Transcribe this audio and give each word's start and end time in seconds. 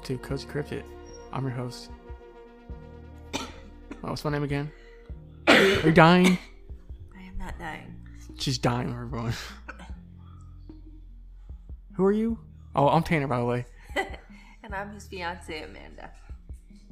Welcome 0.00 0.16
to 0.16 0.26
Cozy 0.26 0.46
Cryptid. 0.46 0.82
I'm 1.30 1.42
your 1.42 1.52
host. 1.52 1.90
What's 4.00 4.24
my 4.24 4.30
name 4.30 4.44
again? 4.44 4.72
Are 5.46 5.58
you 5.58 5.92
dying? 5.92 6.38
I 7.14 7.22
am 7.22 7.36
not 7.38 7.58
dying. 7.58 7.96
She's 8.38 8.56
dying, 8.56 8.90
everyone. 8.90 9.34
Who 11.96 12.04
are 12.06 12.12
you? 12.12 12.38
Oh, 12.74 12.88
I'm 12.88 13.02
Tanner, 13.02 13.26
by 13.26 13.38
the 13.38 13.44
way. 13.44 13.66
And 14.62 14.74
I'm 14.74 14.92
his 14.94 15.06
fiance 15.06 15.64
Amanda. 15.64 16.10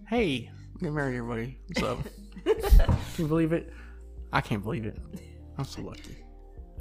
Hey, 0.08 0.50
I'm 0.50 0.80
getting 0.80 0.94
married, 0.94 1.16
everybody. 1.16 1.58
What's 1.68 1.82
up? 1.82 1.98
Can 2.44 2.96
you 3.18 3.28
believe 3.28 3.52
it? 3.52 3.72
I 4.32 4.40
can't 4.40 4.62
believe 4.64 4.84
it. 4.84 4.98
I'm 5.56 5.64
so 5.64 5.82
lucky. 5.82 6.16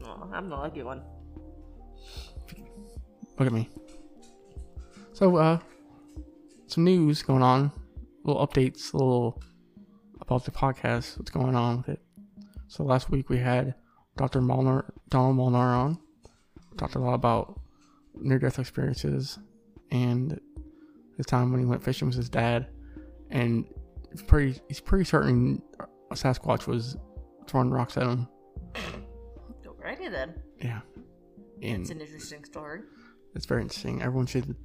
Oh, 0.03 0.27
I'm 0.33 0.49
the 0.49 0.55
lucky 0.55 0.81
one. 0.81 1.03
Look 3.37 3.47
at 3.47 3.53
me. 3.53 3.69
So, 5.13 5.35
uh, 5.35 5.59
some 6.67 6.83
news 6.83 7.21
going 7.21 7.43
on, 7.43 7.71
little 8.23 8.45
updates, 8.45 8.93
a 8.93 8.97
little 8.97 9.41
about 10.19 10.45
the 10.45 10.51
podcast, 10.51 11.17
what's 11.17 11.31
going 11.31 11.55
on 11.55 11.77
with 11.77 11.89
it. 11.89 12.01
So 12.67 12.83
last 12.83 13.09
week 13.09 13.29
we 13.29 13.37
had 13.37 13.75
Dr. 14.17 14.41
Molnar, 14.41 14.93
Donald 15.09 15.37
Molnar 15.37 15.59
on, 15.75 15.99
talked 16.77 16.95
a 16.95 16.99
lot 16.99 17.13
about 17.13 17.59
near-death 18.15 18.59
experiences 18.59 19.39
and 19.91 20.39
his 21.15 21.25
time 21.25 21.51
when 21.51 21.59
he 21.59 21.65
went 21.65 21.83
fishing 21.83 22.07
with 22.07 22.17
his 22.17 22.29
dad, 22.29 22.67
and 23.29 23.65
it's 24.11 24.21
pretty, 24.21 24.59
he's 24.67 24.79
pretty 24.79 25.05
certain 25.05 25.61
a 26.11 26.15
Sasquatch 26.15 26.67
was 26.67 26.97
throwing 27.47 27.69
rocks 27.69 27.97
at 27.97 28.03
him. 28.03 28.27
Alrighty 29.65 30.11
then. 30.11 30.35
Yeah, 30.61 30.81
and 31.61 31.81
It's 31.81 31.89
an 31.91 32.01
interesting 32.01 32.43
story. 32.43 32.81
it's 33.35 33.45
very 33.45 33.61
interesting. 33.61 34.01
Everyone 34.01 34.25
should 34.25 34.55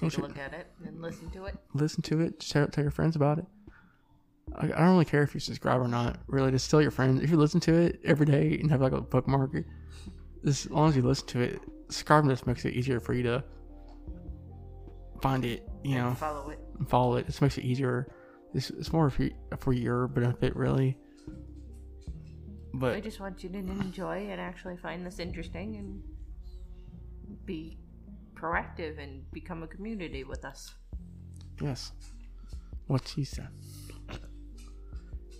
Take 0.00 0.12
should- 0.12 0.24
a 0.24 0.26
look 0.28 0.38
at 0.38 0.52
it 0.54 0.66
and 0.86 1.00
listen 1.02 1.30
to 1.30 1.44
it. 1.46 1.56
listen 1.74 2.02
to 2.02 2.20
it, 2.20 2.42
share 2.42 2.64
it, 2.64 2.72
tell 2.72 2.84
your 2.84 2.90
friends 2.90 3.16
about 3.16 3.38
it. 3.38 3.46
I, 4.54 4.66
I 4.66 4.68
don't 4.68 4.92
really 4.92 5.04
care 5.04 5.22
if 5.22 5.34
you 5.34 5.40
subscribe 5.40 5.80
or 5.80 5.88
not. 5.88 6.18
Really, 6.26 6.50
just 6.50 6.70
tell 6.70 6.80
your 6.80 6.90
friends. 6.90 7.22
If 7.22 7.30
you 7.30 7.36
listen 7.36 7.60
to 7.60 7.74
it 7.74 8.00
every 8.04 8.26
day 8.26 8.56
and 8.60 8.70
have 8.70 8.80
like 8.80 8.92
a 8.92 9.00
bookmark, 9.00 9.52
just 10.44 10.66
as 10.66 10.70
long 10.70 10.88
as 10.88 10.96
you 10.96 11.02
listen 11.02 11.26
to 11.28 11.40
it, 11.40 11.60
subscribing 11.88 12.30
just 12.30 12.46
makes 12.46 12.64
it 12.64 12.72
easier 12.74 13.00
for 13.00 13.12
you 13.12 13.22
to 13.24 13.44
find 15.20 15.44
it. 15.44 15.68
You 15.84 15.96
know, 15.96 16.14
Follow 16.14 16.50
it. 16.50 16.58
follow 16.88 17.16
it. 17.16 17.26
This 17.26 17.40
makes 17.40 17.58
it 17.58 17.64
easier. 17.64 18.08
It's, 18.54 18.70
it's 18.70 18.92
more 18.92 19.10
for, 19.10 19.28
for 19.58 19.72
your 19.72 20.08
benefit, 20.08 20.56
really. 20.56 20.96
But 22.74 22.94
I 22.94 23.00
just 23.00 23.20
want 23.20 23.42
you 23.42 23.50
to 23.50 23.58
enjoy 23.58 24.28
and 24.30 24.40
actually 24.40 24.76
find 24.76 25.04
this 25.04 25.18
interesting 25.18 25.76
and 25.76 26.02
be 27.44 27.78
proactive 28.40 29.02
and 29.02 29.28
become 29.32 29.62
a 29.62 29.66
community 29.66 30.24
with 30.24 30.44
us. 30.44 30.74
yes, 31.60 31.92
what 32.86 33.06
she 33.06 33.24
said. 33.24 33.48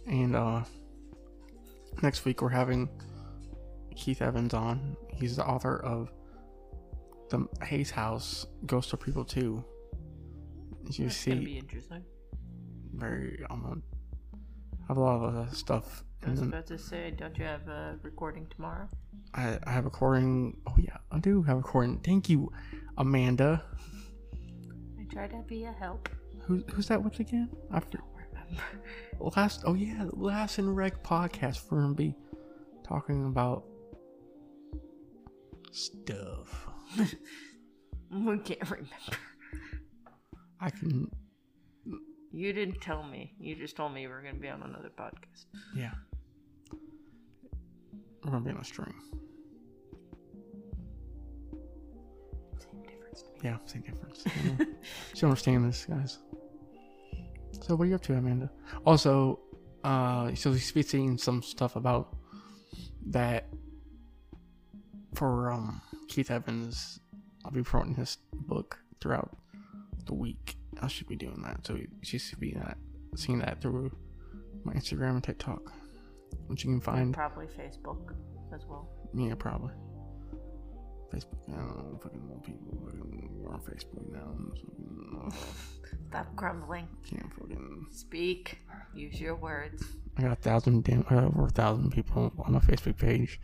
And 0.07 0.35
uh, 0.35 0.65
next 2.03 2.25
week 2.25 2.41
we're 2.41 2.49
having 2.49 2.89
Keith 3.95 4.23
Evans 4.23 4.55
on. 4.55 4.97
He's 5.13 5.37
the 5.37 5.45
author 5.45 5.81
of 5.85 6.11
the 7.29 7.47
Hayes 7.63 7.91
House 7.91 8.47
Ghost 8.67 8.93
of 8.93 9.01
People 9.01 9.25
2. 9.25 9.63
As 10.89 10.99
you 10.99 11.05
gonna 11.05 11.11
see, 11.11 11.35
be 11.35 11.59
interesting. 11.59 12.03
very 12.95 13.45
um, 13.51 13.67
uh, 13.67 14.39
have 14.89 14.97
a 14.97 15.01
lot 15.01 15.23
of 15.23 15.35
uh, 15.35 15.51
stuff. 15.53 16.05
I 16.25 16.31
was 16.31 16.41
mm-hmm. 16.41 16.49
about 16.49 16.67
to 16.67 16.79
say, 16.79 17.13
don't 17.17 17.37
you 17.39 17.45
have 17.45 17.67
a 17.69 17.99
recording 18.03 18.47
tomorrow? 18.55 18.89
I, 19.35 19.59
I 19.65 19.71
have 19.71 19.85
a 19.85 19.89
recording. 19.89 20.57
Oh 20.67 20.75
yeah, 20.79 20.97
I 21.13 21.19
do 21.19 21.43
have 21.43 21.57
a 21.57 21.59
recording. 21.59 22.01
Thank 22.01 22.29
you, 22.29 22.53
Amanda. 22.97 23.63
I 25.01 25.05
try 25.13 25.29
to 25.29 25.43
be 25.47 25.65
a 25.65 25.73
help. 25.73 26.09
Who, 26.43 26.65
who's 26.73 26.89
that 26.89 27.03
with 27.03 27.21
again? 27.21 27.51
I 27.71 27.81
for, 27.81 27.87
Remember. 28.15 29.37
last. 29.37 29.63
Oh 29.65 29.75
yeah, 29.75 30.07
last 30.13 30.59
in 30.59 30.75
rec 30.75 31.05
podcast. 31.05 31.97
Be 31.97 32.15
talking 32.83 33.27
about 33.27 33.65
stuff. 35.73 36.67
We 38.11 38.39
can't 38.39 38.63
remember. 38.63 39.19
I 40.61 40.71
can. 40.71 41.11
You 42.33 42.53
didn't 42.53 42.81
tell 42.81 43.03
me. 43.03 43.35
You 43.39 43.55
just 43.55 43.77
told 43.77 43.93
me 43.93 44.03
you 44.03 44.09
were 44.09 44.23
going 44.23 44.35
to 44.35 44.41
be 44.41 44.49
on 44.49 44.63
another 44.63 44.91
podcast. 44.97 45.45
Yeah. 45.75 45.93
We're 48.29 48.33
gonna 48.33 48.45
be 48.45 48.51
on 48.51 48.59
a 48.59 48.65
string. 48.65 48.93
Same 52.59 52.83
difference. 52.83 53.23
to 53.23 53.29
me. 53.31 53.39
Yeah, 53.43 53.57
same 53.65 53.81
difference. 53.81 54.25
You 54.45 54.67
know? 54.67 54.67
understand 55.31 55.65
this, 55.65 55.87
guys. 55.89 56.19
So 57.63 57.75
what 57.75 57.85
are 57.85 57.87
you 57.87 57.95
up 57.95 58.03
to, 58.03 58.13
Amanda? 58.13 58.51
Also, 58.85 59.41
uh, 59.83 60.35
so 60.35 60.53
he's 60.53 60.67
speaking 60.67 61.17
some 61.17 61.43
stuff 61.43 61.75
about 61.75 62.15
that 63.07 63.47
for 65.15 65.51
um 65.51 65.81
Keith 66.09 66.31
Evans. 66.31 67.01
I'll 67.47 67.51
be 67.51 67.63
promoting 67.63 67.95
his 67.95 68.19
book 68.35 68.79
throughout 69.01 69.39
the 70.05 70.13
week. 70.13 70.59
I 70.83 70.89
should 70.89 71.09
be 71.09 71.17
doing 71.17 71.41
that, 71.45 71.67
so 71.67 71.77
you 71.77 72.19
should 72.19 72.41
be 72.41 72.53
that 72.53 72.77
seeing 73.17 73.39
that 73.39 73.63
through 73.63 73.91
my 74.65 74.75
Instagram 74.75 75.13
and 75.13 75.25
TikTok, 75.25 75.73
which 76.47 76.65
you 76.65 76.71
can 76.71 76.81
find. 76.81 77.15
Probably 77.15 77.47
Facebook 77.47 78.15
as 78.55 78.65
well. 78.67 78.89
Yeah, 79.15 79.35
probably. 79.35 79.73
Facebook. 81.13 81.39
I 81.49 81.57
don't 81.57 81.93
know, 81.93 81.99
fucking 82.03 82.27
more 82.27 82.41
people. 82.41 82.79
Fucking, 82.85 83.31
we're 83.33 83.53
on 83.53 83.61
Facebook 83.61 84.13
now. 84.13 84.35
Fucking, 84.51 85.33
Stop 86.11 86.37
grumbling. 86.37 86.89
can't 87.09 87.33
fucking. 87.35 87.87
Speak. 87.91 88.59
Use 88.95 89.21
your 89.21 89.37
words. 89.37 89.85
I 90.17 90.23
got 90.23 90.33
a 90.33 90.37
thousand 90.37 90.85
damn 90.85 91.05
uh, 91.11 91.27
over 91.27 91.47
a 91.47 91.51
thousand 91.51 91.93
people 91.93 92.33
on 92.39 92.53
my 92.53 92.59
Facebook 92.59 92.99
page, 92.99 93.41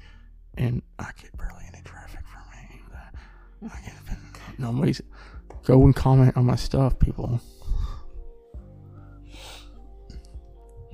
and 0.57 0.83
I 0.99 1.11
get 1.21 1.37
barely 1.37 1.65
any 1.73 1.83
traffic 1.85 2.21
from 2.27 2.43
that. 2.93 3.15
I 3.65 3.81
get 3.81 3.95
nobody's 4.59 5.01
go 5.65 5.83
and 5.85 5.95
comment 5.95 6.37
on 6.37 6.45
my 6.47 6.57
stuff, 6.57 6.99
people. 6.99 7.41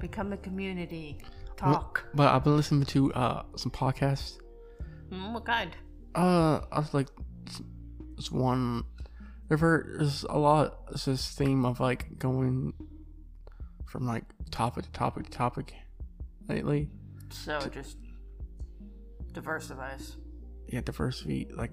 Become 0.01 0.33
a 0.33 0.37
community. 0.39 1.19
Talk. 1.61 2.05
But 2.15 2.35
I've 2.35 2.45
been 2.45 2.57
listening 2.57 2.85
to 2.87 3.13
uh 3.15 3.43
some 3.57 3.71
podcasts. 3.71 4.39
Mm, 5.11 5.35
what 5.35 5.45
kind? 5.45 5.77
Uh, 6.15 6.61
I 6.73 6.79
was 6.79 6.95
like, 6.95 7.09
it's 8.17 8.31
one. 8.31 8.85
There 9.49 9.59
there's 9.59 10.25
a 10.25 10.39
lot. 10.39 10.79
It's 10.93 11.05
this 11.05 11.31
theme 11.31 11.65
of 11.65 11.81
like 11.81 12.19
going 12.19 12.73
from 13.87 14.07
like 14.07 14.25
topic 14.51 14.85
to 14.85 14.91
topic 14.93 15.25
to 15.25 15.31
topic 15.31 15.75
lately. 16.49 16.89
So 17.31 17.61
just 17.73 17.97
diversifies. 19.33 20.17
Yeah, 20.69 20.81
diversity, 20.81 21.49
like 21.55 21.73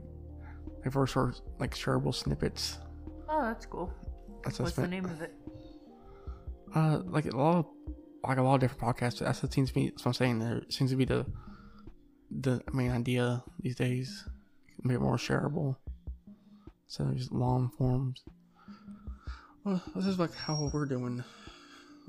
diverse 0.84 1.16
or 1.16 1.36
like 1.60 1.76
shareable 1.76 2.14
snippets. 2.14 2.78
Oh, 3.30 3.44
that's 3.44 3.66
cool. 3.66 3.94
That's 4.44 4.60
What's 4.60 4.76
the 4.76 4.88
name 4.88 5.06
of 5.06 5.22
it? 5.22 5.34
Uh, 6.74 7.02
like 7.06 7.26
a 7.26 7.36
lot 7.36 7.58
of 7.58 7.66
like 8.24 8.38
a 8.38 8.42
lot 8.42 8.56
of 8.56 8.62
different 8.62 8.82
podcasts. 8.98 9.20
That's 9.20 9.42
what 9.44 9.54
seems 9.54 9.70
to 9.70 9.76
be. 9.76 9.88
What 9.90 10.06
I'm 10.08 10.14
saying. 10.14 10.40
There 10.40 10.62
seems 10.70 10.92
to 10.92 10.98
be 10.98 11.06
the 11.06 11.26
the 12.32 12.62
main 12.74 12.92
idea 12.92 13.44
these 13.62 13.76
days. 13.76 14.26
A 14.84 14.88
bit 14.88 15.02
more 15.02 15.18
shareable. 15.18 15.76
So 16.88 17.06
just 17.16 17.32
long 17.32 17.72
forms. 17.78 18.24
Well, 19.64 19.82
this 19.96 20.06
is 20.06 20.20
like 20.20 20.34
how 20.34 20.70
we're 20.74 20.86
doing. 20.86 21.24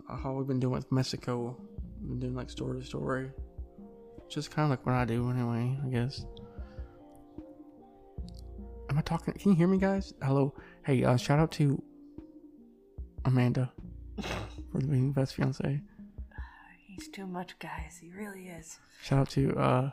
uh, 0.09 0.17
How 0.17 0.33
we've 0.35 0.47
been 0.47 0.61
doing 0.61 0.75
with 0.75 0.91
Mexico. 0.93 1.57
We've 2.01 2.11
been 2.11 2.21
doing 2.21 2.35
like 2.35 2.51
story 2.51 2.81
to 2.81 2.87
story. 2.87 3.31
Just 4.29 4.51
kind 4.51 4.65
of 4.65 4.71
like 4.71 4.85
what 4.87 4.95
I 4.95 5.05
do 5.05 5.31
anyway. 5.31 5.79
I 5.85 5.89
guess. 5.89 6.25
Am 8.91 8.97
I 8.99 9.03
talking? 9.03 9.35
Can 9.35 9.53
you 9.53 9.57
hear 9.57 9.67
me, 9.69 9.79
guys? 9.79 10.15
Hello. 10.23 10.55
Hey, 10.85 11.05
uh, 11.05 11.17
shout 11.17 11.39
out 11.39 11.51
to 11.53 11.83
Amanda 13.25 13.73
for 14.73 14.79
being 14.81 15.13
the 15.13 15.21
best 15.21 15.35
fiance. 15.35 15.81
He's 16.99 17.09
too 17.09 17.29
much, 17.29 17.57
guys. 17.61 17.97
He 18.01 18.11
really 18.11 18.49
is. 18.49 18.77
Shout 19.05 19.21
out 19.21 19.31
to 19.31 19.57
uh 19.57 19.91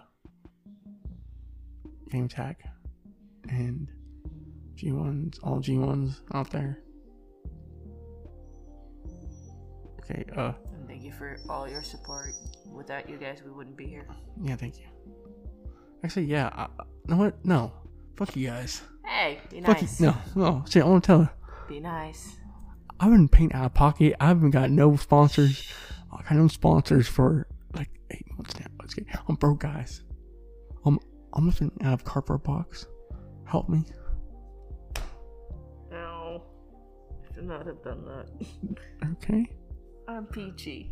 Game 2.10 2.28
Tech 2.28 2.64
and 3.48 3.88
G1s, 4.76 5.38
all 5.44 5.60
G1s 5.62 6.22
out 6.34 6.50
there. 6.50 6.80
Okay, 10.00 10.26
uh 10.36 10.54
And 10.74 10.88
thank 10.88 11.04
you 11.04 11.12
for 11.12 11.38
all 11.48 11.70
your 11.70 11.84
support. 11.84 12.34
Without 12.74 13.08
you 13.08 13.18
guys, 13.18 13.44
we 13.46 13.52
wouldn't 13.52 13.78
be 13.78 13.86
here. 13.86 14.08
yeah, 14.42 14.56
thank 14.56 14.80
you. 14.80 14.86
Actually, 16.04 16.26
yeah, 16.26 16.50
I, 16.54 16.68
you 16.80 17.12
know 17.12 17.18
what? 17.18 17.46
No. 17.46 17.72
Fuck 18.16 18.36
you 18.36 18.48
guys. 18.48 18.82
Hey, 19.06 19.40
be 19.52 19.62
Fuck 19.62 19.82
nice. 19.82 20.02
you. 20.02 20.08
No, 20.08 20.16
no. 20.36 20.64
See, 20.68 20.82
I 20.82 20.86
want 20.86 21.04
to 21.04 21.08
tell. 21.08 21.30
Be 21.68 21.80
nice. 21.80 22.36
I've 23.00 23.12
been 23.12 23.28
paying 23.28 23.54
out 23.54 23.66
of 23.66 23.74
pocket. 23.76 24.16
I 24.20 24.28
haven't 24.28 24.52
got 24.52 24.72
no 24.72 24.96
sponsors. 24.96 25.72
I 26.20 26.24
got 26.24 26.36
no 26.38 26.48
sponsors 26.48 27.08
for 27.08 27.48
like 27.74 27.90
eight 28.12 28.26
months 28.36 28.60
now. 28.60 28.68
Let's 28.80 28.94
get. 28.94 29.06
I'm 29.28 29.36
broke, 29.36 29.60
guys. 29.62 30.04
I'm 30.86 31.00
I'm 31.34 31.46
living 31.48 31.72
out 31.82 31.94
of 31.94 32.04
cardboard 32.04 32.44
box. 32.44 32.88
Help 33.46 33.70
me. 33.70 33.84
No. 35.92 36.44
I 37.12 37.34
should 37.34 37.46
not 37.46 37.66
have 37.66 37.84
done 37.84 38.06
that. 38.06 38.28
Okay. 39.24 39.46
I'm 40.08 40.26
peachy. 40.26 40.92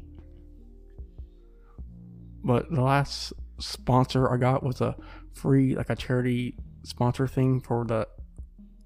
But 2.44 2.70
the 2.72 2.81
last 2.81 3.34
sponsor 3.60 4.31
I 4.31 4.38
got 4.38 4.64
was 4.64 4.81
a 4.81 4.96
free, 5.34 5.75
like 5.75 5.90
a 5.90 5.96
charity 5.96 6.58
sponsor 6.84 7.28
thing 7.28 7.62
for 7.62 7.86
the 7.86 8.08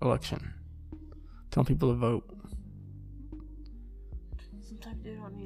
election. 0.01 0.54
Telling 1.51 1.66
people 1.66 1.89
to 1.89 1.95
vote. 1.95 2.37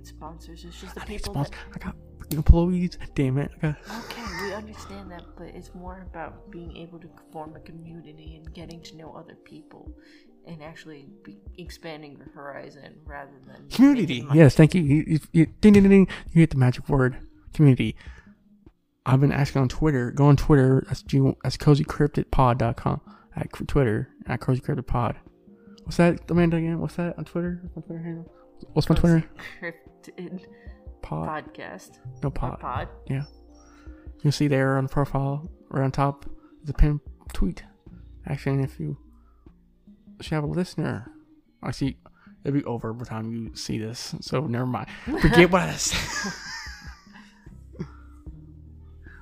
Need 0.02 0.08
sponsors. 0.08 0.66
It's 0.66 0.80
just 0.80 0.96
the 0.96 1.02
I 1.02 1.06
need 1.06 1.18
people 1.18 1.34
sponsor. 1.34 1.52
that. 1.74 1.82
I 1.82 1.86
got 1.86 1.96
employees. 2.32 2.98
Damn 3.16 3.38
it. 3.38 3.52
Got. 3.62 3.76
Okay, 4.06 4.22
we 4.44 4.54
understand 4.54 5.12
that, 5.12 5.24
but 5.38 5.48
it's 5.48 5.74
more 5.76 6.06
about 6.10 6.50
being 6.52 6.76
able 6.78 7.00
to 7.00 7.10
form 7.32 7.56
a 7.56 7.60
community 7.60 8.36
and 8.36 8.54
getting 8.54 8.82
to 8.84 8.98
know 8.98 9.14
other 9.14 9.36
people, 9.36 9.92
and 10.46 10.62
actually 10.64 11.08
be 11.24 11.38
expanding 11.58 12.18
your 12.18 12.30
horizon 12.34 12.96
rather 13.06 13.32
than 13.48 13.70
Community. 13.70 14.26
Yes, 14.34 14.56
thank 14.56 14.74
you. 14.74 14.82
You, 14.82 15.04
you, 15.08 15.20
you 15.34 15.46
ding, 15.62 15.74
ding, 15.74 15.88
ding. 15.88 16.08
You 16.32 16.42
hit 16.42 16.52
the 16.52 16.58
magic 16.58 16.90
word. 16.90 17.18
Community. 17.54 17.96
I've 19.06 19.20
been 19.20 19.32
asking 19.32 19.62
on 19.64 19.68
Twitter. 19.70 20.12
Go 20.12 20.26
on 20.26 20.38
Twitter. 20.38 20.86
That's 20.88 21.02
that's 21.44 21.58
cozycryptidpod.com 21.58 23.02
at 23.36 23.68
Twitter 23.68 24.10
at 24.28 24.40
cozycryptidpod. 24.40 25.16
What's 25.84 25.98
that, 25.98 26.30
Amanda? 26.30 26.58
Again, 26.58 26.80
what's 26.80 26.96
that 26.96 27.18
on 27.18 27.26
Twitter? 27.26 27.60
What's 27.64 27.76
my 27.76 27.82
Twitter 27.82 28.04
handle? 28.04 28.32
What's 28.74 28.90
my 28.90 28.96
Twitter? 28.96 29.24
Pod. 31.02 31.28
podcast. 31.46 31.98
No 32.24 32.28
Or 32.28 32.32
pod. 32.32 32.60
pod. 32.60 32.88
Yeah. 33.08 33.24
You'll 34.24 34.32
see 34.32 34.48
there 34.48 34.78
on 34.78 34.84
the 34.86 34.90
profile, 34.90 35.50
right 35.70 35.84
on 35.84 35.92
top, 35.92 36.26
the 36.64 36.74
pin 36.74 37.00
tweet. 37.34 37.64
Actually, 38.28 38.62
if 38.64 38.80
you 38.80 38.98
should 40.22 40.34
have 40.36 40.44
a 40.44 40.48
listener, 40.48 41.12
I 41.64 41.72
see 41.72 41.98
it'll 42.44 42.58
be 42.60 42.64
over 42.66 42.94
by 42.94 43.00
the 43.00 43.10
time 43.10 43.32
you 43.34 43.56
see 43.56 43.80
this. 43.80 44.14
So 44.22 44.42
never 44.42 44.68
mind. 44.68 44.88
Forget 45.22 45.52
what 45.52 45.64
I 45.64 45.72
said. 45.74 46.34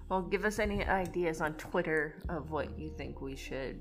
Well, 0.09 0.24
give 0.24 0.44
us 0.44 0.57
any 0.57 0.83
ideas 0.85 1.39
on 1.39 1.53
Twitter 1.53 2.15
of 2.30 2.50
what 2.50 2.77
you 2.80 2.89
think 2.97 3.21
we 3.21 3.35
should 3.35 3.80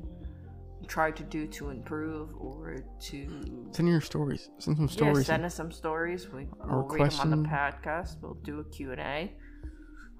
try 0.88 1.10
to 1.10 1.22
do 1.22 1.46
to 1.46 1.70
improve 1.70 2.34
or 2.36 2.76
to 3.00 3.68
Send 3.70 3.88
your 3.88 4.00
stories. 4.00 4.48
Send 4.58 4.76
some 4.76 4.88
stories 4.88 5.18
yeah, 5.18 5.22
send 5.22 5.44
us 5.44 5.54
some 5.54 5.70
stories. 5.70 6.28
we, 6.32 6.48
we'll 6.64 6.82
read 6.84 7.10
them 7.10 7.20
on 7.20 7.42
the 7.42 7.48
podcast. 7.48 8.16
We'll 8.20 8.34
do 8.42 8.60
a 8.60 8.64
Q&A. 8.64 9.32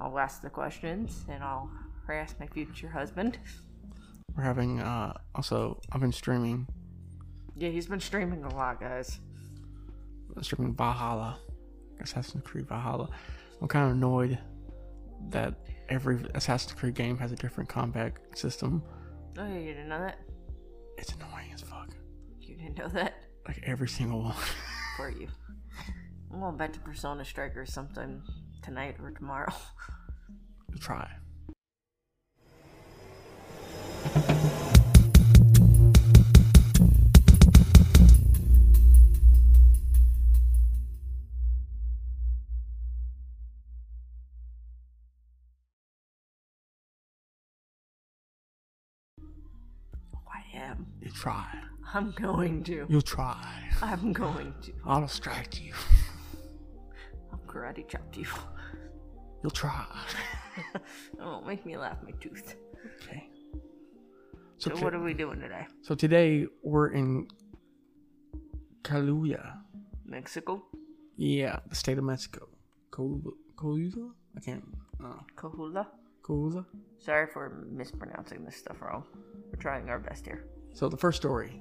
I'll 0.00 0.19
ask 0.19 0.43
the 0.43 0.50
questions 0.50 1.25
and 1.29 1.43
I'll 1.43 1.70
harass 2.06 2.35
my 2.38 2.47
future 2.47 2.88
husband. 2.88 3.38
We're 4.37 4.44
having 4.44 4.81
uh 4.81 5.15
also 5.35 5.81
I've 5.91 6.00
been 6.00 6.12
streaming 6.12 6.69
Yeah, 7.56 7.70
he's 7.70 7.87
been 7.87 8.00
streaming 8.00 8.44
a 8.44 8.55
lot, 8.55 8.81
guys. 8.81 9.19
streaming 10.43 10.75
Valhalla. 10.75 11.41
Assassin's 12.00 12.44
Creed 12.44 12.69
Valhalla. 12.69 13.09
I'm 13.61 13.67
kind 13.67 13.87
of 13.87 13.97
annoyed 13.97 14.38
that 15.31 15.55
every 15.89 16.25
Assassin's 16.34 16.72
Creed 16.75 16.94
game 16.94 17.19
has 17.19 17.32
a 17.32 17.37
different 17.37 17.69
combat 17.69 18.13
system. 18.34 18.82
Oh, 19.37 19.46
yeah, 19.46 19.58
you 19.58 19.72
didn't 19.75 19.89
know 19.89 19.98
that? 19.98 20.19
It's 20.98 21.12
annoying 21.14 21.52
as 21.55 21.62
fuck. 21.62 21.90
You 22.40 22.56
didn't 22.56 22.76
know 22.76 22.88
that? 22.88 23.22
Like 23.46 23.60
every 23.64 23.88
single 23.88 24.22
one. 24.24 24.34
For 24.96 25.10
you. 25.10 25.28
I'm 26.32 26.40
going 26.40 26.56
back 26.56 26.72
to 26.72 26.81
Persona 26.81 27.24
Strikers 27.24 27.72
sometime 27.72 28.22
tonight 28.62 28.96
or 29.00 29.12
tomorrow. 29.12 29.52
Try. 30.81 31.08
Try. 51.19 51.46
I'm 51.94 52.13
going 52.13 52.63
to. 52.65 52.87
You'll 52.89 53.03
try. 53.03 53.44
I'm 53.82 54.13
going 54.13 54.55
to. 54.63 54.72
I'll 54.87 55.01
distract 55.01 55.60
you. 55.60 55.72
I'll 57.32 57.41
karate 57.46 57.87
chop 57.89 58.17
you. 58.17 58.27
You'll 59.43 59.51
try. 59.51 59.84
oh, 61.20 61.41
make 61.43 61.65
me 61.67 61.77
laugh 61.77 61.98
my 62.05 62.13
tooth. 62.20 62.55
Okay. 63.03 63.29
So, 64.58 64.70
So, 64.75 64.84
what 64.84 64.94
are 64.94 65.03
we 65.03 65.15
doing 65.15 65.41
today? 65.41 65.67
so 65.82 65.94
today 65.94 66.46
we're 66.63 66.89
in 66.89 67.29
Kaluuya. 68.82 69.55
Mexico? 70.05 70.63
Yeah, 71.17 71.58
the 71.69 71.75
state 71.75 71.98
of 71.98 72.05
Mexico. 72.05 72.48
Kaluuya? 72.93 74.10
I 74.37 74.41
can't. 74.41 74.65
Uh, 75.03 75.15
Kahula? 75.37 75.87
Kaluuya? 76.22 76.65
Sorry 76.98 77.27
for 77.32 77.65
mispronouncing 77.70 78.44
this 78.44 78.56
stuff 78.56 78.81
wrong. 78.82 79.05
We're 79.51 79.60
trying 79.60 79.89
our 79.89 79.98
best 79.98 80.27
here. 80.27 80.44
So 80.79 80.89
the 80.89 80.97
first 80.97 81.17
story 81.17 81.61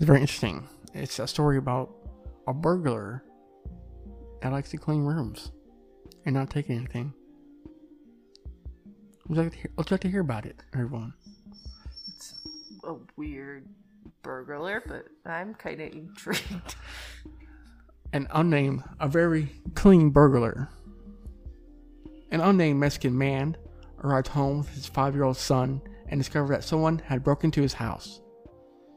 is 0.00 0.04
very 0.04 0.20
interesting. 0.20 0.66
It's 0.92 1.20
a 1.20 1.28
story 1.28 1.56
about 1.56 1.94
a 2.48 2.52
burglar 2.52 3.22
that 4.42 4.50
likes 4.50 4.70
to 4.70 4.76
clean 4.76 5.04
rooms 5.04 5.52
and 6.26 6.34
not 6.34 6.50
take 6.50 6.68
anything. 6.68 7.14
Would 9.28 9.36
you 9.36 9.42
like 9.44 9.52
to 9.52 9.56
hear, 9.56 9.70
would 9.76 9.88
you 9.88 9.94
like 9.94 10.00
to 10.00 10.10
hear 10.10 10.20
about 10.22 10.46
it, 10.46 10.64
everyone? 10.74 11.14
It's 12.08 12.34
a 12.82 12.96
weird 13.16 13.68
burglar, 14.22 14.82
but 14.84 15.06
I'm 15.24 15.54
kind 15.54 15.80
of 15.80 15.92
intrigued. 15.92 16.74
An 18.12 18.26
unnamed, 18.32 18.82
a 18.98 19.06
very 19.06 19.48
clean 19.76 20.10
burglar. 20.10 20.68
An 22.32 22.40
unnamed 22.40 22.80
Mexican 22.80 23.16
man 23.16 23.56
arrived 24.02 24.26
home 24.26 24.58
with 24.58 24.70
his 24.70 24.86
five 24.86 25.14
year 25.14 25.22
old 25.22 25.36
son 25.36 25.80
and 26.08 26.18
discovered 26.18 26.52
that 26.52 26.64
someone 26.64 26.98
had 26.98 27.22
broken 27.22 27.46
into 27.46 27.62
his 27.62 27.74
house. 27.74 28.20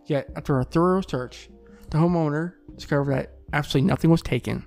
Yet, 0.06 0.30
after 0.36 0.60
a 0.60 0.64
thorough 0.64 1.02
search, 1.02 1.50
the 1.90 1.98
homeowner 1.98 2.54
discovered 2.76 3.14
that 3.14 3.32
absolutely 3.54 3.88
nothing 3.88 4.10
was 4.10 4.22
taken. 4.22 4.66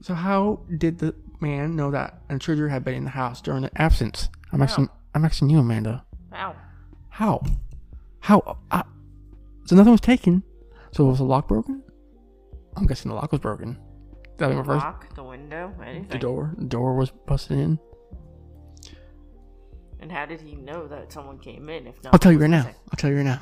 So, 0.00 0.14
how 0.14 0.60
did 0.78 0.98
the 0.98 1.14
man 1.40 1.76
know 1.76 1.90
that 1.90 2.22
an 2.28 2.34
intruder 2.34 2.68
had 2.68 2.84
been 2.84 2.94
in 2.94 3.04
the 3.04 3.10
house 3.10 3.40
during 3.40 3.62
the 3.62 3.80
absence? 3.80 4.28
I'm 4.52 4.62
asking, 4.62 4.88
I'm 5.14 5.24
asking 5.24 5.50
you, 5.50 5.58
Amanda. 5.58 6.04
Wow. 6.30 6.56
How? 7.08 7.42
How? 8.20 8.58
Uh, 8.70 8.82
so 9.64 9.76
nothing 9.76 9.92
was 9.92 10.00
taken. 10.00 10.42
So 10.92 11.04
was 11.04 11.18
the 11.18 11.24
lock 11.24 11.48
broken? 11.48 11.82
I'm 12.76 12.86
guessing 12.86 13.08
the 13.10 13.14
lock 13.14 13.32
was 13.32 13.40
broken. 13.40 13.78
That 14.38 14.48
was 14.48 14.56
my 14.58 14.64
first. 14.64 14.84
Lock, 14.84 15.14
the 15.14 15.22
window, 15.22 15.72
anything. 15.84 16.08
The 16.08 16.18
door. 16.18 16.54
The 16.56 16.64
door 16.64 16.94
was 16.94 17.10
busted 17.10 17.58
in. 17.58 17.78
And 20.00 20.10
how 20.10 20.26
did 20.26 20.40
he 20.40 20.56
know 20.56 20.88
that 20.88 21.12
someone 21.12 21.38
came 21.38 21.68
in 21.68 21.86
if 21.86 22.02
not? 22.02 22.12
I'll 22.12 22.18
tell 22.18 22.32
you 22.32 22.38
right 22.38 22.50
now. 22.50 22.66
I'll 22.66 22.96
tell 22.96 23.10
you 23.10 23.16
right 23.16 23.24
now. 23.24 23.40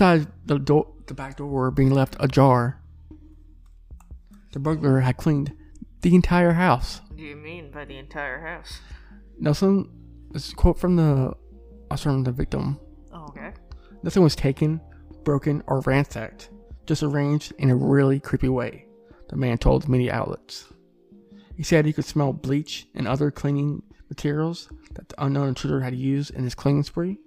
Besides 0.00 0.28
the 0.46 0.58
door, 0.58 0.86
the 1.08 1.12
back 1.12 1.36
door 1.36 1.70
being 1.70 1.90
left 1.90 2.16
ajar, 2.20 2.80
the 4.52 4.58
burglar 4.58 5.00
had 5.00 5.18
cleaned 5.18 5.54
the 6.00 6.14
entire 6.14 6.54
house. 6.54 7.02
What 7.08 7.18
do 7.18 7.22
you 7.22 7.36
mean 7.36 7.70
by 7.70 7.84
the 7.84 7.98
entire 7.98 8.40
house? 8.40 8.80
Nelson, 9.38 9.90
this 10.30 10.46
is 10.46 10.52
a 10.54 10.56
quote 10.56 10.78
from 10.78 10.96
the, 10.96 11.34
uh, 11.90 11.96
from 11.96 12.24
the 12.24 12.32
victim. 12.32 12.80
Oh, 13.12 13.26
okay. 13.26 13.52
Nothing 14.02 14.22
was 14.22 14.34
taken, 14.34 14.80
broken, 15.22 15.62
or 15.66 15.80
ransacked, 15.80 16.48
just 16.86 17.02
arranged 17.02 17.52
in 17.58 17.68
a 17.68 17.76
really 17.76 18.20
creepy 18.20 18.48
way, 18.48 18.86
the 19.28 19.36
man 19.36 19.58
told 19.58 19.86
media 19.86 20.14
outlets. 20.14 20.72
He 21.58 21.62
said 21.62 21.84
he 21.84 21.92
could 21.92 22.06
smell 22.06 22.32
bleach 22.32 22.86
and 22.94 23.06
other 23.06 23.30
cleaning 23.30 23.82
materials 24.08 24.70
that 24.94 25.10
the 25.10 25.22
unknown 25.22 25.48
intruder 25.48 25.82
had 25.82 25.94
used 25.94 26.30
in 26.30 26.44
his 26.44 26.54
cleaning 26.54 26.84
spree. 26.84 27.18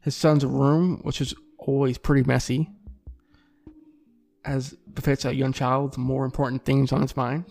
His 0.00 0.16
son's 0.16 0.46
room, 0.46 1.00
which 1.02 1.20
was 1.20 1.34
always 1.66 1.98
pretty 1.98 2.26
messy, 2.26 2.70
as 4.44 4.72
befits 4.94 5.24
a 5.24 5.34
young 5.34 5.52
child 5.52 5.98
more 5.98 6.24
important 6.24 6.64
things 6.64 6.92
on 6.92 7.02
his 7.02 7.16
mind, 7.16 7.44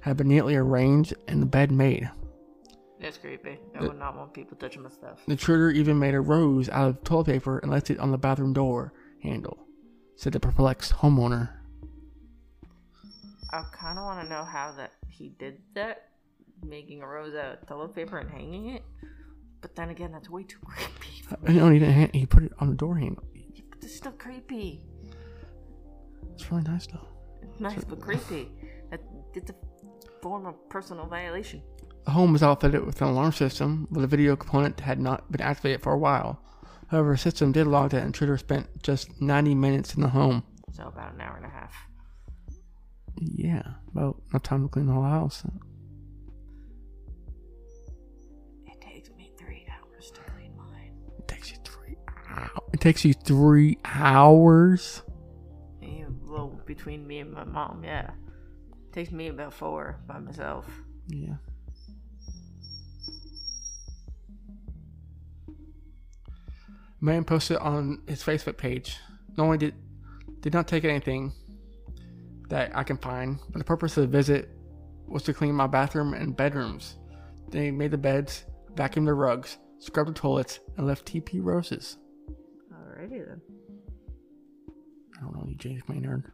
had 0.00 0.16
been 0.16 0.28
neatly 0.28 0.56
arranged 0.56 1.12
and 1.28 1.42
the 1.42 1.46
bed 1.46 1.70
made. 1.70 2.10
That's 3.00 3.18
creepy. 3.18 3.58
I 3.74 3.82
would 3.82 3.98
not 3.98 4.16
want 4.16 4.32
people 4.32 4.56
touching 4.56 4.82
my 4.82 4.88
stuff. 4.88 5.24
The 5.26 5.32
intruder 5.32 5.70
even 5.70 5.98
made 5.98 6.14
a 6.14 6.20
rose 6.20 6.68
out 6.68 6.88
of 6.88 7.02
toilet 7.02 7.26
paper 7.26 7.58
and 7.58 7.70
left 7.70 7.90
it 7.90 7.98
on 7.98 8.12
the 8.12 8.18
bathroom 8.18 8.52
door 8.52 8.92
handle, 9.22 9.58
said 10.14 10.32
the 10.32 10.40
perplexed 10.40 10.92
homeowner. 10.92 11.50
I 13.50 13.64
kind 13.72 13.98
of 13.98 14.04
want 14.04 14.24
to 14.24 14.32
know 14.32 14.44
how 14.44 14.72
that 14.76 14.92
he 15.10 15.30
did 15.30 15.58
that, 15.74 16.10
making 16.64 17.02
a 17.02 17.06
rose 17.06 17.34
out 17.34 17.58
of 17.60 17.66
toilet 17.66 17.94
paper 17.94 18.18
and 18.18 18.30
hanging 18.30 18.68
it. 18.68 18.82
But 19.62 19.74
then 19.76 19.88
again, 19.90 20.12
that's 20.12 20.28
way 20.28 20.42
too 20.42 20.58
creepy. 20.64 21.22
for 21.22 21.38
No, 21.50 21.70
he 21.70 21.78
didn't. 21.78 21.94
ha- 21.94 22.10
He 22.12 22.26
put 22.26 22.42
it 22.42 22.52
on 22.58 22.68
the 22.68 22.74
door 22.76 22.96
handle. 22.98 23.24
But 23.70 23.82
it's 23.82 23.96
still 23.96 24.12
creepy. 24.12 24.82
It's 26.34 26.50
really 26.50 26.64
nice 26.64 26.86
though. 26.86 27.06
Nice, 27.58 27.84
but 27.84 28.00
creepy. 28.00 28.50
That, 28.90 29.00
it's 29.34 29.50
a 29.50 29.54
form 30.20 30.46
of 30.46 30.68
personal 30.68 31.06
violation. 31.06 31.62
The 32.04 32.10
home 32.10 32.32
was 32.32 32.42
outfitted 32.42 32.84
with 32.84 33.00
an 33.00 33.08
alarm 33.08 33.32
system, 33.32 33.86
but 33.90 34.00
the 34.00 34.06
video 34.08 34.34
component 34.36 34.80
had 34.80 34.98
not 35.00 35.30
been 35.30 35.40
activated 35.40 35.82
for 35.82 35.92
a 35.92 35.98
while. 35.98 36.40
However, 36.88 37.12
the 37.12 37.18
system 37.18 37.52
did 37.52 37.66
log 37.68 37.90
that 37.92 38.02
intruder 38.04 38.36
spent 38.36 38.82
just 38.82 39.20
90 39.22 39.54
minutes 39.54 39.94
in 39.94 40.02
the 40.02 40.08
home. 40.08 40.42
So 40.72 40.84
about 40.88 41.14
an 41.14 41.20
hour 41.20 41.36
and 41.36 41.46
a 41.46 41.48
half. 41.48 41.72
Yeah, 43.18 43.62
about 43.94 44.20
enough 44.30 44.42
time 44.42 44.62
to 44.64 44.68
clean 44.68 44.86
the 44.86 44.92
whole 44.92 45.02
house. 45.04 45.44
It 52.72 52.80
takes 52.80 53.04
you 53.04 53.12
three 53.12 53.78
hours. 53.84 55.02
Yeah, 55.80 56.06
well, 56.26 56.60
between 56.66 57.06
me 57.06 57.18
and 57.18 57.32
my 57.32 57.44
mom, 57.44 57.82
yeah. 57.84 58.10
takes 58.92 59.10
me 59.10 59.28
about 59.28 59.52
four 59.52 60.00
by 60.06 60.18
myself. 60.18 60.66
Yeah. 61.08 61.34
Man 67.00 67.24
posted 67.24 67.56
on 67.56 68.02
his 68.06 68.22
Facebook 68.22 68.56
page. 68.56 68.98
Not 69.36 69.44
only 69.44 69.58
did 69.58 69.74
did 70.40 70.52
not 70.52 70.68
take 70.68 70.84
anything 70.84 71.32
that 72.48 72.76
I 72.76 72.82
can 72.84 72.96
find, 72.96 73.38
but 73.50 73.58
the 73.58 73.64
purpose 73.64 73.96
of 73.96 74.02
the 74.02 74.16
visit 74.16 74.50
was 75.06 75.22
to 75.24 75.34
clean 75.34 75.54
my 75.54 75.66
bathroom 75.66 76.14
and 76.14 76.36
bedrooms. 76.36 76.96
They 77.50 77.70
made 77.70 77.90
the 77.90 77.98
beds, 77.98 78.44
vacuumed 78.74 79.06
the 79.06 79.14
rugs, 79.14 79.58
scrubbed 79.78 80.10
the 80.10 80.14
toilets, 80.14 80.60
and 80.76 80.86
left 80.86 81.04
TP 81.04 81.42
roses. 81.42 81.98
James 85.62 85.88
Maynard. 85.88 86.24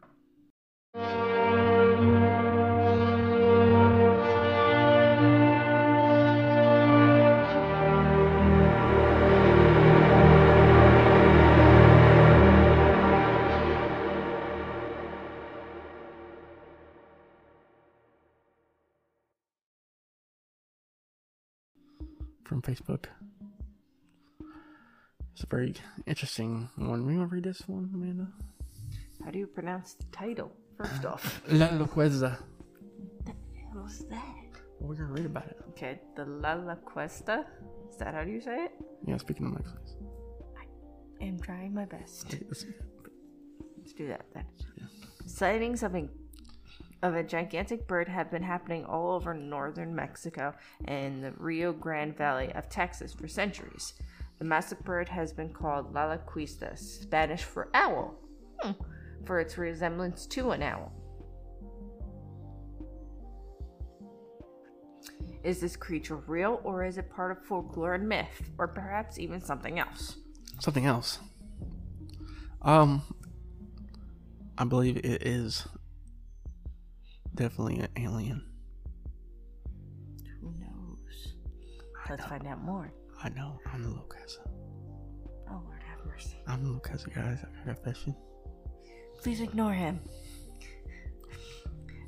From 22.45 22.63
Facebook. 22.63 23.05
It's 25.33 25.43
a 25.43 25.45
very 25.45 25.75
interesting 26.07 26.67
one. 26.77 27.07
You 27.07 27.19
want 27.19 27.29
to 27.29 27.35
read 27.35 27.43
this 27.43 27.61
one, 27.67 27.91
Amanda? 27.93 28.29
How 29.29 29.33
do 29.33 29.37
you 29.37 29.45
pronounce 29.45 29.93
the 29.93 30.05
title? 30.05 30.51
First 30.75 31.05
off, 31.05 31.43
La 31.49 31.67
Loqueza. 31.67 32.35
what 33.71 33.83
was 33.83 34.03
that? 34.09 34.35
We're 34.79 34.95
gonna 34.95 35.13
read 35.13 35.27
about 35.27 35.45
it. 35.45 35.57
Okay, 35.69 36.01
the 36.15 36.25
La 36.25 36.53
La 36.53 36.73
Cuesta. 36.73 37.45
Is 37.91 37.97
that 37.97 38.15
how 38.15 38.23
do 38.23 38.31
you 38.31 38.41
say 38.41 38.63
it? 38.63 38.71
Yeah, 39.05 39.17
speaking 39.17 39.45
of 39.45 39.51
necklace. 39.51 39.97
I 40.57 41.23
am 41.23 41.39
trying 41.39 41.75
my 41.75 41.85
best. 41.85 42.35
Let's- 42.47 42.65
do 43.95 44.07
that 44.07 44.25
then. 44.33 44.45
Sightings 45.27 45.83
of 45.83 45.93
a 45.93 46.09
of 47.03 47.13
a 47.13 47.21
gigantic 47.21 47.87
bird 47.87 48.07
have 48.07 48.31
been 48.31 48.41
happening 48.41 48.83
all 48.83 49.11
over 49.11 49.35
northern 49.35 49.93
Mexico 49.93 50.55
and 50.85 51.23
the 51.23 51.33
Rio 51.37 51.71
Grande 51.71 52.17
Valley 52.17 52.51
of 52.55 52.67
Texas 52.67 53.13
for 53.13 53.27
centuries. 53.27 53.93
The 54.39 54.45
massive 54.45 54.79
bird 54.83 55.07
has 55.09 55.33
been 55.33 55.53
called 55.53 55.93
La 55.93 56.15
Lalaquista, 56.15 56.75
Spanish 56.79 57.43
for 57.43 57.69
owl, 57.75 58.15
hmm, 58.61 58.71
for 59.25 59.39
its 59.39 59.57
resemblance 59.57 60.25
to 60.27 60.51
an 60.51 60.63
owl. 60.63 60.91
Is 65.43 65.61
this 65.61 65.75
creature 65.75 66.17
real 66.17 66.59
or 66.63 66.83
is 66.83 66.97
it 66.97 67.09
part 67.09 67.31
of 67.31 67.45
folklore 67.45 67.93
and 67.93 68.07
myth, 68.07 68.51
or 68.57 68.67
perhaps 68.67 69.17
even 69.17 69.39
something 69.39 69.79
else? 69.79 70.17
Something 70.59 70.85
else. 70.85 71.19
Um, 72.61 73.01
I 74.57 74.65
believe 74.65 74.97
it 74.97 75.25
is 75.25 75.65
definitely 77.33 77.79
an 77.79 77.87
alien. 77.97 78.43
Who 80.41 80.53
knows? 80.59 81.33
Let's 82.09 82.25
find 82.25 82.45
out 82.45 82.61
more. 82.61 82.91
I 83.23 83.29
know. 83.29 83.59
I'm 83.71 83.83
the 83.83 83.89
Locasa. 83.89 84.39
Oh, 85.49 85.61
Lord 85.65 85.81
have 85.83 86.05
mercy. 86.05 86.37
I'm 86.47 86.63
the 86.63 86.69
Locasa, 86.69 87.13
guys. 87.15 87.39
I 87.43 87.65
got 87.65 87.79
a 87.79 87.81
fishing. 87.81 88.15
Please 89.21 89.41
ignore 89.41 89.73
him. 89.73 89.99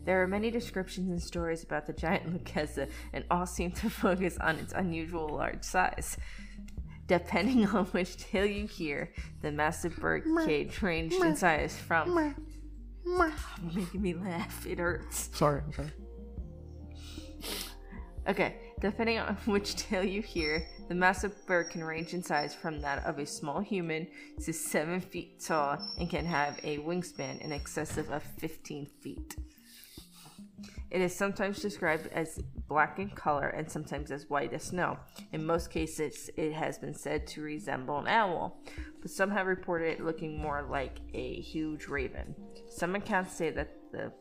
There 0.04 0.22
are 0.22 0.28
many 0.28 0.50
descriptions 0.50 1.10
and 1.10 1.22
stories 1.22 1.64
about 1.64 1.86
the 1.86 1.94
giant 1.94 2.34
Luceza, 2.46 2.90
and 3.14 3.24
all 3.30 3.46
seem 3.46 3.72
to 3.74 3.90
focus 3.90 4.38
on 4.40 4.58
its 4.58 4.74
unusual 4.74 5.30
large 5.30 5.64
size. 5.64 6.18
Depending 7.08 7.68
on 7.68 7.86
which 7.88 8.18
tale 8.18 8.46
you 8.46 8.66
hear, 8.66 9.12
the 9.42 9.52
massive 9.52 9.96
bird 9.98 10.24
cage 10.46 10.82
ranged 10.82 11.16
in 11.16 11.36
size 11.36 11.78
from. 11.78 12.34
Stop 13.04 13.64
making 13.76 14.02
me 14.02 14.14
laugh. 14.14 14.66
It 14.66 14.80
hurts. 14.80 15.30
Sorry, 15.34 15.62
I'm 15.66 15.74
sorry. 15.74 15.92
Okay, 18.30 18.56
depending 18.82 19.20
on 19.20 19.36
which 19.46 19.76
tale 19.76 20.04
you 20.04 20.22
hear, 20.22 20.68
the 20.90 20.96
massive 20.96 21.46
bird 21.46 21.70
can 21.70 21.84
range 21.84 22.14
in 22.14 22.24
size 22.24 22.54
from 22.54 22.82
that 22.82 23.06
of 23.06 23.20
a 23.20 23.26
small 23.26 23.62
human 23.62 24.08
to 24.44 24.52
7 24.52 25.00
feet 25.00 25.40
tall 25.40 25.78
and 26.00 26.10
can 26.10 26.26
have 26.26 26.60
a 26.64 26.80
wingspan 26.80 27.40
in 27.42 27.52
excess 27.52 27.98
of 27.98 28.10
15 28.40 28.88
feet. 29.02 29.36
It 30.90 31.00
is 31.00 31.16
sometimes 31.16 31.62
described 31.62 32.08
as 32.12 32.38
black 32.68 33.00
in 33.00 33.10
color 33.12 33.48
and 33.48 33.70
sometimes 33.70 34.12
as 34.12 34.30
white 34.30 34.52
as 34.52 34.64
snow. 34.64 34.98
In 35.32 35.46
most 35.46 35.72
cases, 35.72 36.30
it 36.36 36.52
has 36.52 36.78
been 36.78 36.94
said 36.94 37.26
to 37.28 37.42
resemble 37.42 38.00
an 38.00 38.10
owl, 38.10 38.60
but 39.02 39.10
some 39.10 39.32
have 39.32 39.48
reported 39.48 39.88
it 39.88 40.04
looking 40.04 40.38
more 40.38 40.68
like 40.70 41.00
a 41.14 41.40
huge 41.40 41.88
raven. 41.88 42.36
Some 42.68 42.96
accounts 42.96 43.34
say 43.34 43.52
that 43.52 43.70
the 43.94 44.12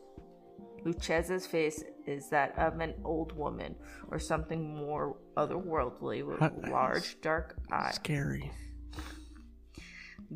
Luceza's 0.85 1.45
face 1.45 1.83
is 2.07 2.29
that 2.29 2.57
of 2.57 2.79
an 2.79 2.93
old 3.03 3.31
woman 3.35 3.75
or 4.09 4.19
something 4.19 4.75
more 4.75 5.17
otherworldly 5.37 6.25
with 6.25 6.39
That- 6.39 6.69
large 6.69 7.19
dark 7.21 7.57
eyes. 7.71 7.95
Scary. 7.95 8.51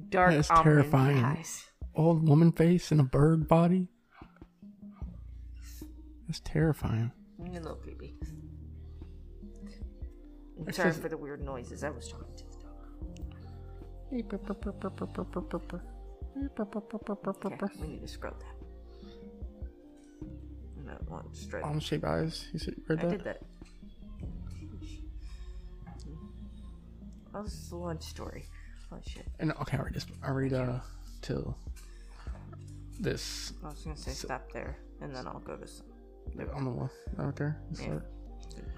Dark 0.10 0.32
That 0.32 0.40
is 0.40 0.48
terrifying. 0.50 1.18
eyes. 1.24 1.70
Old 1.96 2.28
woman 2.28 2.52
face 2.52 2.92
and 2.92 3.00
a 3.00 3.04
bird 3.06 3.48
body. 3.48 3.90
That's 6.28 6.40
terrifying. 6.42 7.12
A 7.40 7.44
little 7.52 7.76
creepy. 7.76 8.16
I'm 10.60 10.72
sorry 10.74 10.92
for 10.94 11.10
the 11.10 11.18
weird 11.18 11.42
noises. 11.44 11.84
I 11.84 11.90
was 11.90 12.08
talking 12.10 12.34
to 12.36 12.44
the 12.46 12.58
dog. 12.64 12.76
Okay, 17.54 17.66
we 17.82 17.88
need 17.88 18.02
to 18.02 18.08
scroll 18.08 18.34
down. 18.34 18.55
No, 20.96 21.16
one 21.16 21.34
straight. 21.34 21.64
Almond 21.64 21.84
shaped 21.84 22.04
eyes. 22.04 22.48
You 22.54 22.60
said 22.60 22.76
you 22.78 22.84
read 22.88 23.00
I 23.00 23.02
that? 23.04 23.12
did 23.12 23.24
that. 23.26 23.42
Oh, 27.34 27.44
this 27.44 27.54
is 27.54 27.70
the 27.70 27.76
lunch 27.76 28.04
story. 28.04 28.46
Oh 28.92 28.98
shit! 29.06 29.26
And 29.40 29.52
okay, 29.62 29.78
I 29.78 29.82
read 29.82 29.94
this. 29.94 30.06
I 30.24 30.30
read 30.32 30.54
uh 30.54 30.80
till 31.22 31.58
this 33.00 33.52
I 33.64 33.70
was 33.70 33.80
gonna 33.84 33.98
say 33.98 34.12
stop 34.12 34.52
there, 34.54 34.78
and 35.02 35.14
then 35.14 35.28
I'll 35.28 35.40
go 35.40 35.58
to 35.58 35.68
some. 35.68 35.86
on 36.54 36.64
the 36.64 36.70
wall 36.70 36.90
right 37.18 37.36
there. 37.36 37.58
Yeah. 37.82 38.00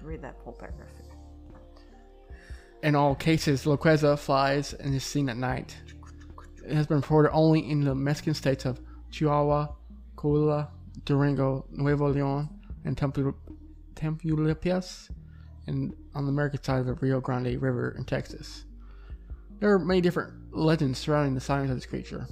Read 0.02 0.22
that 0.22 0.36
whole 0.42 0.54
paragraph. 0.54 0.88
In 2.82 2.94
all 2.94 3.14
cases, 3.14 3.64
Loqueza 3.64 4.18
flies 4.18 4.72
and 4.72 4.94
is 4.94 5.04
seen 5.04 5.28
at 5.28 5.36
night. 5.36 5.76
It 6.64 6.74
has 6.74 6.86
been 6.86 6.98
reported 6.98 7.30
only 7.32 7.68
in 7.70 7.84
the 7.84 7.94
Mexican 7.94 8.34
states 8.34 8.64
of 8.64 8.80
Chihuahua, 9.10 9.68
Coahuila, 10.16 10.68
Durango, 11.04 11.66
Nuevo 11.70 12.10
Leon, 12.10 12.48
and 12.84 12.96
Tamaulipas, 12.96 15.10
and 15.66 15.94
on 16.14 16.24
the 16.24 16.30
American 16.30 16.62
side 16.62 16.80
of 16.80 16.86
the 16.86 16.94
Rio 16.94 17.20
Grande 17.20 17.60
River 17.60 17.94
in 17.96 18.04
Texas. 18.04 18.64
There 19.60 19.72
are 19.72 19.78
many 19.78 20.00
different 20.00 20.56
legends 20.56 20.98
surrounding 20.98 21.34
the 21.34 21.40
sightings 21.40 21.70
of 21.70 21.76
this 21.76 21.86
creature. 21.86 22.26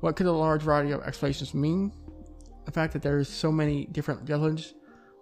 What 0.00 0.16
could 0.16 0.26
a 0.26 0.32
large 0.32 0.62
variety 0.62 0.92
of 0.92 1.02
explanations 1.02 1.54
mean? 1.54 1.92
The 2.64 2.72
fact 2.72 2.92
that 2.94 3.02
there 3.02 3.18
is 3.18 3.28
so 3.28 3.52
many 3.52 3.86
different 3.86 4.28
legends, 4.28 4.74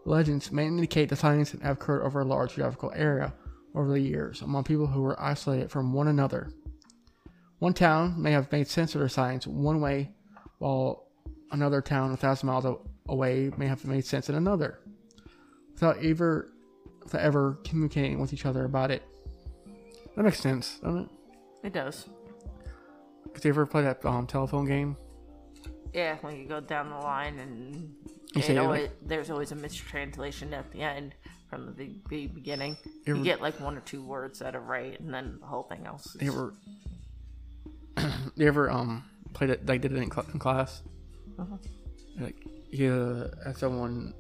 legends 0.04 0.50
may 0.50 0.66
indicate 0.66 1.08
the 1.08 1.16
sightings 1.16 1.52
that 1.52 1.62
have 1.62 1.76
occurred 1.76 2.04
over 2.04 2.20
a 2.20 2.24
large 2.24 2.54
geographical 2.54 2.92
area 2.94 3.34
over 3.74 3.90
the 3.90 4.00
years 4.00 4.40
among 4.40 4.64
people 4.64 4.86
who 4.86 5.02
were 5.02 5.20
isolated 5.20 5.70
from 5.70 5.92
one 5.92 6.08
another. 6.08 6.50
One 7.58 7.74
town 7.74 8.20
may 8.20 8.32
have 8.32 8.52
made 8.52 8.68
sense 8.68 8.94
of 8.94 9.00
their 9.00 9.08
sightings 9.08 9.46
one 9.46 9.80
way, 9.80 10.12
while 10.58 11.03
another 11.52 11.80
town 11.82 12.12
a 12.12 12.16
thousand 12.16 12.46
miles 12.48 12.66
away 13.08 13.50
may 13.56 13.66
have 13.66 13.84
made 13.84 14.04
sense 14.04 14.28
in 14.28 14.34
another, 14.34 14.78
without 15.72 16.02
ever, 16.04 16.52
without 17.02 17.20
ever 17.20 17.58
communicating 17.64 18.18
with 18.20 18.32
each 18.32 18.46
other 18.46 18.64
about 18.64 18.90
it. 18.90 19.02
That 20.16 20.24
makes 20.24 20.40
sense, 20.40 20.78
doesn't 20.80 21.02
it? 21.02 21.08
It 21.66 21.72
does. 21.72 22.06
Did 23.34 23.44
you 23.44 23.50
ever 23.50 23.66
play 23.66 23.82
that 23.82 24.04
um, 24.04 24.26
telephone 24.26 24.64
game? 24.66 24.96
Yeah, 25.92 26.16
when 26.20 26.36
you 26.36 26.46
go 26.46 26.60
down 26.60 26.90
the 26.90 26.96
line 26.96 27.38
and 27.38 27.74
You 28.34 28.40
it 28.40 28.44
say, 28.44 28.60
like- 28.60 28.90
there's 29.02 29.30
always 29.30 29.52
a 29.52 29.56
mistranslation 29.56 30.52
at 30.54 30.70
the 30.72 30.82
end 30.82 31.14
from 31.50 31.66
the 31.66 31.72
big, 31.72 32.08
big 32.08 32.34
beginning. 32.34 32.76
You 33.06 33.16
You 33.16 33.24
get 33.24 33.40
like 33.40 33.58
one 33.60 33.76
or 33.76 33.80
two 33.80 34.02
words 34.02 34.38
that 34.40 34.54
are 34.56 34.60
right, 34.60 34.98
and 35.00 35.12
then 35.12 35.38
the 35.40 35.46
whole 35.46 35.62
thing 35.64 35.86
else. 35.86 36.14
Is, 36.16 36.22
You 36.22 36.30
ever, 36.32 36.54
you 38.36 38.46
ever 38.46 38.70
um 38.70 39.04
played 39.32 39.50
it? 39.50 39.66
Like 39.66 39.80
did 39.80 39.92
it 39.92 39.98
in, 39.98 40.10
cl- 40.10 40.26
in 40.32 40.38
class? 40.38 40.82
Uh-huh. 41.38 41.56
Like 42.20 42.36
you 42.70 43.28
have 43.44 43.56
someone, 43.58 44.14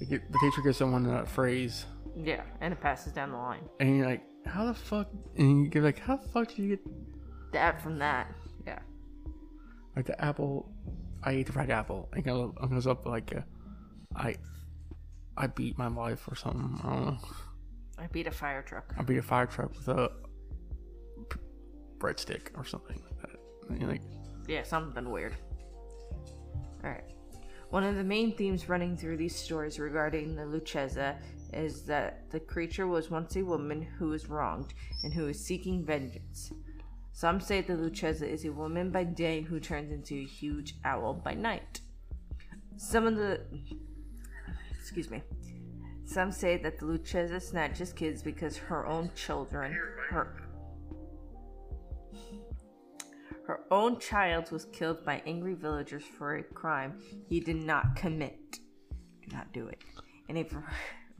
the 0.00 0.06
teacher 0.40 0.62
gives 0.62 0.76
someone 0.78 1.06
a 1.06 1.26
phrase, 1.26 1.86
yeah, 2.16 2.42
and 2.60 2.72
it 2.72 2.80
passes 2.80 3.12
down 3.12 3.32
the 3.32 3.36
line. 3.38 3.68
and 3.80 3.96
you're 3.96 4.06
like, 4.06 4.22
"How 4.46 4.64
the 4.66 4.74
fuck?" 4.74 5.08
And 5.36 5.72
you're 5.74 5.82
like, 5.82 5.98
"How 5.98 6.16
the 6.16 6.28
fuck 6.28 6.48
did 6.48 6.58
you 6.58 6.68
get 6.76 6.80
That 7.52 7.80
from 7.82 7.98
that, 7.98 8.32
yeah. 8.66 8.78
like 9.96 10.06
the 10.06 10.20
apple? 10.24 10.70
I 11.24 11.32
ate 11.32 11.46
the 11.46 11.52
fried 11.52 11.70
apple." 11.70 12.08
And 12.12 12.24
it 12.24 12.70
goes, 12.70 12.86
up 12.86 13.06
like, 13.06 13.34
uh, 13.34 13.40
"I, 14.14 14.36
I 15.36 15.48
beat 15.48 15.76
my 15.76 15.88
wife 15.88 16.28
or 16.30 16.36
something. 16.36 16.78
I 16.84 16.88
don't 16.94 17.04
know. 17.06 17.18
I 17.98 18.06
beat 18.08 18.26
a 18.28 18.30
fire 18.30 18.62
truck. 18.62 18.94
I 18.98 19.02
beat 19.02 19.18
a 19.18 19.22
fire 19.22 19.46
truck 19.46 19.70
with 19.76 19.88
a 19.88 20.12
breadstick 21.98 22.56
or 22.56 22.64
something 22.64 23.00
like 23.02 23.20
that." 23.22 23.40
And 23.70 23.80
you're 23.80 23.90
like, 23.90 24.02
Yeah, 24.46 24.62
something 24.62 25.10
weird. 25.10 25.34
Alright. 26.84 27.14
One 27.70 27.84
of 27.84 27.96
the 27.96 28.04
main 28.04 28.36
themes 28.36 28.68
running 28.68 28.96
through 28.96 29.16
these 29.16 29.34
stories 29.34 29.80
regarding 29.80 30.36
the 30.36 30.46
Lucchesa 30.46 31.16
is 31.52 31.82
that 31.82 32.30
the 32.30 32.40
creature 32.40 32.86
was 32.86 33.10
once 33.10 33.36
a 33.36 33.42
woman 33.42 33.82
who 33.82 34.08
was 34.08 34.28
wronged 34.28 34.74
and 35.02 35.12
who 35.12 35.28
is 35.28 35.44
seeking 35.44 35.84
vengeance. 35.84 36.52
Some 37.12 37.40
say 37.40 37.60
the 37.62 37.76
Lucchesa 37.76 38.28
is 38.28 38.44
a 38.44 38.52
woman 38.52 38.90
by 38.90 39.04
day 39.04 39.40
who 39.40 39.60
turns 39.60 39.92
into 39.92 40.14
a 40.14 40.26
huge 40.26 40.74
owl 40.84 41.14
by 41.14 41.34
night. 41.34 41.80
Some 42.76 43.06
of 43.06 43.16
the. 43.16 43.40
Excuse 44.78 45.10
me. 45.10 45.22
Some 46.04 46.32
say 46.32 46.56
that 46.58 46.78
the 46.78 46.86
Lucchesa 46.86 47.40
snatches 47.40 47.92
kids 47.92 48.20
because 48.20 48.56
her 48.56 48.86
own 48.86 49.10
children. 49.14 49.72
Her, 50.10 50.36
her 53.46 53.60
own 53.70 53.98
child 53.98 54.50
was 54.50 54.66
killed 54.66 55.04
by 55.04 55.22
angry 55.26 55.54
villagers 55.54 56.04
for 56.04 56.36
a 56.36 56.42
crime 56.42 56.98
he 57.28 57.40
did 57.40 57.56
not 57.56 57.96
commit. 57.96 58.58
Do 59.22 59.36
not 59.36 59.52
do 59.52 59.68
it. 59.68 59.82
In 60.28 60.36
a 60.36 60.46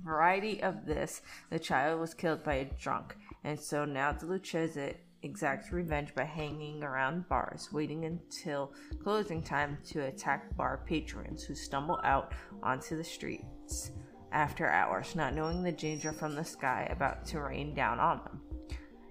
variety 0.03 0.63
of 0.63 0.87
this, 0.87 1.23
the 1.51 1.59
child 1.59 2.01
was 2.01 2.15
killed 2.15 2.43
by 2.43 2.55
a 2.55 2.65
drunk, 2.65 3.17
and 3.45 3.59
so 3.59 3.85
now 3.85 4.13
the 4.13 4.27
Lucchese 4.27 4.95
exacts 5.23 5.73
revenge 5.73 6.15
by 6.15 6.25
hanging 6.25 6.83
around 6.83 7.29
bars, 7.29 7.71
waiting 7.73 8.05
until 8.05 8.73
closing 9.03 9.43
time 9.43 9.79
to 9.87 10.01
attack 10.01 10.55
bar 10.57 10.85
patrons 10.87 11.43
who 11.43 11.55
stumble 11.55 12.01
out 12.05 12.33
onto 12.63 12.97
the 12.97 13.05
streets 13.05 13.91
after 14.33 14.69
hours, 14.69 15.15
not 15.15 15.35
knowing 15.35 15.63
the 15.63 15.73
danger 15.73 16.13
from 16.13 16.35
the 16.35 16.45
sky 16.45 16.89
about 16.91 17.25
to 17.25 17.41
rain 17.41 17.75
down 17.75 17.99
on 18.01 18.19
them. 18.25 18.41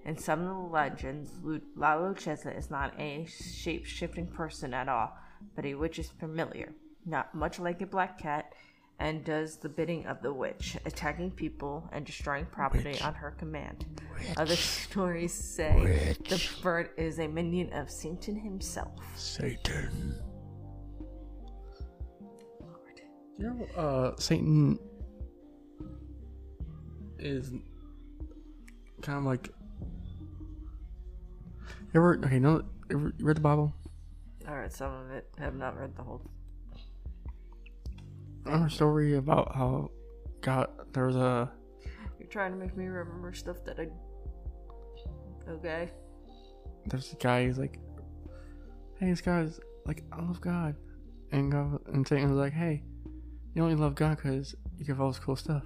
In 0.06 0.18
some 0.18 0.42
of 0.42 0.48
the 0.48 0.74
legends, 0.74 1.30
Lu- 1.42 1.62
La 1.76 1.96
Lucchesa 1.96 2.56
is 2.58 2.70
not 2.70 3.00
a 3.00 3.26
shape 3.26 3.86
shifting 3.86 4.28
person 4.28 4.74
at 4.74 4.90
all, 4.90 5.18
but 5.56 5.66
a 5.66 5.76
witch's 5.76 6.10
familiar, 6.10 6.74
not 7.06 7.34
much 7.34 7.58
like 7.60 7.82
a 7.82 7.86
black 7.86 8.18
cat, 8.18 8.54
and 9.00 9.24
does 9.24 9.58
the 9.58 9.70
bidding 9.70 10.06
of 10.06 10.22
the 10.22 10.34
witch, 10.34 10.78
attacking 10.86 11.32
people 11.32 11.90
and 11.94 12.06
destroying 12.06 12.46
property 12.46 13.00
on 13.02 13.14
her 13.14 13.32
command. 13.32 13.86
Other 14.38 14.56
stories 14.56 15.34
say 15.34 16.16
the 16.30 16.42
bird 16.62 16.90
is 16.98 17.20
a 17.20 17.28
minion 17.28 17.72
of 17.74 17.90
Satan 17.90 18.36
himself. 18.36 19.00
Satan. 19.16 20.16
You 23.38 23.46
know, 23.48 23.82
uh, 23.82 24.16
Satan 24.20 24.78
is 27.20 27.52
kind 29.02 29.18
of 29.18 29.24
like. 29.24 29.50
You 31.94 32.00
ever 32.00 32.20
okay? 32.26 32.40
No, 32.40 32.64
ever, 32.90 33.14
you 33.18 33.26
read 33.26 33.38
the 33.38 33.42
Bible? 33.42 33.72
I 34.48 34.54
read 34.54 34.74
some 34.74 34.92
of 34.92 35.12
it, 35.12 35.30
have 35.38 35.56
not 35.56 35.80
read 35.80 35.96
the 35.96 36.02
whole. 36.02 36.22
I 38.46 38.50
remember 38.50 38.68
a 38.68 38.72
story 38.72 39.16
about 39.16 39.56
how 39.56 39.92
God 40.42 40.70
there 40.92 41.06
was 41.06 41.16
a 41.16 41.52
You're 42.18 42.28
trying 42.30 42.52
to 42.52 42.58
make 42.58 42.76
me 42.76 42.88
remember 42.88 43.32
stuff 43.34 43.58
that 43.66 43.80
I. 43.80 43.88
Okay. 45.52 45.92
there's 46.88 47.12
a 47.14 47.16
guy 47.18 47.46
who's 47.46 47.60
like, 47.60 47.80
hey, 49.00 49.10
this 49.10 49.22
guy's 49.22 49.60
like, 49.86 50.04
I 50.12 50.22
love 50.22 50.42
God, 50.42 50.76
and 51.32 51.52
God 51.52 51.80
and 51.94 52.08
Satan 52.08 52.30
was 52.30 52.40
like, 52.40 52.54
hey, 52.54 52.82
you 53.54 53.62
only 53.62 53.76
love 53.76 53.94
God 53.94 54.18
because 54.18 54.56
you 54.80 54.86
give 54.86 55.00
all 55.00 55.10
this 55.10 55.20
cool 55.20 55.36
stuff. 55.36 55.64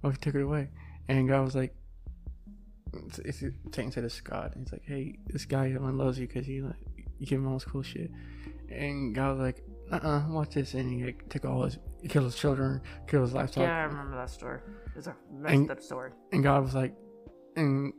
Well, 0.00 0.12
he 0.12 0.18
took 0.18 0.36
it 0.36 0.42
away, 0.42 0.68
and 1.08 1.28
God 1.28 1.44
was 1.44 1.56
like, 1.56 1.74
if 3.24 3.42
you 3.42 3.52
Satan 3.72 3.92
said 3.92 4.04
it's 4.04 4.20
God, 4.20 4.52
and 4.54 4.64
he's 4.64 4.72
like, 4.72 4.82
hey, 4.86 5.18
this 5.26 5.44
guy 5.44 5.74
only 5.78 5.92
loves 5.92 6.18
you 6.18 6.26
because 6.26 6.48
you 6.48 6.66
like 6.66 7.06
you 7.18 7.26
give 7.26 7.38
him 7.38 7.46
all 7.46 7.54
this 7.54 7.64
cool 7.64 7.82
shit, 7.82 8.10
and 8.70 9.14
God 9.14 9.38
was 9.38 9.40
like, 9.40 9.62
uh, 9.92 9.96
uh 10.06 10.24
watch 10.28 10.54
this, 10.54 10.74
and 10.74 10.90
he 10.92 11.04
like, 11.04 11.28
took 11.28 11.44
all 11.44 11.62
his, 11.64 11.78
he 12.02 12.08
killed 12.08 12.26
his 12.26 12.36
children, 12.36 12.80
killed 13.06 13.22
his 13.22 13.34
livestock, 13.34 13.62
Yeah, 13.62 13.78
I 13.78 13.82
remember 13.84 14.16
that 14.16 14.30
story. 14.30 14.60
It's 14.96 15.06
a 15.06 15.16
messed 15.32 15.54
And- 15.54 15.70
up 15.70 15.82
story. 15.82 16.10
and 16.32 16.42
God 16.42 16.62
was 16.62 16.74
like, 16.74 16.94
and 17.56 17.92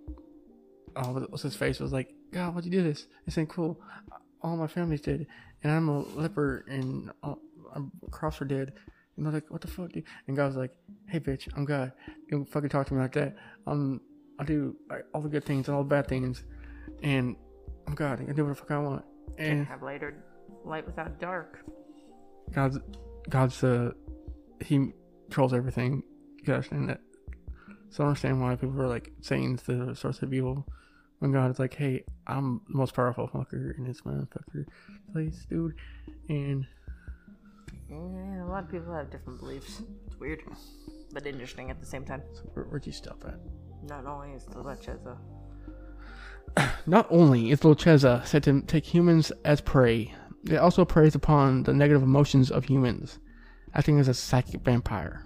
oh, 0.96 1.26
what's 1.30 1.44
his 1.44 1.56
face 1.56 1.80
was 1.80 1.92
like, 1.94 2.14
God, 2.32 2.54
why'd 2.56 2.66
you 2.66 2.72
do 2.72 2.84
this? 2.84 3.08
This 3.26 3.38
ain't 3.38 3.50
cool. 3.50 3.80
All 4.42 4.58
my 4.58 4.68
families 4.68 5.02
did, 5.02 5.28
and 5.64 5.72
I'm 5.72 5.88
a 5.90 6.00
leper, 6.02 6.66
and 6.68 7.12
uh, 7.24 7.36
I'm 7.74 7.92
cross 8.12 8.36
for 8.38 8.46
dead. 8.46 8.74
And 9.18 9.26
they're 9.26 9.34
like, 9.34 9.50
what 9.50 9.62
the 9.62 9.68
fuck, 9.68 9.94
dude? 9.94 10.04
And 10.28 10.36
God 10.36 10.48
was 10.48 10.58
like, 10.58 10.72
hey, 11.08 11.22
bitch, 11.22 11.48
I'm 11.56 11.64
God. 11.64 11.94
You 12.08 12.32
don't 12.32 12.50
fucking 12.50 12.68
talk 12.70 12.88
to 12.88 12.94
me 12.94 13.00
like 13.00 13.14
that. 13.14 13.36
Um, 13.66 14.02
I 14.40 14.44
do 14.44 14.76
like, 14.90 15.06
all 15.14 15.22
the 15.22 15.30
good 15.30 15.46
things 15.46 15.68
and 15.68 15.76
all 15.76 15.84
the 15.84 15.90
bad 15.90 16.08
things. 16.08 16.44
And 17.04 17.36
I'm 17.88 17.96
God. 17.96 18.20
I 18.22 18.26
can 18.26 18.36
do 18.36 18.44
what 18.44 18.50
the 18.50 18.56
fuck 18.56 18.72
I 18.72 18.80
want. 18.80 19.06
And 19.38 19.66
Have 19.68 19.84
lighter 19.84 20.24
light 20.64 20.86
without 20.86 21.20
dark. 21.20 21.60
God's, 22.52 22.80
God's, 23.30 23.64
uh, 23.64 23.92
he 24.62 24.92
controls 25.24 25.54
everything. 25.54 26.04
You 26.38 26.44
gotta 26.46 26.58
understand 26.58 26.90
that. 26.90 27.02
So 27.90 28.04
I 28.04 28.08
understand 28.08 28.42
why 28.42 28.56
people 28.56 28.82
are 28.82 28.88
like 28.88 29.12
saying 29.22 29.60
the 29.66 29.96
source 29.96 30.22
of 30.22 30.34
evil. 30.34 30.68
When 31.20 31.32
God 31.32 31.50
is 31.50 31.60
like, 31.60 31.74
hey, 31.74 32.04
I'm 32.28 32.62
the 32.68 32.78
most 32.78 32.94
powerful 32.94 33.28
fucker 33.28 33.78
in 33.78 33.86
this 33.86 34.02
motherfucker 34.02 34.66
place, 35.14 35.46
dude. 35.50 35.76
And 36.28 36.68
Yeah, 37.90 38.44
a 38.44 38.50
lot 38.50 38.66
of 38.66 38.70
people 38.70 38.94
have 38.94 39.10
different 39.10 39.40
beliefs. 39.40 39.82
It's 40.08 40.20
weird, 40.20 40.42
but 41.14 41.26
interesting 41.26 41.72
at 41.72 41.80
the 41.80 41.86
same 41.86 42.04
time. 42.04 42.22
where, 42.54 42.66
where'd 42.66 42.86
you 42.86 42.92
stop 42.92 43.24
at? 43.26 43.40
Not 43.88 44.06
only 44.08 44.32
is 44.32 44.46
the 44.46 44.64
Lecheza 44.64 45.18
Not 46.88 47.08
only 47.10 47.52
is 47.52 47.60
Locheza 47.62 48.26
said 48.26 48.44
to 48.44 48.62
take 48.62 48.86
humans 48.86 49.32
as 49.44 49.62
prey, 49.62 50.14
it 50.50 50.56
also 50.56 50.86
preys 50.86 51.16
upon 51.16 51.64
the 51.64 51.74
negative 51.74 52.02
emotions 52.02 52.50
of 52.50 52.66
humans, 52.66 53.20
acting 53.74 54.00
as 54.00 54.08
a 54.08 54.14
psychic 54.14 54.62
vampire, 54.62 55.26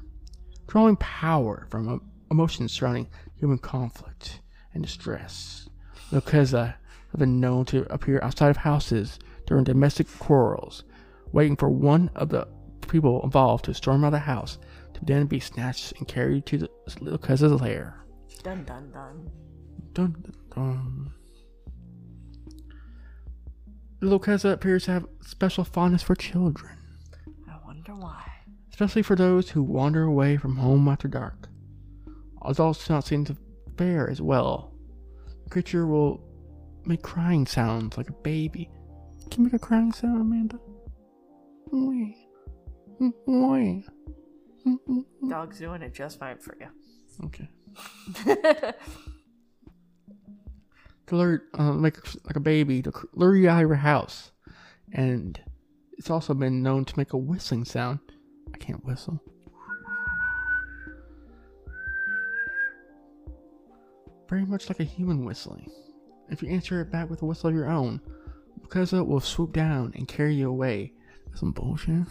drawing 0.67 0.95
power 0.97 1.67
from 1.69 2.01
emotions 2.31 2.71
surrounding 2.71 3.07
human 3.35 3.57
conflict 3.59 4.41
and 4.73 4.83
distress. 4.83 5.69
Locheza 6.11 6.75
have 7.11 7.19
been 7.19 7.39
known 7.39 7.65
to 7.65 7.91
appear 7.93 8.19
outside 8.21 8.49
of 8.49 8.57
houses 8.57 9.19
during 9.45 9.63
domestic 9.63 10.07
quarrels, 10.19 10.83
waiting 11.31 11.55
for 11.55 11.69
one 11.69 12.09
of 12.15 12.29
the 12.29 12.47
people 12.87 13.21
involved 13.23 13.65
to 13.65 13.73
storm 13.73 14.03
out 14.03 14.07
of 14.07 14.13
the 14.13 14.19
house, 14.19 14.57
to 14.93 15.05
then 15.05 15.27
be 15.27 15.39
snatched 15.39 15.93
and 15.97 16.07
carried 16.07 16.45
to 16.47 16.57
the 16.57 16.69
Locheza's 16.99 17.61
lair. 17.61 18.03
Dun 18.43 18.63
dun 18.63 18.91
dun. 18.91 19.29
Dun, 19.93 20.15
dun, 20.21 20.33
dun. 20.55 21.11
Lokeza 24.01 24.53
appears 24.53 24.85
to 24.85 24.91
have 24.91 25.05
special 25.21 25.63
fondness 25.65 26.01
for 26.03 26.15
children, 26.15 26.77
I 27.49 27.57
wonder 27.65 27.93
why. 27.95 28.23
especially 28.71 29.01
for 29.01 29.15
those 29.17 29.49
who 29.49 29.61
wander 29.61 30.03
away 30.03 30.37
from 30.37 30.55
home 30.55 30.87
after 30.87 31.09
dark. 31.09 31.49
Adults 32.45 32.87
do 32.87 32.93
not 32.93 33.05
seem 33.05 33.25
to 33.25 33.35
fare 33.77 34.09
as 34.09 34.21
well. 34.21 34.73
The 35.43 35.49
creature 35.49 35.85
will 35.85 36.21
make 36.85 37.01
crying 37.01 37.45
sounds 37.45 37.97
like 37.97 38.09
a 38.09 38.13
baby. 38.13 38.69
Can 39.29 39.41
you 39.41 39.45
make 39.45 39.53
a 39.53 39.59
crying 39.59 39.91
sound, 39.91 40.21
Amanda? 40.21 40.59
Dog's 45.29 45.59
doing 45.59 45.81
it 45.81 45.93
just 45.93 46.19
fine 46.19 46.37
for 46.37 46.55
you. 46.59 46.67
Okay. 47.25 47.49
To 51.07 51.15
lure, 51.15 51.43
uh, 51.53 51.73
make 51.73 51.97
like 52.25 52.35
a 52.35 52.39
baby 52.39 52.81
to 52.81 52.91
lure 53.13 53.35
you 53.35 53.49
out 53.49 53.63
of 53.63 53.69
your 53.69 53.77
house, 53.77 54.31
and 54.93 55.39
it's 55.97 56.09
also 56.09 56.33
been 56.33 56.63
known 56.63 56.85
to 56.85 56.97
make 56.97 57.13
a 57.13 57.17
whistling 57.17 57.65
sound. 57.65 57.99
I 58.53 58.57
can't 58.57 58.83
whistle. 58.85 59.21
Very 64.29 64.45
much 64.45 64.69
like 64.69 64.79
a 64.79 64.83
human 64.83 65.25
whistling. 65.25 65.71
If 66.29 66.43
you 66.43 66.49
answer 66.49 66.81
it 66.81 66.91
back 66.91 67.09
with 67.09 67.23
a 67.23 67.25
whistle 67.25 67.49
of 67.49 67.55
your 67.55 67.69
own, 67.69 67.99
because 68.61 68.93
it 68.93 69.05
will 69.05 69.19
swoop 69.19 69.53
down 69.53 69.93
and 69.95 70.07
carry 70.07 70.35
you 70.35 70.49
away. 70.49 70.93
Some 71.33 71.51
bullshit. 71.51 72.05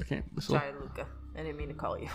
I 0.00 0.04
can't 0.04 0.24
whistle. 0.34 0.56
Sorry, 0.56 0.72
Luca. 0.80 1.06
I 1.34 1.42
didn't 1.42 1.56
mean 1.56 1.68
to 1.68 1.74
call 1.74 1.98
you. 1.98 2.08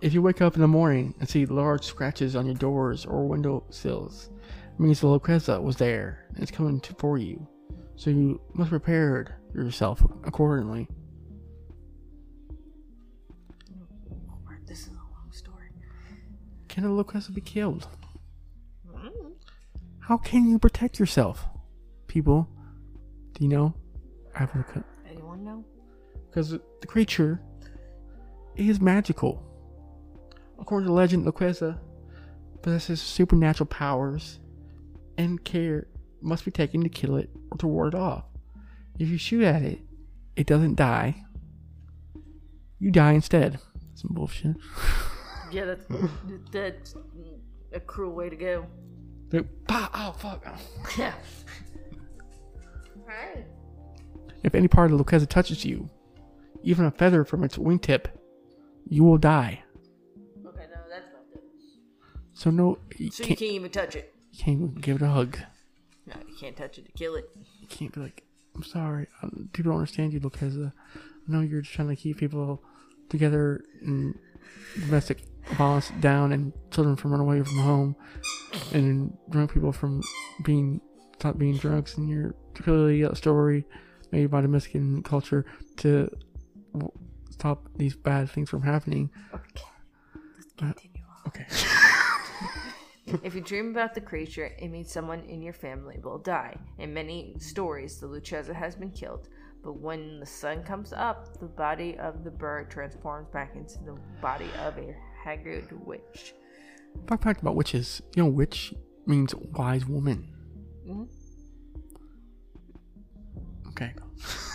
If 0.00 0.12
you 0.12 0.22
wake 0.22 0.42
up 0.42 0.56
in 0.56 0.60
the 0.60 0.68
morning 0.68 1.14
and 1.20 1.28
see 1.28 1.46
large 1.46 1.84
scratches 1.84 2.34
on 2.34 2.46
your 2.46 2.56
doors 2.56 3.06
or 3.06 3.26
window 3.26 3.64
sills, 3.70 4.30
it 4.74 4.80
means 4.80 5.00
the 5.00 5.06
Loqueza 5.06 5.62
was 5.62 5.76
there 5.76 6.26
and 6.30 6.42
it's 6.42 6.50
coming 6.50 6.80
to, 6.80 6.94
for 6.94 7.18
you. 7.18 7.46
So 7.94 8.10
you 8.10 8.40
must 8.54 8.70
prepare 8.70 9.38
yourself 9.54 10.02
accordingly. 10.24 10.88
This 14.66 14.80
is 14.82 14.88
a 14.88 14.92
long 14.92 15.30
story. 15.30 15.68
Can 16.68 16.84
the 16.84 16.88
Loqueza 16.88 17.32
be 17.34 17.40
killed? 17.40 17.86
Mm-hmm. 18.88 19.28
How 20.00 20.16
can 20.16 20.48
you 20.48 20.58
protect 20.58 20.98
yourself? 20.98 21.46
People, 22.06 22.48
do 23.34 23.44
you 23.44 23.50
know? 23.50 23.74
Africa. 24.34 24.72
Anyone 24.72 24.82
know? 24.82 24.91
Because 26.32 26.50
the 26.50 26.86
creature 26.86 27.42
is 28.56 28.80
magical. 28.80 29.42
According 30.58 30.86
to 30.86 30.92
legend, 30.94 31.26
Loqueza 31.26 31.78
possesses 32.62 33.02
supernatural 33.02 33.66
powers, 33.66 34.40
and 35.18 35.44
care 35.44 35.88
must 36.22 36.46
be 36.46 36.50
taken 36.50 36.82
to 36.84 36.88
kill 36.88 37.16
it 37.16 37.28
or 37.50 37.58
to 37.58 37.66
ward 37.66 37.92
it 37.92 37.98
off. 37.98 38.24
If 38.98 39.10
you 39.10 39.18
shoot 39.18 39.44
at 39.44 39.60
it, 39.60 39.80
it 40.34 40.46
doesn't 40.46 40.76
die. 40.76 41.22
You 42.78 42.90
die 42.90 43.12
instead. 43.12 43.58
Some 43.94 44.14
bullshit. 44.14 44.56
Yeah, 45.52 45.66
that's 45.66 45.84
that's 46.50 46.94
a 47.74 47.80
cruel 47.80 48.14
way 48.14 48.30
to 48.30 48.36
go. 48.36 48.64
Like, 49.30 49.44
oh 49.68 50.14
fuck. 50.16 50.46
Yeah. 50.98 51.12
If 54.42 54.54
any 54.54 54.66
part 54.66 54.90
of 54.90 54.96
the 54.96 55.04
Loqueza 55.04 55.28
touches 55.28 55.64
you, 55.64 55.90
even 56.62 56.84
a 56.84 56.90
feather 56.90 57.24
from 57.24 57.44
its 57.44 57.56
wingtip, 57.56 58.06
you 58.88 59.04
will 59.04 59.18
die. 59.18 59.62
Okay, 60.46 60.66
no, 60.70 60.78
that's 60.90 61.06
not 61.12 61.22
good. 61.32 61.42
So 62.34 62.50
no, 62.50 62.78
you 62.96 63.10
So 63.10 63.22
you 63.22 63.28
can't, 63.28 63.38
can't 63.38 63.52
even 63.52 63.70
touch 63.70 63.96
it. 63.96 64.14
you 64.32 64.44
can't 64.44 64.56
even 64.62 64.74
give 64.74 64.96
it 64.96 65.02
a 65.02 65.08
hug. 65.08 65.38
No, 66.06 66.14
you 66.26 66.34
can't 66.38 66.56
touch 66.56 66.78
it 66.78 66.86
to 66.86 66.92
kill 66.92 67.14
it. 67.16 67.28
You 67.60 67.66
can't 67.68 67.92
be 67.92 68.00
like, 68.00 68.24
I'm 68.54 68.64
sorry, 68.64 69.06
um, 69.22 69.48
people 69.52 69.70
don't 69.72 69.78
understand 69.80 70.12
you, 70.12 70.20
Loqueza. 70.20 70.72
I 70.96 71.32
know 71.32 71.40
you're 71.40 71.60
just 71.62 71.74
trying 71.74 71.88
to 71.88 71.96
keep 71.96 72.18
people 72.18 72.62
together 73.08 73.62
and 73.82 74.18
domestic 74.74 75.22
violence 75.54 75.90
down 76.00 76.32
and 76.32 76.52
children 76.70 76.96
from 76.96 77.12
running 77.12 77.26
away 77.26 77.42
from 77.42 77.58
home 77.58 77.96
and 78.72 79.16
drunk 79.30 79.52
people 79.54 79.72
from 79.72 80.08
being 80.42 80.80
stop 81.18 81.38
being 81.38 81.56
drunks 81.56 81.96
and 81.96 82.08
you're 82.08 82.34
clearly 82.54 83.02
a 83.02 83.14
story 83.14 83.64
made 84.10 84.30
by 84.30 84.40
the 84.40 84.48
Mexican 84.48 85.02
culture 85.02 85.44
to 85.76 86.10
stop 87.30 87.68
these 87.76 87.96
bad 87.96 88.30
things 88.30 88.50
from 88.50 88.62
happening. 88.62 89.10
Okay. 89.34 89.64
Let's 90.38 90.52
continue 90.56 91.02
on. 91.08 91.28
Okay. 91.28 91.46
If 93.22 93.34
you 93.34 93.40
dream 93.40 93.70
about 93.70 93.94
the 93.94 94.00
creature, 94.00 94.52
it 94.58 94.68
means 94.68 94.90
someone 94.90 95.20
in 95.24 95.42
your 95.42 95.52
family 95.52 95.98
will 96.02 96.18
die. 96.18 96.56
In 96.78 96.94
many 96.94 97.36
stories, 97.38 97.98
the 97.98 98.06
Lucheza 98.06 98.54
has 98.54 98.76
been 98.76 98.90
killed, 98.90 99.28
but 99.62 99.74
when 99.74 100.20
the 100.20 100.26
sun 100.26 100.62
comes 100.62 100.92
up, 100.92 101.38
the 101.40 101.46
body 101.46 101.98
of 101.98 102.24
the 102.24 102.30
bird 102.30 102.70
transforms 102.70 103.28
back 103.28 103.54
into 103.56 103.78
the 103.84 103.98
body 104.20 104.48
of 104.60 104.78
a 104.78 104.94
haggard 105.24 105.68
witch. 105.84 106.34
Fun 107.06 107.18
fact 107.18 107.42
about 107.42 107.56
witches. 107.56 108.00
You 108.14 108.22
know, 108.22 108.28
witch 108.28 108.72
means 109.06 109.34
wise 109.34 109.84
woman. 109.86 110.28
Mhm. 110.86 111.08
Okay. 113.68 113.92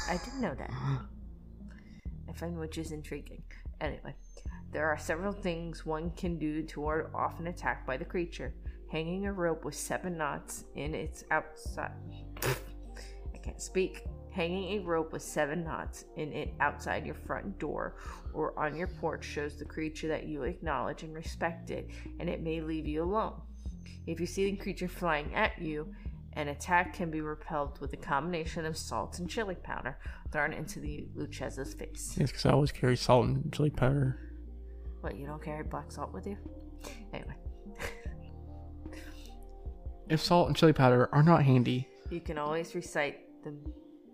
I 0.10 0.18
didn't 0.18 0.42
know 0.42 0.56
that. 0.56 0.72
I 2.38 2.40
find 2.40 2.60
witches 2.60 2.92
intriguing. 2.92 3.42
Anyway, 3.82 4.14
there 4.72 4.88
are 4.88 4.98
several 4.98 5.34
things 5.34 5.88
one 5.88 6.12
can 6.12 6.38
do 6.38 6.62
to 6.62 6.82
ward 6.82 7.10
off 7.16 7.40
an 7.40 7.48
attack 7.48 7.88
by 7.88 7.98
the 7.98 8.06
creature. 8.06 8.54
Hanging 8.92 9.26
a 9.26 9.34
rope 9.34 9.66
with 9.66 9.74
seven 9.74 10.20
knots 10.20 10.66
in 10.76 10.94
its 10.94 11.24
outside. 11.32 11.94
I 12.44 13.38
can't 13.42 13.60
speak. 13.60 14.04
Hanging 14.32 14.78
a 14.78 14.86
rope 14.86 15.14
with 15.14 15.24
seven 15.24 15.64
knots 15.64 16.06
in 16.16 16.32
it 16.32 16.54
outside 16.60 17.08
your 17.08 17.16
front 17.16 17.58
door 17.58 17.96
or 18.34 18.58
on 18.58 18.76
your 18.76 18.88
porch 18.88 19.26
shows 19.26 19.58
the 19.58 19.66
creature 19.66 20.08
that 20.08 20.28
you 20.28 20.44
acknowledge 20.44 21.02
and 21.02 21.16
respect 21.16 21.72
it, 21.72 21.90
and 22.20 22.30
it 22.30 22.44
may 22.44 22.62
leave 22.62 22.86
you 22.86 23.02
alone. 23.02 23.42
If 24.06 24.20
you 24.20 24.28
see 24.28 24.52
the 24.52 24.58
creature 24.58 24.88
flying 24.88 25.34
at 25.34 25.60
you, 25.60 25.92
an 26.38 26.50
attack 26.50 26.94
can 26.94 27.10
be 27.10 27.20
repelled 27.20 27.80
with 27.82 27.92
a 27.94 27.98
combination 27.98 28.64
of 28.64 28.78
salt 28.78 29.18
and 29.18 29.28
chili 29.28 29.56
powder 29.56 29.98
thrown 30.32 30.54
into 30.54 30.80
the 30.80 31.08
Lucheza's 31.16 31.74
face. 31.74 32.16
Yes, 32.16 32.30
because 32.30 32.46
I 32.46 32.52
always 32.52 32.72
carry 32.72 32.96
salt 32.96 33.26
and 33.26 33.52
chili 33.52 33.72
powder. 33.72 34.20
What, 35.02 35.18
you 35.18 35.26
don't 35.26 35.44
carry 35.44 35.64
black 35.64 35.92
salt 35.92 36.14
with 36.14 36.28
you? 36.28 36.38
Anyway, 37.12 37.34
If 40.10 40.22
salt 40.22 40.48
and 40.48 40.56
chili 40.56 40.74
powder 40.74 41.10
are 41.12 41.24
not 41.24 41.44
handy, 41.44 41.88
you 42.12 42.22
can 42.22 42.38
always 42.38 42.76
recite 42.76 43.20
the. 43.44 43.56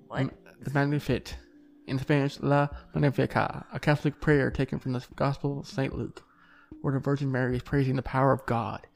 What? 0.07 0.31
the 0.61 0.71
Magnificat, 0.71 1.35
in 1.87 1.99
Spanish, 1.99 2.39
La 2.39 2.69
Magnificat, 2.95 3.65
a 3.73 3.79
Catholic 3.79 4.21
prayer 4.21 4.49
taken 4.49 4.79
from 4.79 4.93
the 4.93 5.05
Gospel 5.17 5.59
of 5.59 5.67
St. 5.67 5.93
Luke, 5.93 6.23
where 6.81 6.93
the 6.93 6.99
Virgin 6.99 7.29
Mary 7.31 7.57
is 7.57 7.63
praising 7.63 7.97
the 7.97 8.01
power 8.01 8.31
of 8.31 8.45
God. 8.45 8.87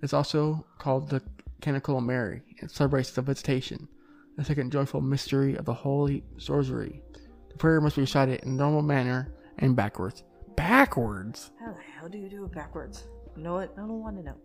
It's 0.00 0.12
also 0.12 0.64
called 0.78 1.10
the 1.10 1.22
Canticle 1.60 1.98
of 1.98 2.04
Mary. 2.04 2.42
and 2.60 2.70
celebrates 2.70 3.10
the 3.10 3.22
visitation, 3.22 3.88
the 4.36 4.44
second 4.44 4.70
joyful 4.72 5.00
mystery 5.00 5.56
of 5.56 5.64
the 5.64 5.74
Holy 5.74 6.24
Rosary. 6.48 7.02
The 7.50 7.56
prayer 7.56 7.80
must 7.80 7.96
be 7.96 8.02
recited 8.02 8.40
in 8.44 8.56
normal 8.56 8.82
manner 8.82 9.32
and 9.58 9.74
backwards. 9.74 10.22
Backwards? 10.56 11.50
How 11.60 11.72
the 11.72 11.80
hell 11.80 12.08
do 12.08 12.18
you 12.18 12.28
do 12.28 12.44
it 12.44 12.52
backwards? 12.52 13.04
You 13.36 13.42
know 13.42 13.54
what? 13.54 13.72
I 13.76 13.80
don't 13.80 14.00
want 14.00 14.16
to 14.16 14.22
know. 14.22 14.36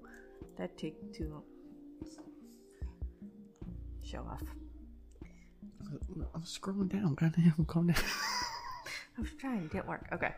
That 0.58 0.78
take 0.78 1.14
too 1.14 1.30
long. 1.30 1.44
Show 4.04 4.20
off. 4.20 4.42
I'm 6.36 6.42
scrolling 6.42 6.90
down. 6.90 7.16
Goddamn, 7.16 7.54
I'm 7.58 7.66
calm 7.66 7.88
down. 7.88 7.96
I 9.18 9.22
was 9.22 9.30
trying, 9.38 9.68
didn't 9.68 9.88
work. 9.88 10.08
Okay. 10.12 10.34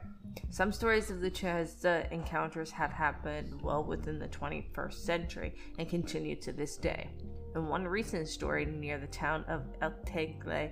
Some 0.50 0.72
stories 0.74 1.10
of 1.10 1.22
the 1.22 1.32
Chazda 1.32 2.12
encounters 2.12 2.72
have 2.72 2.92
happened 2.92 3.62
well 3.62 3.84
within 3.84 4.20
the 4.20 4.28
21st 4.28 4.94
century 4.94 5.56
and 5.80 5.88
continue 5.90 6.36
to 6.42 6.52
this 6.52 6.76
day. 6.76 7.10
In 7.56 7.68
one 7.70 7.88
recent 7.88 8.28
story 8.28 8.66
near 8.66 8.98
the 8.98 9.08
town 9.08 9.46
of 9.48 9.62
El 9.82 9.92
Tegle, 10.06 10.72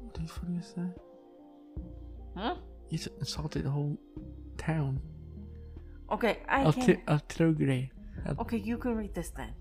What 0.00 0.30
funny 0.30 0.56
is 0.58 0.72
that? 0.74 0.94
huh? 2.36 2.54
You 2.88 2.98
insulted 3.20 3.64
the 3.64 3.70
whole 3.70 3.98
town. 4.56 4.98
Okay, 6.10 6.38
I 6.48 6.62
El 6.64 6.72
can. 6.72 7.02
El. 7.08 7.20
El- 8.24 8.36
Okay, 8.40 8.56
you 8.56 8.78
can 8.78 8.96
read 8.96 9.14
this 9.14 9.28
then. 9.30 9.52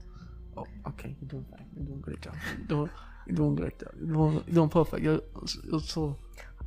Oh, 0.55 0.65
okay. 0.87 1.13
You're 1.19 1.27
doing 1.27 1.45
fine. 1.51 1.65
You're 1.75 1.85
doing 1.85 2.01
great 2.01 2.21
job. 2.21 2.33
You're 2.57 2.67
doing, 2.67 2.89
you're 3.27 3.35
doing 3.35 3.55
great 3.55 3.77
job. 3.77 3.91
You're 3.99 4.07
doing, 4.07 4.33
you're 4.47 4.55
doing 4.55 4.69
perfect. 4.69 5.03
You're, 5.03 5.21
you're 5.69 5.81
so. 5.81 6.17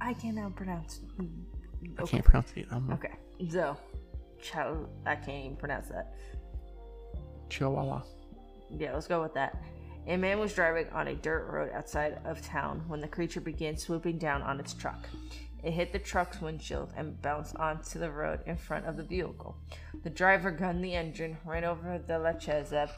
I 0.01 0.15
cannot 0.15 0.57
pronounce. 0.57 1.01
Mm, 1.19 1.29
mm, 1.85 2.01
I 2.01 2.07
can't 2.07 2.25
pronounce 2.25 2.53
it. 2.57 2.67
I'm 2.71 2.91
Okay, 2.93 3.15
so, 3.51 3.77
chow. 4.41 4.87
I 5.07 5.17
can't 5.17 5.45
even 5.45 5.57
pronounce 5.57 5.89
that. 5.89 6.15
Chihuahua. 7.49 8.03
Yeah, 8.71 8.95
let's 8.95 9.07
go 9.07 9.21
with 9.21 9.35
that. 9.35 9.63
A 10.07 10.17
man 10.17 10.39
was 10.39 10.55
driving 10.55 10.89
on 10.93 11.09
a 11.09 11.15
dirt 11.15 11.51
road 11.51 11.71
outside 11.75 12.19
of 12.25 12.41
town 12.43 12.83
when 12.89 13.01
the 13.01 13.09
creature 13.09 13.41
began 13.41 13.77
swooping 13.77 14.19
down 14.19 14.43
on 14.43 14.59
its 14.59 14.73
truck. 14.73 15.07
It 15.63 15.73
hit 15.73 15.93
the 15.93 15.99
truck's 15.99 16.41
windshield 16.41 16.93
and 16.97 17.21
bounced 17.21 17.55
onto 17.57 17.99
the 17.99 18.11
road 18.11 18.41
in 18.47 18.57
front 18.57 18.87
of 18.87 18.97
the 18.97 19.03
vehicle. 19.03 19.59
The 20.03 20.09
driver 20.09 20.51
gunned 20.51 20.83
the 20.83 20.95
engine, 20.95 21.37
ran 21.45 21.65
over 21.65 21.99
the 21.99 22.19
La 22.19 22.33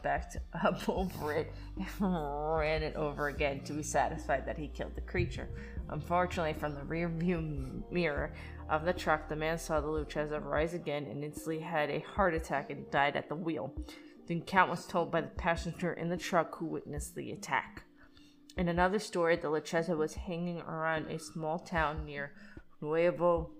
backed 0.01 0.37
up 0.63 0.87
over 0.87 1.33
it, 1.33 1.53
and 1.77 2.57
ran 2.57 2.83
it 2.83 2.95
over 2.95 3.27
again 3.27 3.63
to 3.65 3.73
be 3.73 3.83
satisfied 3.83 4.45
that 4.45 4.57
he 4.57 4.69
killed 4.69 4.95
the 4.95 5.01
creature. 5.01 5.49
Unfortunately, 5.89 6.53
from 6.53 6.75
the 6.75 6.83
rear 6.83 7.09
view 7.09 7.83
mirror 7.91 8.33
of 8.69 8.85
the 8.85 8.93
truck, 8.93 9.27
the 9.27 9.35
man 9.35 9.57
saw 9.57 9.81
the 9.81 9.87
Lucheza 9.87 10.43
rise 10.43 10.73
again 10.73 11.05
and 11.05 11.23
instantly 11.23 11.59
had 11.59 11.89
a 11.89 11.99
heart 11.99 12.33
attack 12.33 12.69
and 12.69 12.89
died 12.89 13.15
at 13.15 13.29
the 13.29 13.35
wheel. 13.35 13.73
The 14.27 14.37
account 14.37 14.69
was 14.69 14.85
told 14.85 15.11
by 15.11 15.21
the 15.21 15.27
passenger 15.27 15.93
in 15.93 16.09
the 16.09 16.17
truck 16.17 16.55
who 16.55 16.65
witnessed 16.65 17.15
the 17.15 17.31
attack. 17.31 17.83
In 18.55 18.69
another 18.69 18.99
story, 18.99 19.35
the 19.35 19.49
Lecheza 19.49 19.97
was 19.97 20.13
hanging 20.13 20.61
around 20.61 21.09
a 21.09 21.19
small 21.19 21.59
town 21.59 22.05
near 22.05 22.31
Nuevo 22.81 23.51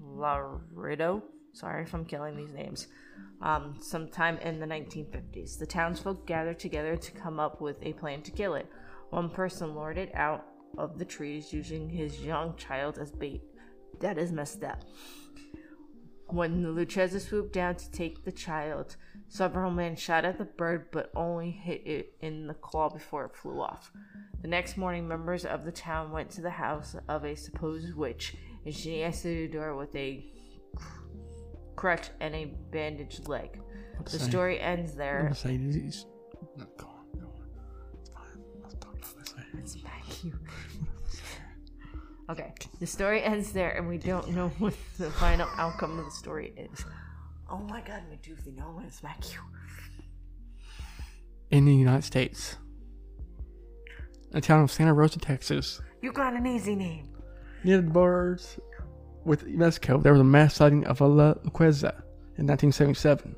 Laredo. 0.00 1.22
Sorry 1.52 1.82
if 1.82 1.92
I'm 1.94 2.04
killing 2.04 2.36
these 2.36 2.54
names. 2.54 2.86
Um, 3.42 3.76
sometime 3.80 4.38
in 4.38 4.60
the 4.60 4.66
1950s, 4.66 5.58
the 5.58 5.66
townsfolk 5.66 6.26
gathered 6.26 6.58
together 6.58 6.96
to 6.96 7.12
come 7.12 7.40
up 7.40 7.60
with 7.60 7.76
a 7.82 7.92
plan 7.94 8.22
to 8.22 8.30
kill 8.30 8.54
it. 8.54 8.66
One 9.10 9.28
person 9.28 9.74
lured 9.74 9.98
it 9.98 10.14
out 10.14 10.46
of 10.78 10.98
the 10.98 11.04
trees 11.04 11.52
using 11.52 11.88
his 11.88 12.20
young 12.20 12.56
child 12.56 12.98
as 12.98 13.10
bait. 13.10 13.42
That 14.00 14.18
is 14.18 14.32
messed 14.32 14.64
up. 14.64 14.82
When 16.28 16.62
the 16.62 16.70
Lucchese 16.70 17.18
swooped 17.18 17.52
down 17.52 17.74
to 17.74 17.90
take 17.90 18.24
the 18.24 18.30
child, 18.32 18.96
several 19.28 19.70
men 19.70 19.96
shot 19.96 20.24
at 20.24 20.38
the 20.38 20.44
bird 20.44 20.86
but 20.92 21.10
only 21.16 21.50
hit 21.50 21.86
it 21.86 22.14
in 22.20 22.46
the 22.46 22.54
claw 22.54 22.88
before 22.88 23.24
it 23.24 23.36
flew 23.36 23.60
off. 23.60 23.90
The 24.40 24.48
next 24.48 24.76
morning, 24.76 25.08
members 25.08 25.44
of 25.44 25.64
the 25.64 25.72
town 25.72 26.12
went 26.12 26.30
to 26.30 26.40
the 26.40 26.50
house 26.50 26.94
of 27.08 27.24
a 27.24 27.34
supposed 27.34 27.94
witch, 27.94 28.36
and 28.64 28.74
she 28.74 29.02
answered 29.02 29.50
the 29.50 29.58
door 29.58 29.74
with 29.76 29.94
a 29.96 30.24
crutch 31.76 32.08
and 32.20 32.34
a 32.34 32.44
bandaged 32.70 33.28
leg. 33.28 33.60
The 34.04 34.10
say? 34.18 34.28
story 34.30 34.60
ends 34.60 34.92
I'm 34.92 34.98
there. 34.98 35.22
gonna. 35.24 35.34
No, 36.56 36.66
go 36.76 36.86
on, 36.86 37.20
go 37.20 37.26
on. 37.26 37.46
It's 37.98 38.08
fine. 38.08 38.24
Talk 38.80 38.94
about 38.94 39.18
this 39.18 39.34
later. 39.36 39.66
Smack 39.66 39.99
you. 40.24 40.38
Okay, 42.28 42.52
the 42.78 42.86
story 42.86 43.22
ends 43.22 43.52
there, 43.52 43.70
and 43.70 43.88
we 43.88 43.98
don't 43.98 44.30
know 44.30 44.48
what 44.58 44.74
the 44.98 45.10
final 45.10 45.48
outcome 45.56 45.98
of 45.98 46.04
the 46.04 46.10
story 46.12 46.52
is. 46.56 46.84
Oh 47.50 47.58
my 47.58 47.80
god, 47.80 48.02
Meduthi, 48.10 48.56
no, 48.56 48.66
I'm 48.68 48.74
gonna 48.76 48.92
smack 48.92 49.32
you. 49.32 49.40
In 51.50 51.64
the 51.64 51.74
United 51.74 52.04
States, 52.04 52.56
the 54.30 54.40
town 54.40 54.62
of 54.62 54.70
Santa 54.70 54.94
Rosa, 54.94 55.18
Texas, 55.18 55.80
You 56.00 56.12
got 56.12 56.34
an 56.34 56.46
easy 56.46 56.76
name. 56.76 57.08
near 57.64 57.78
the 57.78 57.90
borders 57.90 58.60
with 59.24 59.44
Mexico, 59.46 59.98
there 59.98 60.12
was 60.12 60.20
a 60.20 60.24
mass 60.24 60.54
sighting 60.54 60.86
of 60.86 61.00
a 61.00 61.06
La 61.08 61.34
Luqueza 61.34 61.92
in 62.38 62.46
1977. 62.46 63.34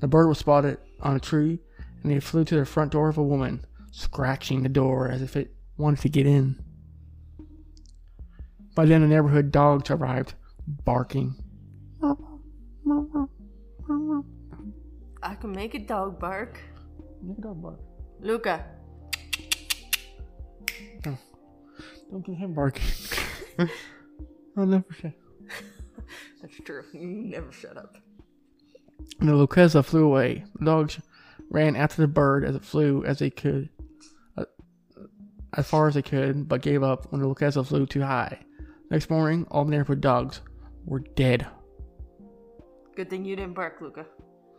The 0.00 0.08
bird 0.08 0.26
was 0.26 0.38
spotted 0.38 0.78
on 1.00 1.14
a 1.14 1.20
tree, 1.20 1.60
and 2.02 2.10
it 2.10 2.22
flew 2.24 2.44
to 2.46 2.56
the 2.56 2.64
front 2.66 2.90
door 2.90 3.08
of 3.08 3.18
a 3.18 3.22
woman, 3.22 3.64
scratching 3.92 4.64
the 4.64 4.68
door 4.68 5.08
as 5.08 5.22
if 5.22 5.36
it 5.36 5.54
wanted 5.80 6.00
to 6.00 6.08
get 6.08 6.26
in. 6.26 6.62
By 8.74 8.84
then, 8.84 9.00
the 9.00 9.08
neighborhood 9.08 9.50
dogs 9.50 9.90
arrived, 9.90 10.34
barking. 10.66 11.34
I 15.22 15.34
can 15.34 15.52
make 15.52 15.74
a 15.74 15.78
dog 15.78 16.18
bark. 16.18 16.58
Make 17.22 17.38
a 17.38 17.42
dog 17.42 17.62
bark. 17.62 17.80
Luca. 18.20 18.64
Don't 22.10 22.26
get 22.26 22.36
him 22.36 22.54
barking. 22.54 22.82
I'll 24.56 24.66
never 24.66 24.84
say. 25.00 25.14
That's 26.42 26.56
true. 26.64 26.82
You 26.92 27.06
never 27.06 27.52
shut 27.52 27.76
up. 27.76 27.96
And 29.20 29.28
the 29.28 29.32
Lucreza 29.32 29.84
flew 29.84 30.04
away. 30.04 30.44
The 30.58 30.64
dogs 30.64 30.98
ran 31.50 31.76
after 31.76 32.02
the 32.02 32.08
bird 32.08 32.44
as 32.44 32.56
it 32.56 32.64
flew 32.64 33.04
as 33.04 33.18
they 33.18 33.30
could, 33.30 33.68
as 35.54 35.66
far 35.66 35.88
as 35.88 35.94
they 35.94 36.02
could, 36.02 36.48
but 36.48 36.62
gave 36.62 36.82
up 36.82 37.10
when 37.10 37.20
the 37.20 37.26
Lucreza 37.26 37.66
flew 37.66 37.86
too 37.86 38.02
high. 38.02 38.38
Next 38.90 39.10
morning, 39.10 39.46
all 39.50 39.64
the 39.64 39.70
neighborhood 39.70 40.00
dogs 40.00 40.40
were 40.84 41.00
dead. 41.00 41.46
Good 42.96 43.10
thing 43.10 43.24
you 43.24 43.36
didn't 43.36 43.54
bark, 43.54 43.80
Luca. 43.80 44.06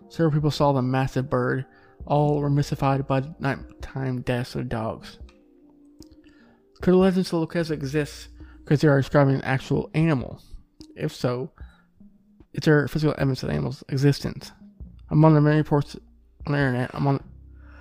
Several 0.10 0.32
people 0.32 0.52
saw 0.52 0.72
the 0.72 0.82
massive 0.82 1.30
bird. 1.30 1.66
All 2.06 2.40
were 2.40 2.50
mystified 2.50 3.06
by 3.08 3.20
the 3.22 3.36
nighttime 3.40 4.22
deaths 4.22 4.56
of 4.56 4.70
dogs. 4.70 5.20
Could 6.82 6.94
the 6.94 6.98
legends 6.98 7.32
of 7.32 7.48
Lucreza 7.48 7.72
exist 7.72 8.30
because 8.64 8.82
they 8.82 8.88
are 8.88 9.00
describing 9.00 9.36
an 9.36 9.44
actual 9.44 9.92
animal? 9.94 10.42
If 10.96 11.14
so, 11.14 11.52
is 12.54 12.64
there 12.64 12.88
physical 12.88 13.14
evidence 13.18 13.44
of 13.44 13.50
the 13.50 13.54
animal's 13.54 13.84
existence? 13.90 14.52
Among 15.10 15.36
the 15.36 15.42
many 15.42 15.58
reports 15.58 15.96
on 16.48 16.54
the 16.54 16.58
internet 16.58 16.92
among, 16.94 17.24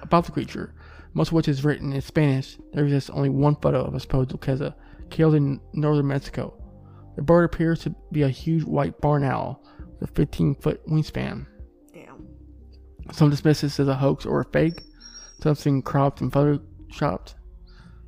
about 0.03 0.27
the 0.27 0.33
creature, 0.33 0.75
most 1.15 1.29
of 1.29 1.35
which 1.35 1.49
is 1.49 1.65
written 1.65 1.93
in 1.93 2.01
Spanish, 2.01 2.59
there 2.73 2.85
exists 2.85 3.11
only 3.11 3.29
one 3.29 3.57
photo 3.57 3.85
of 3.85 3.95
a 3.95 4.01
supposed 4.01 4.31
Lucreza 4.31 4.75
killed 5.11 5.35
in 5.35 5.61
northern 5.73 6.07
Mexico. 6.07 6.55
The 7.17 7.23
bird 7.23 7.45
appears 7.45 7.81
to 7.81 7.95
be 8.13 8.23
a 8.23 8.29
huge 8.29 8.65
white 8.65 9.01
barn 9.01 9.25
owl 9.25 9.65
with 9.99 10.11
a 10.11 10.13
15 10.15 10.55
foot 10.57 10.87
wingspan. 10.87 11.47
Damn. 11.93 12.27
Some 13.13 13.31
dismiss 13.31 13.63
this 13.63 13.81
as 13.81 13.89
a 13.89 13.97
hoax 13.97 14.25
or 14.25 14.41
a 14.41 14.45
fake, 14.45 14.83
something 15.43 15.83
cropped 15.83 16.21
and 16.21 16.33
photoshopped. 16.33 17.35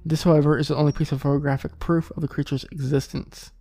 This, 0.05 0.23
however, 0.23 0.59
is 0.59 0.69
the 0.69 0.77
only 0.77 0.93
piece 0.93 1.13
of 1.13 1.23
photographic 1.23 1.79
proof 1.79 2.11
of 2.13 2.23
the 2.23 2.29
creature's 2.29 2.65
existence. 2.73 3.53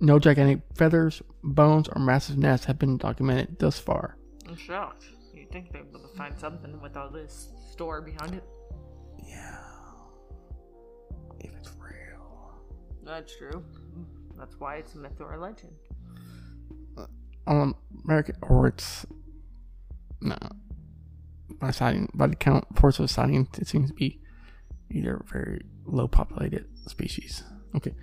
No- 0.00 0.18
gigantic 0.18 0.60
feathers, 0.74 1.22
bones, 1.42 1.88
or 1.88 2.00
massive 2.00 2.38
nests 2.38 2.66
have 2.66 2.78
been 2.78 2.98
documented 2.98 3.58
thus 3.58 3.78
far. 3.78 4.16
I'm 4.46 4.56
shocked. 4.56 5.04
You'd 5.34 5.50
think 5.50 5.74
able 5.74 6.00
to 6.00 6.16
find 6.16 6.38
something 6.38 6.80
with 6.80 6.96
all 6.96 7.10
this 7.10 7.48
story 7.76 8.10
behind 8.10 8.34
it. 8.34 8.44
Yeah. 9.22 9.58
If 11.40 11.50
it's 11.54 11.70
real. 11.78 12.54
That's 13.04 13.36
true. 13.36 13.62
That's 14.38 14.58
why 14.58 14.76
it's 14.76 14.94
a 14.94 14.98
myth 14.98 15.20
or 15.20 15.34
a 15.34 15.40
legend. 15.40 15.72
Uh, 16.96 17.06
on 17.46 17.74
American, 18.04 18.36
or 18.40 18.66
it's. 18.68 19.04
No. 20.22 20.36
By 21.60 21.70
sighting, 21.70 22.08
by 22.14 22.28
the 22.28 22.36
count, 22.36 22.64
force 22.78 22.98
of 22.98 23.10
sighting, 23.10 23.46
it 23.58 23.68
seems 23.68 23.90
to 23.90 23.94
be 23.94 24.20
either 24.90 25.22
very 25.30 25.60
low 25.84 26.08
populated 26.08 26.66
species. 26.86 27.44
Okay. 27.74 27.94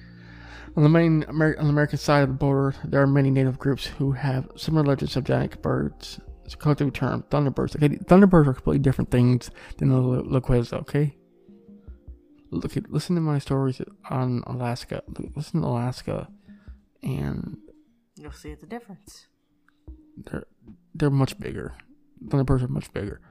On 0.76 0.84
the 0.84 0.90
main 0.90 1.26
Amer- 1.28 1.58
on 1.58 1.66
the 1.66 1.72
American 1.72 1.98
side 1.98 2.22
of 2.22 2.30
the 2.30 2.36
border, 2.36 2.76
there 2.84 3.02
are 3.02 3.08
many 3.08 3.32
native 3.32 3.58
groups 3.58 3.88
who 3.88 4.12
have 4.12 4.50
similar 4.56 4.84
legends 4.84 5.16
of 5.16 5.24
giant 5.24 5.62
birds. 5.64 6.20
It's 6.46 6.54
a 6.56 6.58
collective 6.58 6.92
term, 6.94 7.24
thunderbirds. 7.30 7.76
Okay, 7.76 7.90
thunderbirds 7.98 8.48
are 8.48 8.54
completely 8.54 8.80
different 8.80 9.12
things 9.12 9.50
than 9.78 9.90
the 9.90 9.96
Loqueza, 9.96 10.74
okay? 10.82 11.16
Look 12.52 12.78
at, 12.78 12.92
listen 12.92 13.16
to 13.16 13.22
my 13.22 13.40
stories 13.40 13.82
on 14.10 14.44
Alaska. 14.46 15.02
Listen 15.36 15.62
to 15.62 15.68
Alaska, 15.68 16.28
and 17.02 17.58
You'll 18.16 18.32
see 18.32 18.54
the 18.54 18.68
difference. 18.68 19.28
they're 20.18 20.46
they're 20.94 21.10
much 21.10 21.40
bigger. 21.40 21.74
Thunderbirds 22.26 22.62
are 22.62 22.68
much 22.68 22.92
bigger. 22.94 23.22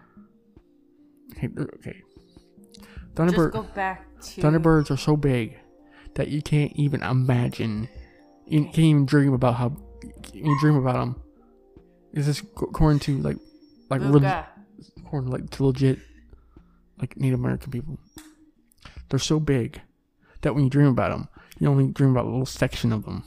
Okay, 1.32 1.48
okay. 1.60 2.02
Thunderbird 3.14 3.52
go 3.52 3.62
back 3.62 4.04
to 4.22 4.40
Thunderbirds 4.40 4.90
are 4.90 4.96
so 4.96 5.16
big 5.16 5.58
that 6.14 6.28
you 6.28 6.42
can't 6.42 6.72
even 6.74 7.02
imagine. 7.02 7.88
You 8.46 8.64
can't 8.64 8.78
even 8.78 9.06
dream 9.06 9.32
about 9.34 9.54
how 9.54 9.76
you 10.32 10.58
dream 10.60 10.76
about 10.76 10.94
them. 10.94 11.22
Is 12.12 12.26
this 12.26 12.40
according 12.40 13.00
to 13.00 13.18
like 13.18 13.38
like 13.88 14.00
relig- 14.00 14.24
according 14.98 15.30
like 15.30 15.50
to 15.50 15.64
legit 15.64 15.98
like 16.98 17.16
Native 17.16 17.38
American 17.38 17.70
people? 17.70 17.98
They're 19.08 19.18
so 19.18 19.40
big 19.40 19.80
that 20.42 20.54
when 20.54 20.64
you 20.64 20.70
dream 20.70 20.88
about 20.88 21.10
them, 21.10 21.28
you 21.58 21.68
only 21.68 21.88
dream 21.92 22.10
about 22.10 22.24
a 22.24 22.30
little 22.30 22.46
section 22.46 22.92
of 22.92 23.04
them. 23.04 23.24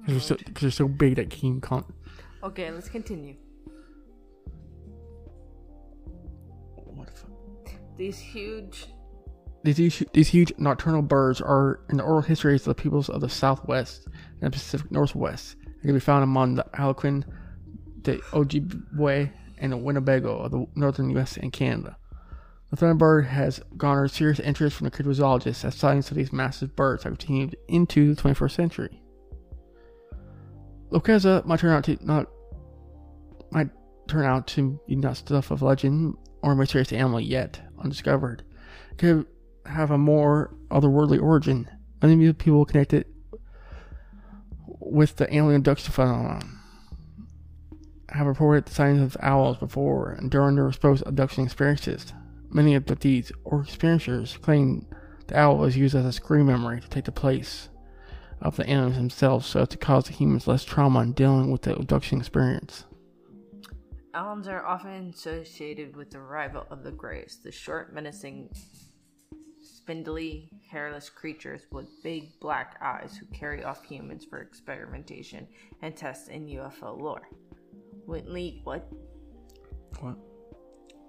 Because 0.00 0.28
they're, 0.28 0.38
so, 0.38 0.50
they're 0.60 0.70
so 0.70 0.88
big 0.88 1.16
that 1.16 1.42
you 1.42 1.60
can't 1.60 1.84
Okay, 2.42 2.70
let's 2.72 2.88
continue. 2.88 3.36
What 6.74 7.06
the 7.06 7.12
fuck? 7.12 7.74
These 7.96 8.18
huge 8.18 8.86
These, 9.62 9.76
huge- 9.76 10.04
these 10.12 10.28
huge 10.28 10.52
nocturnal 10.58 11.02
birds 11.02 11.40
are 11.40 11.80
in 11.88 11.98
the 11.98 12.02
oral 12.02 12.22
histories 12.22 12.62
of 12.62 12.76
the 12.76 12.82
peoples 12.82 13.08
of 13.08 13.20
the 13.20 13.28
Southwest 13.28 14.08
and 14.40 14.40
the 14.40 14.50
Pacific 14.50 14.90
Northwest. 14.90 15.56
They 15.64 15.88
can 15.88 15.94
be 15.94 16.00
found 16.00 16.24
among 16.24 16.56
the 16.56 16.66
Algonquin, 16.78 17.24
the 18.04 18.18
Ojibwe, 18.32 19.32
and 19.58 19.72
the 19.72 19.76
Winnebago 19.76 20.40
of 20.40 20.50
the 20.50 20.66
northern 20.74 21.10
U.S. 21.10 21.36
and 21.36 21.52
Canada. 21.52 21.96
The 22.70 22.76
thunderbird 22.76 23.26
has 23.26 23.60
garnered 23.76 24.10
serious 24.10 24.40
interest 24.40 24.76
from 24.76 24.86
the 24.86 24.90
cryptozoologists 24.90 25.64
as 25.64 25.74
sightings 25.74 26.10
of 26.10 26.16
these 26.16 26.32
massive 26.32 26.74
birds 26.74 27.04
have 27.04 27.18
continued 27.18 27.56
into 27.68 28.14
the 28.14 28.20
21st 28.20 28.50
century. 28.50 29.02
Lokeza 30.90 31.44
might 31.44 31.60
turn 31.60 31.70
out 31.70 31.84
to 31.84 31.98
not 32.00 32.28
might 33.50 33.68
turn 34.08 34.24
out 34.24 34.46
to 34.46 34.80
be 34.86 34.96
not 34.96 35.16
stuff 35.16 35.50
of 35.50 35.62
legend 35.62 36.16
or 36.42 36.54
mysterious 36.54 36.92
animal 36.92 37.20
yet 37.20 37.60
undiscovered. 37.78 38.42
It 38.90 38.98
could 38.98 39.26
have 39.66 39.90
a 39.90 39.98
more 39.98 40.54
otherworldly 40.70 41.22
origin. 41.22 41.68
Many 42.02 42.32
people 42.32 42.64
connect 42.64 42.94
it 42.94 43.06
with 44.66 45.16
the 45.16 45.32
alien 45.34 45.56
abduction 45.56 45.92
phenomenon. 45.92 46.61
Have 48.12 48.26
reported 48.26 48.66
the 48.66 48.74
sightings 48.74 49.00
of 49.00 49.16
owls 49.20 49.56
before 49.56 50.12
and 50.12 50.30
during 50.30 50.56
their 50.56 50.70
supposed 50.70 51.02
abduction 51.06 51.44
experiences. 51.44 52.12
Many 52.50 52.74
of 52.74 52.84
the 52.84 52.94
abductees 52.94 53.32
or 53.44 53.64
experiencers 53.64 54.38
claim 54.40 54.86
the 55.28 55.38
owl 55.38 55.56
was 55.56 55.78
used 55.78 55.94
as 55.94 56.04
a 56.04 56.12
screen 56.12 56.46
memory 56.46 56.80
to 56.82 56.88
take 56.88 57.06
the 57.06 57.12
place 57.12 57.70
of 58.42 58.56
the 58.56 58.70
aliens 58.70 58.96
themselves 58.96 59.46
so 59.46 59.62
as 59.62 59.68
to 59.68 59.78
cause 59.78 60.04
the 60.04 60.12
humans 60.12 60.46
less 60.46 60.64
trauma 60.64 61.00
in 61.00 61.12
dealing 61.12 61.50
with 61.50 61.62
the 61.62 61.74
abduction 61.74 62.18
experience. 62.18 62.84
Owls 64.14 64.46
are 64.46 64.66
often 64.66 65.08
associated 65.08 65.96
with 65.96 66.10
the 66.10 66.18
arrival 66.18 66.66
of 66.70 66.84
the 66.84 66.90
Greys, 66.92 67.38
the 67.42 67.50
short, 67.50 67.94
menacing, 67.94 68.50
spindly, 69.62 70.50
hairless 70.70 71.08
creatures 71.08 71.62
with 71.70 72.02
big 72.02 72.38
black 72.40 72.76
eyes 72.82 73.16
who 73.16 73.24
carry 73.34 73.64
off 73.64 73.84
humans 73.84 74.26
for 74.28 74.42
experimentation 74.42 75.48
and 75.80 75.96
tests 75.96 76.28
in 76.28 76.46
UFO 76.46 77.00
lore. 77.00 77.26
Whitley, 78.06 78.60
what? 78.64 78.88
What? 80.00 80.16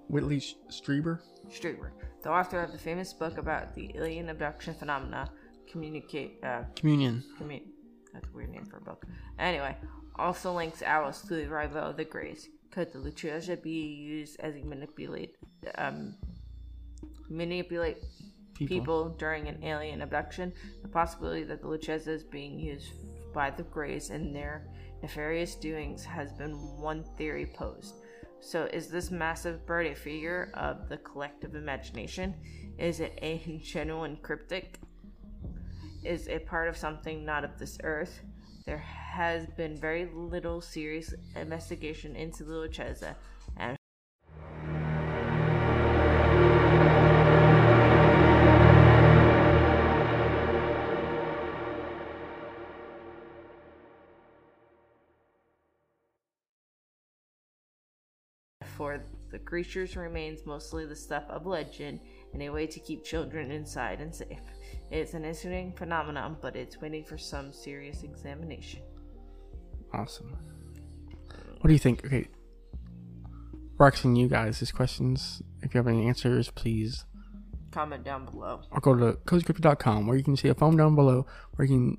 Whitley 0.09 0.39
Strieber? 0.69 1.19
Strieber, 1.49 1.91
the 2.23 2.29
author 2.31 2.61
of 2.61 2.71
the 2.71 2.77
famous 2.77 3.13
book 3.13 3.37
about 3.37 3.73
the 3.75 3.91
alien 3.95 4.29
abduction 4.29 4.73
phenomena, 4.73 5.29
communicate, 5.69 6.39
uh, 6.43 6.63
Communion. 6.75 7.23
commu- 7.39 7.63
that's 8.13 8.27
a 8.27 8.31
weird 8.31 8.49
name 8.49 8.65
for 8.65 8.77
a 8.77 8.81
book. 8.81 9.05
Anyway, 9.39 9.75
also 10.17 10.53
links 10.53 10.81
Alice 10.81 11.21
to 11.21 11.35
the 11.35 11.45
arrival 11.45 11.79
of 11.79 11.97
the 11.97 12.05
Greys. 12.05 12.49
Could 12.71 12.91
the 12.93 12.99
Lechuza 12.99 13.61
be 13.61 13.71
used 13.71 14.39
as 14.39 14.55
a 14.55 14.63
manipulate, 14.63 15.35
um, 15.75 16.15
manipulate 17.29 17.97
People. 18.55 18.77
people. 18.79 19.09
during 19.17 19.47
an 19.47 19.63
alien 19.63 20.01
abduction? 20.01 20.53
The 20.81 20.87
possibility 20.87 21.43
that 21.43 21.61
the 21.61 21.67
Lechuza 21.67 22.07
is 22.09 22.23
being 22.23 22.59
used 22.59 22.93
by 23.33 23.49
the 23.51 23.63
Greys 23.63 24.09
in 24.11 24.33
their 24.33 24.67
nefarious 25.03 25.53
doings 25.53 26.03
has 26.03 26.31
been 26.33 26.53
one 26.81 27.03
theory 27.17 27.45
posed. 27.45 27.93
So, 28.39 28.65
is 28.73 28.87
this 28.87 29.11
massive 29.11 29.65
bird 29.67 29.85
a 29.85 29.95
figure 29.95 30.49
of 30.55 30.89
the 30.89 30.97
collective 30.97 31.53
imagination? 31.55 32.33
Is 32.79 32.99
it 32.99 33.19
a 33.21 33.61
genuine 33.63 34.17
cryptic? 34.23 34.79
is 36.03 36.27
it 36.27 36.45
part 36.45 36.67
of 36.67 36.77
something 36.77 37.25
not 37.25 37.43
of 37.43 37.57
this 37.57 37.77
earth. 37.83 38.21
There 38.65 38.77
has 38.77 39.45
been 39.57 39.75
very 39.75 40.09
little 40.13 40.61
serious 40.61 41.13
investigation 41.35 42.15
into 42.15 42.43
the 42.43 42.53
Lechuza, 42.53 43.15
for 58.83 59.01
the 59.31 59.39
creature's 59.39 59.95
remains 59.95 60.45
mostly 60.45 60.85
the 60.85 60.95
stuff 60.95 61.23
of 61.29 61.45
legend 61.45 62.01
and 62.33 62.41
a 62.41 62.49
way 62.49 62.67
to 62.67 62.81
keep 62.81 63.01
children 63.01 63.49
inside 63.49 64.01
and 64.01 64.13
safe. 64.13 64.41
It's 64.91 65.13
an 65.13 65.23
interesting 65.23 65.71
phenomenon, 65.71 66.35
but 66.41 66.57
it's 66.57 66.81
waiting 66.81 67.05
for 67.05 67.17
some 67.17 67.53
serious 67.53 68.03
examination. 68.03 68.81
Awesome. 69.93 70.35
What 71.61 71.67
do 71.69 71.71
you 71.71 71.79
think? 71.79 72.05
Okay. 72.05 72.27
We're 73.77 73.87
asking 73.87 74.17
you 74.17 74.27
guys 74.27 74.59
these 74.59 74.73
questions. 74.73 75.41
If 75.61 75.73
you 75.73 75.77
have 75.77 75.87
any 75.87 76.05
answers, 76.05 76.51
please 76.51 77.05
Comment 77.71 78.03
down 78.03 78.25
below. 78.25 78.63
or 78.69 78.81
go 78.81 78.95
to 78.97 79.13
cozycryptid.com 79.25 80.07
where 80.07 80.17
you 80.17 80.25
can 80.25 80.35
see 80.35 80.49
a 80.49 80.53
form 80.53 80.75
down 80.75 80.93
below 80.93 81.25
where 81.55 81.65
you 81.65 81.73
can 81.73 81.97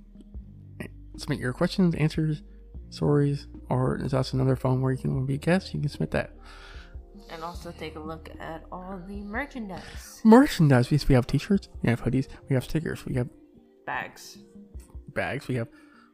eh, 0.83 0.89
submit 1.17 1.39
your 1.39 1.55
questions, 1.55 1.95
answers, 1.95 2.43
stories, 2.91 3.47
or 3.71 3.97
there's 3.99 4.13
also 4.13 4.37
another 4.37 4.55
phone 4.55 4.83
where 4.83 4.93
you 4.93 4.99
can 4.99 5.25
be 5.25 5.37
a 5.37 5.39
guest. 5.39 5.73
You 5.73 5.81
can 5.81 5.89
submit 5.89 6.11
that. 6.11 6.37
And 7.31 7.43
also 7.43 7.73
take 7.73 7.97
a 7.97 8.01
look 8.01 8.31
at 8.39 8.65
all 8.71 9.01
the 9.09 9.23
merchandise. 9.23 10.21
Merchandise. 10.25 10.91
We 10.91 11.01
we 11.09 11.15
have 11.15 11.27
t-shirts, 11.27 11.69
we 11.83 11.91
have 11.91 12.03
hoodies, 12.03 12.29
we 12.49 12.55
have 12.55 12.65
stickers, 12.65 13.05
we 13.07 13.15
have 13.15 13.29
Bags. 13.87 14.39
bags, 15.15 15.49
we 15.49 15.57
have 15.57 15.69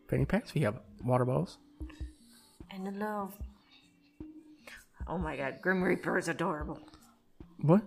fanny 0.08 0.24
packs, 0.24 0.54
we 0.54 0.62
have 0.62 0.80
water 1.04 1.24
bottles. 1.24 1.58
And 2.70 2.86
the 2.86 2.92
love. 2.92 3.34
Oh 5.06 5.18
my 5.18 5.36
god, 5.36 5.58
Grim 5.60 5.82
Reaper 5.82 6.16
is 6.18 6.28
adorable. 6.28 6.78
What? 7.60 7.82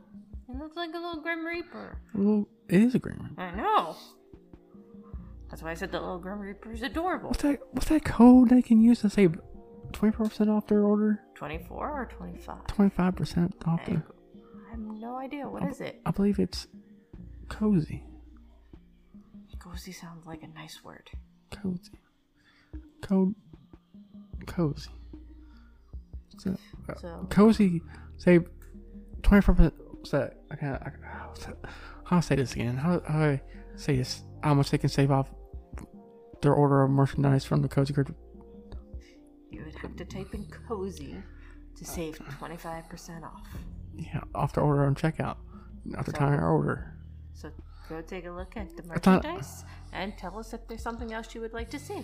It 0.50 0.58
looks 0.58 0.76
like 0.76 0.92
a 0.94 0.98
little 0.98 1.22
Grim 1.22 1.46
Reaper. 1.46 1.98
Well, 2.14 2.48
it 2.70 2.82
is 2.82 2.94
a 2.96 3.00
green. 3.00 3.30
I 3.38 3.52
know. 3.52 3.96
That's 5.50 5.64
why 5.64 5.72
I 5.72 5.74
said 5.74 5.92
the 5.92 6.00
little 6.00 6.20
Grim 6.20 6.40
Reaper 6.40 6.72
is 6.74 6.82
adorable. 6.84 7.30
What's 7.30 7.44
that? 7.44 7.60
What's 7.72 7.88
that 7.90 8.04
code 8.06 8.50
they 8.50 8.62
can 8.62 8.82
use 8.82 9.02
to 9.02 9.10
save 9.10 9.40
twenty 9.94 10.16
four 10.16 10.28
percent 10.28 10.50
off 10.50 10.68
their 10.68 10.84
order? 10.84 11.22
24 11.44 11.90
or 11.92 12.06
25? 12.06 12.68
Twenty 12.68 12.90
five 12.90 13.18
percent 13.18 13.54
off 13.66 13.82
I. 13.86 13.92
I 13.92 14.72
have 14.72 14.80
no 14.80 15.18
idea. 15.18 15.46
What 15.46 15.64
is 15.68 15.82
it? 15.82 16.00
I 16.06 16.12
believe 16.12 16.40
it's 16.40 16.68
cozy. 17.50 18.02
Cozy 19.60 19.92
sounds 19.92 20.26
like 20.26 20.42
a 20.44 20.48
nice 20.48 20.82
word. 20.86 21.10
Cozy. 21.52 22.00
Code. 23.02 23.36
Cozy. 24.46 24.90
So, 26.38 26.56
uh, 26.88 26.96
So- 26.96 27.28
cozy. 27.30 27.82
Save 28.16 28.48
twenty 29.22 29.42
four 29.42 29.56
percent. 29.56 29.74
What's 29.98 30.12
that? 30.12 30.38
I 30.50 30.56
can't. 30.56 30.82
I, 30.82 30.92
what's 31.28 31.46
that? 31.46 31.58
How 32.06 32.12
do 32.12 32.16
I 32.16 32.20
say 32.22 32.36
this 32.36 32.54
again? 32.54 32.78
How, 32.78 33.02
how 33.06 33.20
I 33.20 33.42
say 33.76 33.98
this? 33.98 34.24
How 34.42 34.54
much 34.54 34.72
they 34.72 34.78
can 34.78 34.88
save 34.88 35.12
off 35.12 35.30
their 36.42 36.54
order 36.54 36.84
of 36.84 36.90
merchandise 36.90 37.44
from 37.44 37.62
the 37.62 37.68
Cozy 37.68 37.94
Cryptid? 37.94 38.16
You 39.52 39.66
would 39.66 39.76
have 39.76 39.96
to 39.98 40.06
type 40.06 40.34
in 40.34 40.46
cozy 40.68 41.22
to 41.84 41.90
save 41.92 42.18
25% 42.18 43.24
off. 43.24 43.48
Yeah, 43.96 44.22
off 44.34 44.54
the 44.54 44.62
order 44.62 44.86
on 44.86 44.96
checkout. 44.96 45.38
After 45.98 46.12
So- 46.12 46.18
time 46.18 46.34
our 46.40 46.50
order. 46.52 46.94
So 47.34 47.52
go 47.90 48.02
take 48.02 48.26
a 48.26 48.32
look 48.32 48.56
at 48.58 48.76
the 48.78 48.84
merchandise 48.84 49.66
and 49.92 50.18
tell 50.18 50.38
us 50.40 50.54
if 50.54 50.68
there's 50.68 50.82
something 50.82 51.12
else 51.14 51.34
you 51.36 51.42
would 51.42 51.54
like 51.54 51.70
to 51.72 51.80
see. 51.80 51.98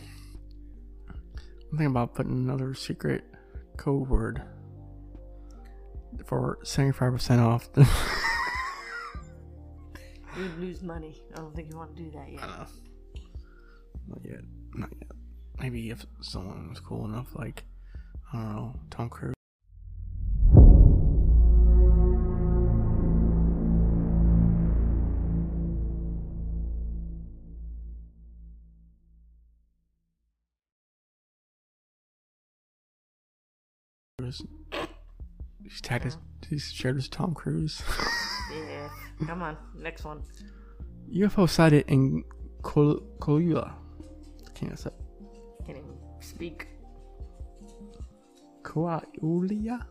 I'm 1.08 1.78
thinking 1.78 1.88
about 1.88 2.14
putting 2.16 2.32
another 2.34 2.74
secret 2.74 3.24
code 3.78 4.10
word 4.10 4.42
for 6.26 6.58
75% 6.64 7.40
off. 7.40 7.70
You'd 10.38 10.58
lose 10.60 10.82
money. 10.82 11.22
I 11.34 11.38
don't 11.38 11.56
think 11.56 11.70
you 11.70 11.78
want 11.78 11.96
to 11.96 12.04
do 12.04 12.12
that 12.12 12.32
yet. 12.32 12.42
Uh, 12.44 12.66
not 14.08 14.20
yet. 14.24 14.42
Not 14.74 14.90
yet. 15.00 15.12
Maybe 15.60 15.90
if 15.90 16.06
someone 16.22 16.70
was 16.70 16.80
cool 16.80 17.06
enough, 17.06 17.28
like, 17.36 17.66
I 18.34 18.38
don't 18.38 18.56
know, 18.56 18.76
Tom 18.90 19.10
Cruise. 19.10 19.34
He's 35.64 35.82
tagged 35.82 36.06
his, 36.06 36.18
he's 36.48 36.72
shared 36.72 36.96
his 36.96 37.10
Tom 37.10 37.34
Cruise. 37.34 37.82
Yeah. 38.52 38.90
Come 39.28 39.42
on. 39.44 39.58
Next 39.76 40.04
one. 40.04 40.24
UFO 41.14 41.50
sighted 41.50 41.86
in 41.88 42.24
Kol- 42.62 43.02
Kolula. 43.20 43.74
Can't 44.56 44.78
say. 44.78 44.90
Can't 45.66 45.78
even 45.78 45.98
speak. 46.20 46.68
Coahuila? 48.64 49.86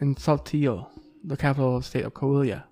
In 0.00 0.14
Saltillo, 0.14 0.88
the 1.24 1.36
capital 1.36 1.76
of 1.76 1.82
the 1.82 1.88
state 1.88 2.04
of 2.04 2.14
Coahuila. 2.14 2.64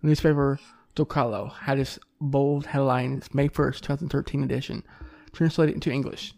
The 0.00 0.06
newspaper 0.08 0.58
Zocalo 0.96 1.52
had 1.52 1.78
its 1.78 1.98
bold 2.20 2.66
headline 2.66 3.18
its 3.18 3.32
May 3.34 3.48
1st, 3.48 3.80
2013 3.82 4.42
edition, 4.42 4.82
translated 5.32 5.74
into 5.74 5.90
English. 5.90 6.34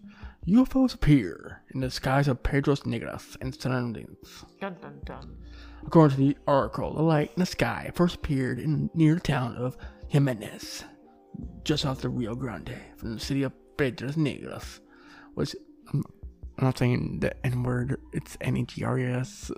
UFOs 0.48 0.94
appear 0.94 1.62
in 1.72 1.80
the 1.80 1.90
skies 1.90 2.26
of 2.26 2.42
Pedros 2.42 2.82
Negras 2.82 3.36
and 3.40 3.54
surroundings. 3.54 4.44
Dun 4.60 4.76
dun 4.82 5.00
dun. 5.04 5.36
According 5.86 6.16
to 6.16 6.22
the 6.22 6.36
article, 6.48 6.94
the 6.94 7.02
light 7.02 7.30
in 7.36 7.40
the 7.40 7.46
sky 7.46 7.92
first 7.94 8.16
appeared 8.16 8.58
in 8.58 8.90
near 8.92 9.14
the 9.14 9.20
town 9.20 9.56
of 9.56 9.76
Jimenez, 10.08 10.82
just 11.62 11.86
off 11.86 12.00
the 12.00 12.08
Rio 12.08 12.34
Grande, 12.34 12.76
from 12.96 13.14
the 13.14 13.20
city 13.20 13.44
of 13.44 13.52
Pedros 13.76 14.16
Negras. 14.16 14.80
Which 15.34 15.54
I'm, 15.92 16.02
I'm 16.58 16.64
not 16.64 16.78
saying 16.78 17.20
the 17.20 17.46
N 17.46 17.62
word; 17.62 18.00
it's 18.12 18.36
N 18.40 18.56
E 18.56 18.64
G 18.64 18.82
R 18.82 18.98
E 18.98 19.04
S. 19.04 19.52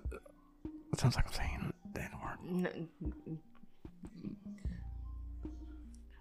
It 0.93 1.01
sounds 1.01 1.17
like 1.17 1.27
I'm 1.29 1.33
saying 1.33 1.73
the 1.95 2.03
N 2.03 2.11
word. 2.23 2.89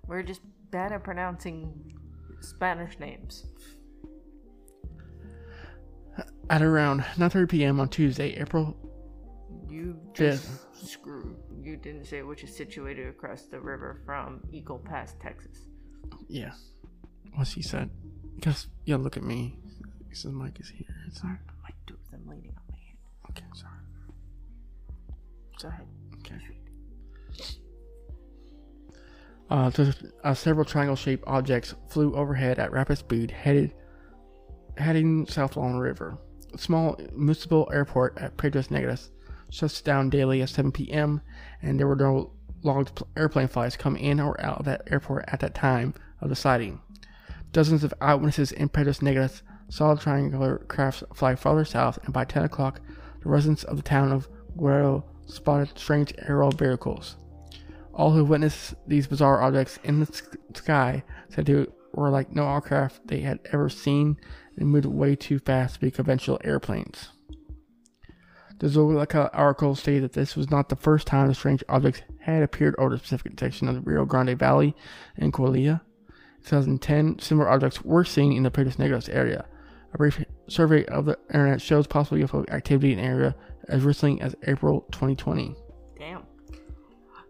We're 0.08 0.24
just 0.24 0.42
bad 0.72 0.94
at 0.94 1.04
pronouncing 1.04 1.94
Spanish 2.40 2.98
names. 2.98 3.46
At 6.50 6.62
around 6.62 7.02
9:30 7.18 7.50
p.m. 7.50 7.80
on 7.80 7.88
Tuesday, 7.90 8.36
April 8.40 8.76
You 9.70 9.98
Fifth. 10.14 10.68
just 10.80 10.92
screwed. 10.94 11.36
You 11.62 11.78
didn't 11.78 12.06
say 12.06 12.22
which 12.22 12.44
is 12.44 12.56
situated 12.56 13.08
across 13.08 13.44
the 13.44 13.60
river 13.60 14.02
from 14.06 14.42
Eagle 14.52 14.80
Pass, 14.80 15.16
Texas. 15.22 15.58
yeah, 16.28 16.52
what's 17.36 17.54
he 17.54 17.62
said? 17.62 17.90
Because 18.36 18.68
yeah, 18.86 18.98
look 18.98 19.16
at 19.18 19.24
me. 19.24 19.58
He 20.10 20.16
says 20.16 20.32
Mike 20.34 20.60
is 20.60 20.70
here. 20.70 20.86
It's 21.08 21.24
not 21.24 21.38
My 21.64 21.70
of 21.90 22.12
them 22.12 22.22
leaning 22.28 22.52
on 22.56 22.64
my 22.70 22.78
hand. 22.78 22.98
okay. 23.32 23.46
Sorry. 23.56 23.74
Go 25.62 25.68
ahead. 25.70 25.88
Okay. 26.20 26.36
Uh, 29.50 29.72
uh, 30.24 30.34
several 30.34 30.66
triangle-shaped 30.66 31.24
objects 31.28 31.76
flew 31.90 32.16
overhead 32.16 32.60
at 32.60 32.72
rapid 32.72 32.98
speed, 32.98 33.30
headed 33.32 33.74
heading 34.78 35.26
south 35.28 35.56
along 35.56 35.74
the 35.74 35.82
river. 35.82 36.18
A 36.54 36.58
small 36.58 37.00
municipal 37.16 37.70
airport 37.74 38.18
at 38.18 38.38
Pedros 38.38 38.70
Negras 38.70 39.10
shuts 39.50 39.82
down 39.82 40.10
daily 40.10 40.42
at 40.42 40.50
7 40.50 40.72
p.m., 40.72 41.22
and 41.62 41.80
there 41.80 41.88
were 41.88 41.96
no 41.96 42.32
logged 42.64 43.04
airplane 43.18 43.48
flights 43.48 43.76
come 43.76 43.96
in 43.96 44.20
or 44.20 44.40
out 44.42 44.60
of 44.60 44.66
that 44.66 44.84
airport 44.90 45.26
at 45.28 45.40
that 45.42 45.56
time 45.56 45.94
of 46.22 46.30
the 46.30 46.36
sighting. 46.36 46.82
Dozens 47.52 47.84
of 47.84 47.94
eyewitnesses 48.02 48.52
in 48.52 48.70
Pedros 48.70 49.00
Negras 49.00 49.42
saw 49.70 49.94
the 49.94 50.02
triangular 50.02 50.60
crafts 50.68 51.04
fly 51.14 51.36
farther 51.36 51.66
south, 51.66 52.00
and 52.04 52.14
by 52.14 52.26
10 52.26 52.44
o'clock, 52.44 52.82
the 53.22 53.30
residents 53.30 53.64
of 53.64 53.78
the 53.78 53.84
town 53.84 54.12
of 54.12 54.28
Guerrero 54.58 55.06
spotted 55.26 55.78
strange 55.78 56.14
aerial 56.20 56.52
vehicles. 56.52 57.16
All 57.94 58.12
who 58.12 58.26
witnessed 58.26 58.74
these 58.88 59.08
bizarre 59.08 59.42
objects 59.42 59.78
in 59.84 60.00
the 60.00 60.22
sky 60.54 61.04
said 61.30 61.46
they 61.46 61.68
were 61.94 62.10
like 62.10 62.32
no 62.32 62.48
aircraft 62.48 63.08
they 63.08 63.22
had 63.22 63.40
ever 63.52 63.70
seen 63.70 64.18
and 64.58 64.70
moved 64.70 64.86
way 64.86 65.16
too 65.16 65.40
fast 65.40 65.76
to 65.76 65.80
be 65.82 65.92
conventional 65.92 66.40
airplanes. 66.44 67.10
The 68.60 68.68
Zocalo 68.68 69.30
article 69.34 69.76
stated 69.76 70.04
that 70.04 70.14
this 70.14 70.36
was 70.36 70.50
not 70.50 70.70
the 70.70 70.76
first 70.76 71.08
time 71.08 71.28
the 71.28 71.36
strange 71.36 71.64
objects 71.68 72.02
had 72.22 72.44
appeared 72.44 72.76
over 72.78 72.96
the 72.96 73.02
Pacific 73.02 73.34
section 73.38 73.68
of 73.68 73.76
the 73.76 73.82
Rio 73.82 74.06
Grande 74.06 74.38
Valley 74.38 74.76
in 75.18 75.32
Coahuila. 75.32 75.82
In 75.82 76.44
2010, 76.46 77.20
similar 77.20 77.50
objects 77.50 77.84
were 77.84 78.06
seen 78.06 78.34
in 78.34 78.44
the 78.44 78.52
Pedros 78.52 78.78
Negros 78.78 79.14
area. 79.14 79.46
A 79.94 79.98
brief 79.98 80.24
survey 80.48 80.86
of 80.86 81.06
the 81.06 81.20
internet 81.30 81.62
shows 81.62 81.88
possible 81.88 82.18
UFO 82.18 82.50
activity 82.50 82.94
in 82.94 83.00
the 83.00 83.04
area 83.04 83.36
as 83.68 83.84
recently 83.84 84.22
as 84.22 84.36
April 84.48 84.82
2020. 84.92 85.56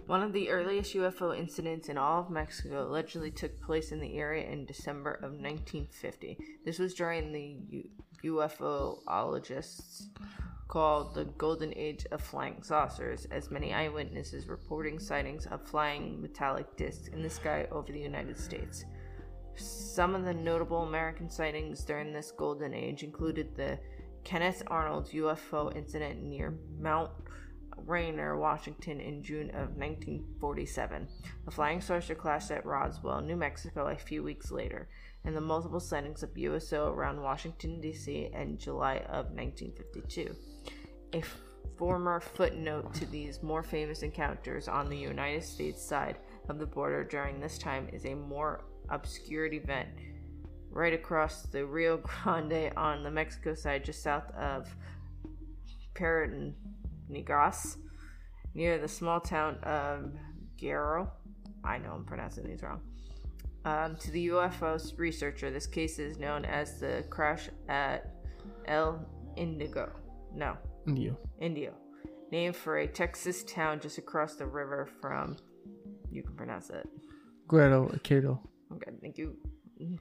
One 0.06 0.22
of 0.22 0.34
the 0.34 0.49
earliest 0.49 0.93
UFO 0.95 1.38
incidents 1.38 1.88
in 1.88 1.97
all 1.97 2.20
of 2.20 2.30
Mexico 2.30 2.86
allegedly 2.86 3.32
took 3.32 3.62
place 3.62 3.93
in 3.93 4.01
the 4.01 4.18
area 4.18 4.49
in 4.49 4.66
December 4.66 5.14
of 5.14 5.32
1950. 5.32 6.38
This 6.66 6.78
was 6.78 6.93
during 6.93 7.32
the 7.32 7.58
U- 7.70 7.89
UFOologists 8.24 10.08
called 10.68 11.14
the 11.14 11.26
Golden 11.26 11.74
Age 11.78 12.06
of 12.12 12.22
Flying 12.22 12.62
Saucers, 12.64 13.26
as 13.32 13.49
many 13.49 13.74
eyewitnesses 13.74 14.47
reporting 14.47 14.99
sightings 14.99 15.45
of 15.45 15.66
flying 15.66 16.22
metallic 16.22 16.76
discs 16.76 17.08
in 17.08 17.24
the 17.24 17.30
sky 17.30 17.66
over 17.72 17.91
the 17.91 17.99
United 17.99 18.38
States. 18.38 18.84
Some 19.56 20.16
of 20.16 20.26
the 20.26 20.34
notable 20.34 20.84
American 20.84 21.30
sightings 21.30 21.84
during 21.86 22.12
this 22.12 22.32
golden 22.32 22.74
age 22.74 23.04
included 23.04 23.56
the 23.56 23.80
Kenneth 24.24 24.64
Arnold 24.68 25.10
UFO 25.12 25.76
incident 25.76 26.24
near 26.24 26.58
Mount 26.80 27.12
Rainier, 27.78 28.38
Washington 28.38 28.99
in 28.99 29.24
June 29.24 29.49
of 29.49 29.76
1947. 29.76 31.07
The 31.45 31.51
flying 31.51 31.82
saucer 31.82 32.15
crashed 32.15 32.51
at 32.51 32.65
Roswell, 32.65 33.21
New 33.21 33.36
Mexico 33.36 33.88
a 33.88 33.95
few 33.95 34.24
weeks 34.24 34.51
later, 34.51 34.88
and 35.26 35.36
the 35.36 35.41
multiple 35.41 35.80
sightings 35.80 36.24
of 36.24 36.38
USO 36.38 36.88
around 36.88 37.21
Washington, 37.21 37.82
D.C. 37.82 38.30
in 38.34 38.57
July 38.57 38.97
of 39.09 39.32
1952. 39.32 40.36
A 41.13 41.17
f- 41.17 41.38
former 41.78 42.19
footnote 42.19 42.93
to 42.93 43.05
these 43.05 43.41
more 43.41 43.63
famous 43.63 44.03
encounters 44.03 44.67
on 44.67 44.89
the 44.89 44.97
United 44.97 45.43
States 45.43 45.84
side 45.84 46.17
of 46.49 46.59
the 46.59 46.65
border 46.65 47.03
during 47.03 47.39
this 47.39 47.57
time 47.57 47.88
is 47.91 48.05
a 48.05 48.13
more 48.13 48.65
obscured 48.89 49.53
event 49.53 49.89
right 50.69 50.93
across 50.93 51.43
the 51.43 51.65
Rio 51.65 51.97
Grande 52.24 52.71
on 52.76 53.03
the 53.03 53.11
Mexico 53.11 53.53
side, 53.53 53.86
just 53.86 54.03
south 54.03 54.30
of 54.36 54.67
Negras, 57.10 57.78
near 58.54 58.78
the 58.78 58.88
small 58.88 59.20
town 59.20 59.58
of 59.64 60.14
Guerrero. 60.60 61.12
I 61.64 61.78
know 61.78 61.91
I'm 61.93 62.06
pronouncing 62.06 62.47
these 62.47 62.62
wrong. 62.62 62.82
Um, 63.66 63.95
to 63.97 64.12
the 64.12 64.28
UFO 64.28 64.97
researcher, 64.97 65.49
this 65.49 65.68
case 65.68 65.97
is 65.97 66.18
known 66.18 66.43
as 66.43 66.80
the 66.80 67.06
crash 67.10 67.49
at 67.70 68.14
El 68.66 69.06
Indigo. 69.38 69.89
No, 70.36 70.58
Indio. 70.86 71.18
Indio, 71.39 71.74
named 72.32 72.56
for 72.56 72.80
a 72.80 72.88
Texas 72.88 73.43
town 73.43 73.80
just 73.80 73.97
across 73.97 74.36
the 74.36 74.45
river 74.45 74.88
from. 75.01 75.38
You 76.12 76.24
can 76.24 76.36
pronounce 76.36 76.70
it. 76.70 76.88
Guerrero 77.47 77.88
Aquino. 77.89 78.39
Okay, 78.74 78.91
thank 79.01 79.18
you. 79.18 79.36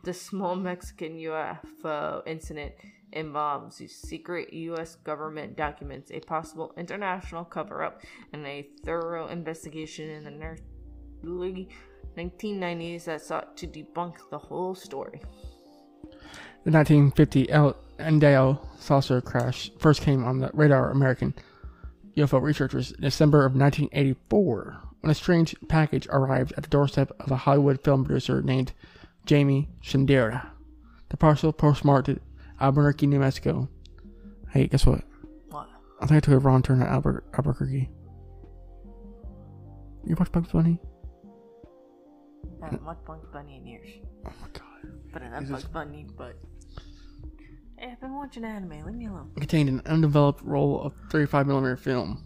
The 0.05 0.13
small 0.13 0.57
Mexican 0.57 1.17
UFO 1.17 2.23
incident 2.27 2.73
involves 3.13 3.83
secret 3.93 4.53
U.S. 4.53 4.97
government 4.97 5.57
documents, 5.57 6.11
a 6.11 6.21
possible 6.21 6.73
international 6.77 7.45
cover 7.45 7.83
up, 7.83 8.03
and 8.33 8.47
a 8.47 8.69
thorough 8.85 9.29
investigation 9.29 10.11
in 10.11 10.25
the 10.25 10.59
early 11.25 11.69
1990s 12.17 13.05
that 13.05 13.23
sought 13.23 13.57
to 13.57 13.67
debunk 13.67 14.15
the 14.31 14.39
whole 14.39 14.75
story. 14.75 15.21
The 16.65 16.71
1950 16.71 17.51
El 17.51 17.77
Indio 17.99 18.61
saucer 18.79 19.21
crash 19.21 19.71
first 19.79 20.03
came 20.03 20.25
on 20.25 20.39
the 20.39 20.51
radar 20.53 20.91
of 20.91 20.97
American 20.97 21.35
UFO 22.17 22.41
researchers 22.41 22.93
in 22.93 23.01
December 23.01 23.45
of 23.45 23.55
1984 23.55 24.81
when 25.01 25.11
a 25.11 25.15
strange 25.15 25.57
package 25.69 26.07
arrived 26.11 26.53
at 26.57 26.63
the 26.63 26.69
doorstep 26.69 27.11
of 27.19 27.31
a 27.31 27.37
Hollywood 27.37 27.83
film 27.83 28.05
producer 28.05 28.43
named 28.43 28.73
Jamie 29.27 29.69
Shandera. 29.83 30.51
The 31.09 31.17
parcel 31.17 31.53
postmarked 31.53 32.11
Albuquerque, 32.63 33.07
New 33.09 33.19
Mexico. 33.19 33.69
Hey, 34.51 34.69
guess 34.69 34.87
what? 34.87 35.03
What? 35.51 35.69
I 36.01 36.07
think 36.07 36.19
I 36.19 36.21
took 36.21 36.35
a 36.35 36.39
wrong 36.39 36.63
turn 36.63 36.81
at 36.81 36.89
Albuquer- 36.89 37.23
Albuquerque. 37.37 37.91
You 40.05 40.17
watch 40.19 40.31
Bugs 40.33 40.53
Bunny? 40.53 40.81
I 42.63 42.67
haven't 42.67 42.85
watched 42.85 43.05
Bugs 43.05 43.27
Bunny 43.33 43.57
in 43.57 43.67
years. 43.67 43.89
Oh 44.27 44.33
my 44.41 44.49
god. 44.53 44.93
But 45.13 45.23
I 45.23 45.31
love 45.31 45.49
Bugs 45.49 45.63
this- 45.63 45.65
Bunny, 45.73 46.07
but. 46.17 46.37
Hey, 47.77 47.91
I've 47.93 48.01
been 48.01 48.15
watching 48.15 48.45
anime, 48.45 48.85
leave 48.87 48.95
me 48.95 49.07
alone. 49.07 49.31
contained 49.37 49.69
an 49.69 49.83
undeveloped 49.87 50.43
roll 50.45 50.81
of 50.83 50.93
35mm 51.11 51.77
film. 51.79 52.25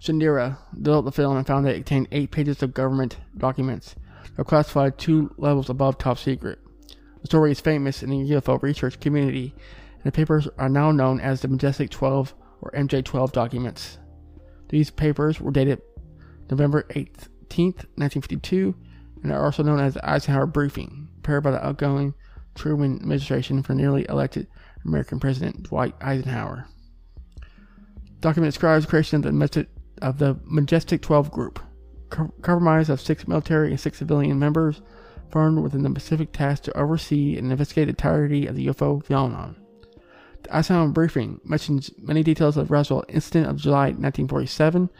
Shandera 0.00 0.56
developed 0.80 1.06
the 1.06 1.12
film 1.12 1.36
and 1.36 1.46
found 1.46 1.64
that 1.66 1.72
it 1.72 1.86
contained 1.86 2.08
eight 2.10 2.30
pages 2.32 2.62
of 2.62 2.74
government 2.74 3.18
documents. 3.36 3.94
They're 4.34 4.44
classified 4.44 4.98
two 4.98 5.32
levels 5.36 5.68
above 5.70 5.98
top 5.98 6.18
secret. 6.18 6.58
The 7.20 7.26
story 7.26 7.50
is 7.50 7.60
famous 7.60 8.02
in 8.02 8.10
the 8.10 8.30
UFO 8.34 8.60
research 8.62 9.00
community, 9.00 9.54
and 9.94 10.04
the 10.04 10.12
papers 10.12 10.48
are 10.58 10.68
now 10.68 10.90
known 10.90 11.20
as 11.20 11.40
the 11.40 11.48
Majestic 11.48 11.90
12 11.90 12.34
or 12.62 12.70
MJ12 12.72 13.32
documents. 13.32 13.98
These 14.68 14.90
papers 14.90 15.40
were 15.40 15.50
dated 15.50 15.82
November 16.50 16.84
18th, 16.90 17.86
1952, 17.96 18.74
and 19.22 19.32
are 19.32 19.44
also 19.44 19.62
known 19.62 19.80
as 19.80 19.94
the 19.94 20.08
Eisenhower 20.08 20.46
Briefing, 20.46 21.08
prepared 21.14 21.44
by 21.44 21.50
the 21.50 21.64
outgoing 21.64 22.14
Truman 22.54 22.96
administration 22.96 23.62
for 23.62 23.74
newly 23.74 24.06
elected 24.08 24.46
American 24.84 25.20
President 25.20 25.64
Dwight 25.64 25.94
Eisenhower. 26.00 26.66
The 27.36 28.20
document 28.20 28.52
describes 28.52 28.86
creation 28.86 29.16
of 29.16 29.22
the 29.22 29.66
of 30.02 30.18
the 30.18 30.38
Majestic 30.44 31.02
12 31.02 31.30
group, 31.30 31.60
co- 32.08 32.32
comprised 32.42 32.90
of 32.90 33.00
six 33.00 33.28
military 33.28 33.70
and 33.70 33.78
six 33.78 33.98
civilian 33.98 34.38
members, 34.38 34.80
formed 35.30 35.62
within 35.62 35.82
the 35.82 35.90
Pacific 35.90 36.32
task 36.32 36.64
to 36.64 36.76
oversee 36.76 37.36
and 37.36 37.50
investigate 37.50 37.86
the 37.86 37.90
entirety 37.90 38.46
of 38.46 38.56
the 38.56 38.66
UFO 38.66 39.02
phenomenon. 39.04 39.56
The 40.42 40.56
Eisenhower 40.56 40.88
briefing 40.88 41.40
mentions 41.44 41.90
many 41.98 42.22
details 42.22 42.56
of 42.56 42.70
Roswell 42.70 43.04
incident 43.08 43.46
of 43.46 43.56
July 43.56 43.86
1947, 43.88 44.90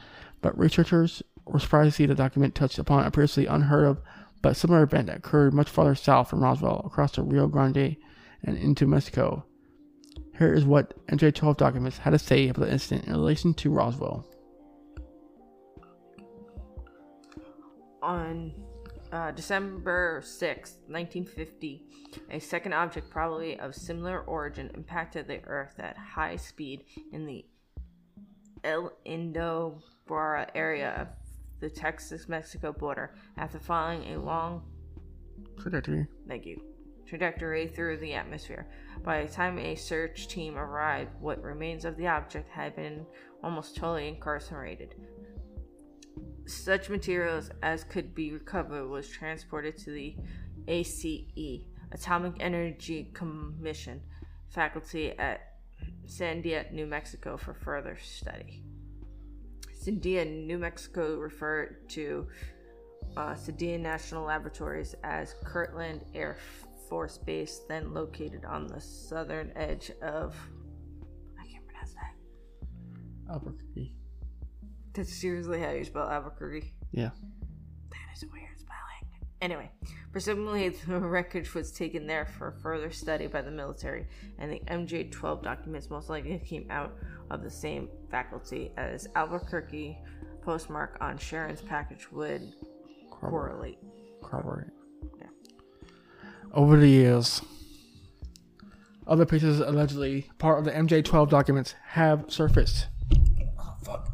but 0.41 0.59
researchers 0.59 1.22
were 1.47 1.59
surprised 1.59 1.91
to 1.91 1.97
see 1.97 2.07
the 2.07 2.14
document 2.14 2.55
touched 2.55 2.78
upon 2.78 3.05
a 3.05 3.11
previously 3.11 3.47
unheard 3.47 3.87
of 3.87 4.01
but 4.43 4.57
similar 4.57 4.83
event 4.83 5.07
that 5.07 5.18
occurred 5.18 5.53
much 5.53 5.68
farther 5.68 5.95
south 5.95 6.31
from 6.31 6.43
Roswell, 6.43 6.83
across 6.87 7.12
the 7.12 7.22
Rio 7.22 7.47
Grande 7.47 7.97
and 8.43 8.57
into 8.57 8.87
Mexico. 8.87 9.45
Here 10.39 10.55
is 10.55 10.64
what 10.64 10.95
MJ12 11.09 11.57
documents 11.59 11.99
had 11.99 12.11
to 12.11 12.18
say 12.18 12.49
about 12.49 12.64
the 12.64 12.72
incident 12.72 13.07
in 13.07 13.12
relation 13.12 13.53
to 13.55 13.70
Roswell. 13.70 14.26
On 18.03 18.51
uh, 19.13 19.31
December 19.33 20.23
6, 20.25 20.71
1950, 20.87 21.85
a 22.31 22.39
second 22.39 22.73
object, 22.73 23.11
probably 23.11 23.59
of 23.59 23.75
similar 23.75 24.21
origin, 24.21 24.71
impacted 24.75 25.27
the 25.27 25.41
Earth 25.45 25.75
at 25.79 25.97
high 25.97 26.37
speed 26.37 26.85
in 27.13 27.27
the 27.27 27.45
El 28.63 28.93
Indobara 29.07 30.49
area 30.55 30.95
of 31.01 31.09
the 31.61 31.71
Texas 31.71 32.29
Mexico 32.29 32.73
border 32.73 33.15
after 33.37 33.59
following 33.59 34.15
a 34.15 34.21
long 34.21 34.63
Trajectory. 35.59 36.07
thank 36.29 36.47
you, 36.47 36.63
trajectory 37.07 37.69
through 37.69 37.99
the 37.99 38.15
atmosphere. 38.15 38.67
By 39.03 39.25
the 39.25 39.33
time 39.33 39.59
a 39.59 39.75
search 39.75 40.29
team 40.29 40.57
arrived, 40.57 41.11
what 41.21 41.43
remains 41.43 41.85
of 41.85 41.97
the 41.97 42.07
object 42.07 42.49
had 42.49 42.77
been 42.77 43.07
almost 43.43 43.77
totally 43.77 44.09
incarcerated. 44.09 44.95
Such 46.47 46.89
materials 46.89 47.51
as 47.62 47.85
could 47.85 48.14
be 48.14 48.33
recovered 48.33 48.89
was 48.89 49.09
transported 49.09 49.77
to 49.79 49.91
the 49.91 50.16
ACE, 50.66 51.64
Atomic 51.93 52.35
Energy 52.41 53.11
Commission, 53.14 54.01
faculty 54.49 55.11
at 55.18 55.55
Sandia, 56.07 56.71
New 56.73 56.87
Mexico, 56.87 57.37
for 57.37 57.55
further 57.55 57.97
study. 58.03 58.62
Sandia, 59.81 60.27
New 60.27 60.59
Mexico, 60.59 61.16
referred 61.16 61.89
to 61.91 62.27
uh, 63.16 63.35
Sandia 63.35 63.79
National 63.79 64.25
Laboratories 64.25 64.95
as 65.03 65.35
Kirtland 65.45 66.05
Air 66.14 66.37
Force 66.89 67.18
Base, 67.18 67.61
then 67.68 67.95
located 67.95 68.45
on 68.45 68.66
the 68.66 68.81
southern 68.81 69.53
edge 69.57 69.91
of. 70.03 70.37
I 71.41 71.47
can't 71.47 71.64
pronounce 71.66 71.95
that. 71.95 72.14
Albuquerque. 73.33 73.95
That's 75.01 75.14
seriously 75.14 75.59
how 75.59 75.70
you 75.70 75.82
spell 75.82 76.11
Albuquerque. 76.11 76.74
Yeah. 76.92 77.09
That 77.88 78.14
is 78.14 78.22
a 78.22 78.26
weird 78.26 78.59
spelling. 78.59 79.09
Anyway, 79.40 79.70
presumably 80.12 80.68
the 80.68 81.01
wreckage 81.01 81.55
was 81.55 81.72
taken 81.72 82.07
there 82.07 82.26
for 82.26 82.53
further 82.62 82.90
study 82.90 83.26
by 83.26 83.40
the 83.40 83.51
military, 83.51 84.07
and 84.38 84.53
the 84.53 84.61
MJ 84.66 85.11
12 85.11 85.42
documents 85.42 85.88
most 85.88 86.11
likely 86.11 86.38
came 86.40 86.66
out 86.68 86.92
of 87.30 87.42
the 87.42 87.48
same 87.48 87.88
faculty 88.11 88.72
as 88.76 89.09
Albuquerque 89.14 89.96
postmark 90.42 90.98
on 91.01 91.16
Sharon's 91.16 91.62
package 91.62 92.12
would 92.12 92.53
correlate. 93.11 93.78
Corroborate. 94.22 94.68
Yeah. 95.18 95.28
Over 96.53 96.76
the 96.76 96.90
years, 96.90 97.40
other 99.07 99.24
pieces 99.24 99.61
allegedly 99.61 100.28
part 100.36 100.59
of 100.59 100.66
the 100.66 100.72
MJ12 100.72 101.30
documents 101.30 101.74
have 101.86 102.26
surfaced. 102.28 102.88
Oh, 103.59 103.76
fuck. 103.82 104.11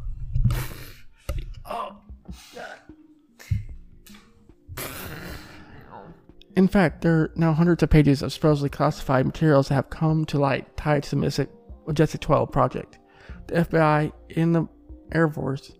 In 6.55 6.67
fact, 6.67 7.01
there 7.01 7.13
are 7.13 7.31
now 7.35 7.53
hundreds 7.53 7.83
of 7.83 7.91
pages 7.91 8.23
of 8.23 8.33
supposedly 8.33 8.69
classified 8.69 9.27
materials 9.27 9.67
that 9.67 9.75
have 9.75 9.91
come 9.91 10.25
to 10.25 10.39
light 10.39 10.75
tied 10.75 11.03
to 11.03 11.11
the 11.11 11.15
Majestic- 11.17 11.51
Majestic 11.85 12.21
12 12.21 12.51
project. 12.51 12.97
The 13.45 13.57
FBI 13.59 14.11
and 14.35 14.55
the 14.55 14.67
Air 15.11 15.29
Force, 15.29 15.71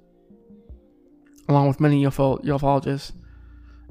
along 1.49 1.67
with 1.67 1.79
many 1.79 2.03
UFO, 2.05 2.37
ufologists 2.43 3.11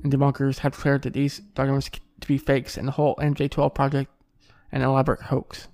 and 0.05 0.13
debunkers, 0.13 0.59
have 0.59 0.73
declared 0.73 1.03
that 1.03 1.15
these 1.15 1.41
documents 1.41 1.91
to 2.21 2.29
be 2.29 2.39
fakes 2.39 2.77
and 2.77 2.87
the 2.87 2.93
whole 2.93 3.17
MJ12 3.17 3.75
project 3.75 4.11
an 4.73 4.83
elaborate 4.83 5.23
hoax. 5.23 5.69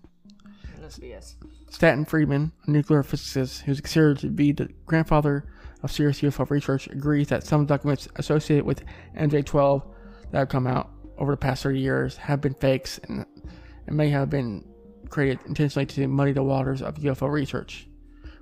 That's 0.81 0.99
BS. 0.99 1.35
Stanton 1.71 2.05
Friedman, 2.05 2.53
a 2.67 2.71
nuclear 2.71 3.03
physicist 3.03 3.63
who's 3.63 3.81
considered 3.81 4.19
to 4.21 4.29
be 4.29 4.53
the 4.53 4.69
grandfather 4.87 5.45
of 5.83 5.93
serious 5.93 6.21
UFO 6.21 6.49
research, 6.49 6.87
agrees 6.89 7.29
that 7.29 7.45
some 7.45 7.67
documents 7.67 8.09
associated 8.17 8.65
with 8.65 8.83
MJ12 9.17 9.85
that 10.31 10.39
have 10.39 10.49
come 10.49 10.67
out 10.67 10.91
over 11.19 11.33
the 11.33 11.37
past 11.37 11.63
30 11.63 11.81
years 11.81 12.17
have 12.17 12.41
been 12.41 12.55
fakes 12.55 12.99
and, 13.09 13.27
and 13.87 13.97
may 13.97 14.09
have 14.09 14.31
been 14.31 14.65
created 15.09 15.39
intentionally 15.47 15.87
to 15.87 16.09
muddy 16.09 16.33
the 16.33 16.43
waters 16.43 16.83
of 16.83 16.97
UFO 16.97 17.31
research. 17.31 17.87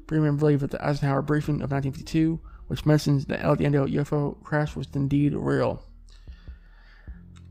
Friedman 0.06 0.36
believed 0.36 0.62
that 0.62 0.70
the 0.70 0.84
Eisenhower 0.84 1.22
briefing 1.22 1.56
of 1.56 1.70
1952, 1.70 2.40
which 2.68 2.86
mentions 2.86 3.26
the 3.26 3.40
El 3.40 3.56
Diendo 3.56 3.86
UFO 3.92 4.42
crash, 4.42 4.74
was 4.74 4.88
indeed 4.94 5.34
real. 5.34 5.84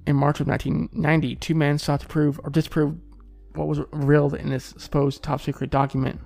In 0.07 0.15
March 0.15 0.39
of 0.39 0.47
1990, 0.47 1.35
two 1.35 1.55
men 1.55 1.77
sought 1.77 2.01
to 2.01 2.07
prove 2.07 2.39
or 2.43 2.49
disprove 2.49 2.97
what 3.53 3.67
was 3.67 3.79
revealed 3.91 4.33
in 4.35 4.49
this 4.49 4.73
supposed 4.77 5.23
top 5.23 5.41
secret 5.41 5.69
document. 5.69 6.19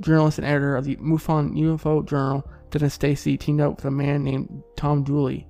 Journalist 0.00 0.38
and 0.38 0.46
editor 0.46 0.76
of 0.76 0.84
the 0.84 0.96
MUFON 0.96 1.54
UFO 1.56 2.06
Journal, 2.06 2.48
Dennis 2.70 2.94
Stacy, 2.94 3.36
teamed 3.36 3.60
up 3.60 3.76
with 3.76 3.84
a 3.84 3.90
man 3.90 4.24
named 4.24 4.62
Tom 4.76 5.04
Deuley. 5.04 5.46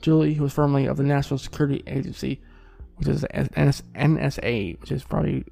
Deuley, 0.00 0.34
who 0.34 0.42
was 0.42 0.52
formerly 0.52 0.86
of 0.86 0.96
the 0.96 1.02
National 1.02 1.38
Security 1.38 1.82
Agency, 1.86 2.40
which 2.96 3.08
is 3.08 3.24
NSA, 3.32 4.80
which 4.80 4.92
is 4.92 5.04
probably. 5.04 5.44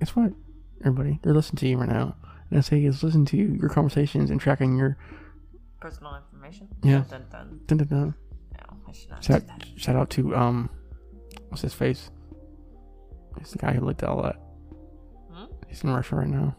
Guess 0.00 0.16
what? 0.16 0.32
Everybody, 0.80 1.18
they're 1.22 1.32
listening 1.34 1.58
to 1.58 1.68
you 1.68 1.78
right 1.78 1.88
now. 1.88 2.16
NSA 2.52 2.86
is 2.86 3.02
listening 3.02 3.24
to 3.26 3.36
your 3.36 3.68
conversations 3.68 4.30
and 4.30 4.40
tracking 4.40 4.76
your. 4.76 4.96
Personal 5.80 6.16
information? 6.16 6.68
Yeah. 6.82 7.04
Dun, 7.08 7.24
dun, 7.30 7.60
Dun, 7.66 7.78
dun, 7.78 7.86
dun. 7.88 8.14
No, 8.52 8.76
I 8.88 8.92
should 8.92 9.10
not 9.10 9.24
Shout, 9.24 9.46
that. 9.46 9.66
shout 9.76 9.96
out 9.96 10.10
to 10.10 10.34
um, 10.36 10.70
what's 11.48 11.62
his 11.62 11.74
face? 11.74 12.10
He's 13.38 13.50
the 13.50 13.58
guy 13.58 13.72
who 13.72 13.84
looked 13.84 14.02
at 14.02 14.08
all 14.08 14.22
that. 14.22 14.36
Hmm? 15.32 15.44
He's 15.68 15.82
in 15.82 15.90
Russia 15.90 16.16
right 16.16 16.28
now. 16.28 16.56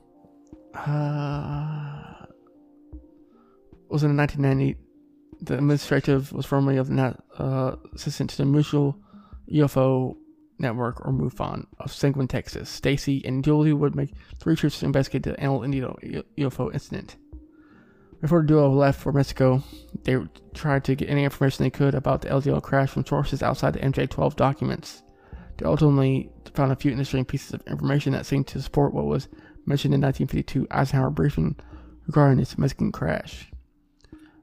Uh, 0.76 2.14
was 3.90 4.04
in 4.04 4.16
1990. 4.16 4.80
The 5.42 5.56
administrative 5.56 6.32
was 6.32 6.46
formerly 6.46 6.78
of 6.78 6.88
the 6.88 7.16
uh, 7.38 7.76
assistant 7.94 8.30
to 8.32 8.38
the 8.38 8.46
Mutual 8.46 8.98
UFO 9.52 10.16
Network 10.60 11.06
or 11.06 11.12
MUFON 11.12 11.66
of 11.80 11.92
Seguin, 11.92 12.28
Texas. 12.28 12.70
Stacy 12.70 13.22
and 13.26 13.44
Julie 13.44 13.74
would 13.74 13.96
make 13.96 14.12
three 14.40 14.56
trips 14.56 14.80
to 14.80 14.86
investigate 14.86 15.24
the 15.24 15.40
El 15.40 15.64
Indio 15.64 15.98
UFO 16.38 16.74
incident. 16.74 17.18
Before 18.22 18.42
the 18.42 18.48
duo 18.48 18.70
left 18.72 19.00
for 19.00 19.12
Mexico, 19.12 19.62
they 20.04 20.18
tried 20.54 20.84
to 20.86 20.96
get 20.96 21.10
any 21.10 21.26
information 21.26 21.64
they 21.64 21.70
could 21.70 21.94
about 21.94 22.22
the 22.22 22.30
LDL 22.30 22.62
crash 22.64 22.90
from 22.90 23.06
sources 23.06 23.44
outside 23.44 23.74
the 23.74 23.80
MJ12 23.80 24.36
documents. 24.36 25.04
They 25.58 25.66
ultimately 25.66 26.32
found 26.54 26.72
a 26.72 26.76
few 26.76 26.92
interesting 26.92 27.26
pieces 27.26 27.54
of 27.54 27.62
information 27.68 28.14
that 28.14 28.26
seemed 28.26 28.48
to 28.48 28.62
support 28.62 28.94
what 28.94 29.06
was 29.06 29.28
mentioned 29.66 29.94
in 29.94 30.02
1952 30.02 30.68
Eisenhower 30.72 31.10
briefing 31.10 31.56
regarding 32.08 32.38
this 32.38 32.58
Mexican 32.58 32.92
crash. 32.92 33.52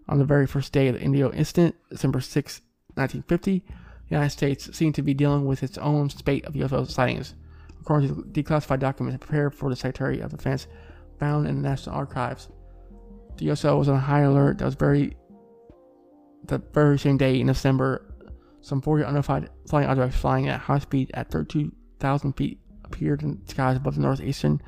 On 0.09 0.19
the 0.19 0.25
very 0.25 0.47
first 0.47 0.73
day 0.73 0.89
of 0.89 0.95
the 0.95 1.01
Indio 1.01 1.33
incident, 1.33 1.77
December 1.91 2.21
6, 2.21 2.61
1950, 2.95 3.59
the 3.61 3.65
United 4.09 4.31
States 4.31 4.77
seemed 4.77 4.95
to 4.97 5.03
be 5.03 5.15
dealing 5.15 5.47
with 5.47 5.63
its 5.63 5.79
own 5.79 6.11
spate 6.11 6.45
of 6.45 6.55
UFO 6.55 6.89
sightings, 6.89 7.35
according 7.81 8.09
to 8.09 8.23
declassified 8.23 8.81
documents 8.81 9.25
prepared 9.25 9.55
for 9.55 9.71
the 9.71 9.77
Secretary 9.77 10.21
of 10.21 10.31
Defense 10.31 10.67
found 11.19 11.47
in 11.47 11.57
the 11.57 11.69
National 11.69 11.97
Archives. 11.97 12.49
The 13.37 13.47
USO 13.47 13.79
was 13.79 13.89
on 13.89 13.99
high 13.99 14.21
alert. 14.21 14.59
That 14.59 14.67
was 14.67 14.75
very 14.75 15.17
the 16.45 16.59
very 16.59 16.99
same 16.99 17.17
day 17.17 17.41
in 17.41 17.47
December. 17.47 18.15
Some 18.61 18.83
40 18.83 19.05
unidentified 19.05 19.51
flying 19.69 19.89
objects 19.89 20.17
flying 20.17 20.49
at 20.49 20.61
high 20.61 20.79
speed 20.79 21.11
at 21.15 21.31
32,000 21.31 22.33
feet 22.35 22.61
appeared 22.85 23.23
in 23.23 23.41
the 23.45 23.51
skies 23.51 23.77
above 23.77 23.95
the 23.95 24.03
northeastern 24.03 24.61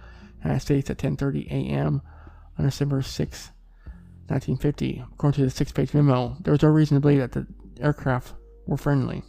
United 0.42 0.60
States 0.60 0.90
at 0.90 0.98
10:30 0.98 1.46
a.m. 1.46 2.02
on 2.58 2.64
December 2.64 3.02
6, 3.02 3.50
1950. 4.28 5.04
According 5.12 5.36
to 5.36 5.44
the 5.44 5.50
six-page 5.50 5.94
memo, 5.94 6.36
there 6.40 6.52
was 6.52 6.62
no 6.62 6.68
reason 6.68 6.96
to 6.96 7.00
believe 7.00 7.18
that 7.18 7.32
the 7.32 7.46
aircraft 7.80 8.34
were 8.66 8.76
friendly. 8.76 9.22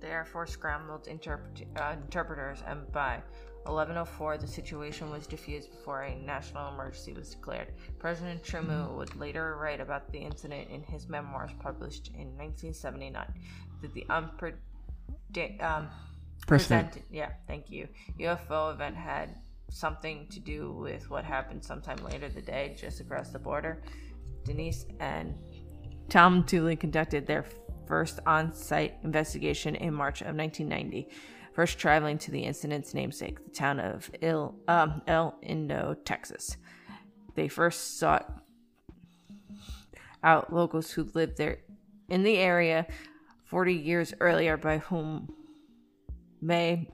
The 0.00 0.08
Air 0.08 0.24
Force 0.24 0.52
scrambled 0.52 1.08
interpret- 1.08 1.66
uh, 1.76 1.96
interpreters, 2.04 2.62
and 2.66 2.90
by 2.92 3.22
1104, 3.64 4.38
the 4.38 4.46
situation 4.46 5.10
was 5.10 5.26
diffused 5.26 5.70
before 5.70 6.02
a 6.02 6.14
national 6.14 6.72
emergency 6.72 7.12
was 7.12 7.30
declared. 7.30 7.72
President 7.98 8.42
Truman 8.44 8.96
would 8.96 9.16
later 9.16 9.56
write 9.60 9.80
about 9.80 10.10
the 10.12 10.18
incident 10.18 10.70
in 10.70 10.82
his 10.82 11.08
memoirs 11.08 11.50
published 11.58 12.08
in 12.08 12.36
1979. 12.36 13.26
That 13.82 13.94
the 13.94 14.06
unpre- 14.08 14.54
um, 15.62 15.88
presented, 16.46 17.02
yeah, 17.10 17.30
thank 17.46 17.70
you, 17.70 17.88
UFO 18.20 18.72
event 18.72 18.96
had 18.96 19.30
something 19.70 20.26
to 20.28 20.40
do 20.40 20.72
with 20.72 21.10
what 21.10 21.24
happened 21.24 21.64
sometime 21.64 21.98
later 21.98 22.28
the 22.28 22.40
day 22.40 22.76
just 22.78 23.00
across 23.00 23.30
the 23.30 23.38
border. 23.38 23.82
Dennis 24.46 24.86
and 25.00 25.34
Tom 26.08 26.44
Deuley 26.44 26.78
conducted 26.78 27.26
their 27.26 27.44
first 27.86 28.20
on 28.26 28.52
site 28.52 28.94
investigation 29.02 29.74
in 29.74 29.92
March 29.92 30.20
of 30.20 30.36
1990, 30.36 31.08
first 31.52 31.78
traveling 31.78 32.18
to 32.18 32.30
the 32.30 32.42
incident's 32.42 32.94
namesake, 32.94 33.44
the 33.44 33.50
town 33.50 33.80
of 33.80 34.10
Il, 34.22 34.54
um, 34.68 35.02
El 35.06 35.36
Indo, 35.42 35.96
Texas. 36.04 36.56
They 37.34 37.48
first 37.48 37.98
sought 37.98 38.40
out 40.22 40.52
locals 40.52 40.92
who 40.92 41.10
lived 41.14 41.36
there 41.36 41.58
in 42.08 42.22
the 42.22 42.38
area 42.38 42.86
40 43.44 43.74
years 43.74 44.14
earlier 44.20 44.56
by 44.56 44.78
whom 44.78 45.32
may 46.40 46.88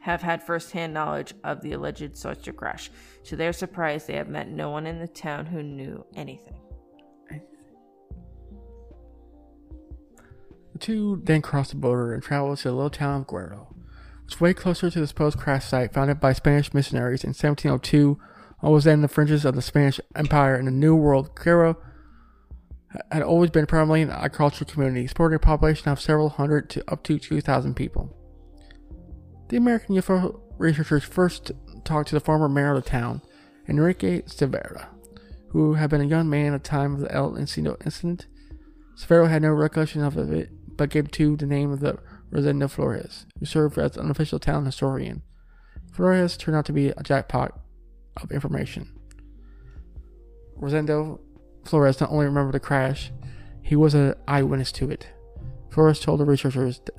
have 0.00 0.22
had 0.22 0.42
firsthand 0.42 0.94
knowledge 0.94 1.34
of 1.44 1.60
the 1.60 1.72
alleged 1.72 2.16
saucer 2.16 2.52
crash. 2.52 2.90
To 3.24 3.36
their 3.36 3.52
surprise, 3.52 4.06
they 4.06 4.14
have 4.14 4.28
met 4.28 4.48
no 4.48 4.70
one 4.70 4.86
in 4.86 4.98
the 4.98 5.08
town 5.08 5.46
who 5.46 5.62
knew 5.62 6.04
anything. 6.14 6.58
The 10.78 10.84
two 10.84 11.20
then 11.24 11.42
crossed 11.42 11.70
the 11.70 11.76
border 11.76 12.14
and 12.14 12.22
traveled 12.22 12.58
to 12.58 12.68
the 12.68 12.72
little 12.72 12.88
town 12.88 13.22
of 13.22 13.26
Guerrero, 13.26 13.74
which 14.22 14.36
was 14.36 14.40
way 14.40 14.54
closer 14.54 14.88
to 14.88 15.00
the 15.00 15.08
supposed 15.08 15.36
crash 15.36 15.64
site 15.64 15.92
founded 15.92 16.20
by 16.20 16.32
Spanish 16.32 16.72
missionaries 16.72 17.24
in 17.24 17.30
1702. 17.30 18.16
What 18.60 18.70
was 18.70 18.84
then 18.84 19.02
the 19.02 19.08
fringes 19.08 19.44
of 19.44 19.56
the 19.56 19.60
Spanish 19.60 19.98
Empire 20.14 20.56
in 20.56 20.66
the 20.66 20.70
New 20.70 20.94
World. 20.94 21.34
Guerrero 21.34 21.78
had 23.10 23.22
always 23.22 23.50
been 23.50 23.66
primarily 23.66 24.02
an 24.02 24.10
agricultural 24.10 24.70
community, 24.70 25.08
supporting 25.08 25.34
a 25.34 25.40
population 25.40 25.88
of 25.88 26.00
several 26.00 26.28
hundred 26.28 26.70
to 26.70 26.88
up 26.88 27.02
to 27.02 27.18
2,000 27.18 27.74
people. 27.74 28.16
The 29.48 29.56
American 29.56 29.96
UFO 29.96 30.40
researchers 30.58 31.02
first 31.02 31.50
talked 31.82 32.10
to 32.10 32.14
the 32.14 32.20
former 32.20 32.48
mayor 32.48 32.76
of 32.76 32.84
the 32.84 32.88
town, 32.88 33.22
Enrique 33.68 34.22
Severa, 34.26 34.90
who 35.48 35.74
had 35.74 35.90
been 35.90 36.02
a 36.02 36.04
young 36.04 36.30
man 36.30 36.54
at 36.54 36.62
the 36.62 36.68
time 36.68 36.94
of 36.94 37.00
the 37.00 37.12
El 37.12 37.32
Encino 37.32 37.84
incident. 37.84 38.28
Severo 38.96 39.28
had 39.28 39.42
no 39.42 39.50
recollection 39.50 40.04
of 40.04 40.16
it, 40.16 40.50
but 40.78 40.88
gave 40.88 41.10
to 41.10 41.36
the 41.36 41.44
name 41.44 41.70
of 41.70 41.80
the 41.80 41.98
Rosendo 42.32 42.70
Flores, 42.70 43.26
who 43.38 43.44
served 43.44 43.76
as 43.76 43.98
an 43.98 44.10
official 44.10 44.38
town 44.38 44.64
historian. 44.64 45.22
Flores 45.92 46.38
turned 46.38 46.56
out 46.56 46.64
to 46.66 46.72
be 46.72 46.88
a 46.88 47.02
jackpot 47.02 47.58
of 48.16 48.30
information. 48.32 48.98
Rosendo 50.58 51.20
Flores 51.64 52.00
not 52.00 52.10
only 52.10 52.24
remembered 52.24 52.54
the 52.54 52.60
crash, 52.60 53.12
he 53.60 53.76
was 53.76 53.92
an 53.94 54.14
eyewitness 54.26 54.72
to 54.72 54.90
it. 54.90 55.08
Flores 55.70 56.00
told 56.00 56.20
the 56.20 56.24
researchers 56.24 56.80
that 56.86 56.94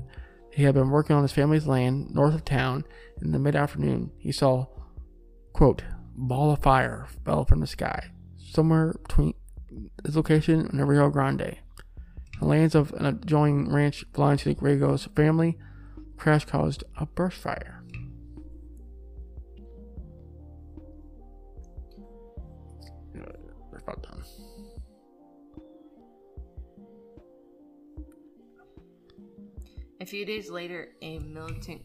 he 0.52 0.64
had 0.64 0.76
been 0.76 0.90
working 0.90 1.16
on 1.16 1.24
his 1.24 1.32
family's 1.32 1.66
land 1.66 2.14
north 2.14 2.36
of 2.36 2.46
town. 2.46 2.84
In 3.22 3.32
the 3.32 3.40
mid 3.40 3.56
afternoon, 3.56 4.12
he 4.18 4.32
saw, 4.32 4.68
quote, 5.54 5.84
ball 6.16 6.52
of 6.52 6.60
fire 6.60 7.08
fell 7.24 7.46
from 7.46 7.62
the 7.62 7.68
sky, 7.68 8.12
somewhere 8.38 8.94
between 9.08 9.34
his 10.06 10.16
location 10.16 10.68
and 10.68 10.80
the 10.80 10.86
Rio 10.86 11.10
Grande. 11.10 11.58
The 12.40 12.46
lands 12.46 12.74
of 12.74 12.94
an 12.94 13.06
adjoining 13.06 13.70
ranch 13.70 14.06
belonging 14.14 14.38
to 14.40 14.50
the 14.50 14.56
Gregos 14.56 15.14
family. 15.14 15.58
Crash 16.16 16.46
caused 16.46 16.84
a 16.98 17.06
brush 17.06 17.36
fire. 17.36 17.84
We're 23.14 23.78
about 23.78 24.04
done. 24.04 24.24
A 30.02 30.06
few 30.06 30.26
days 30.26 30.50
later, 30.50 30.90
a 31.02 31.20
militant. 31.20 31.82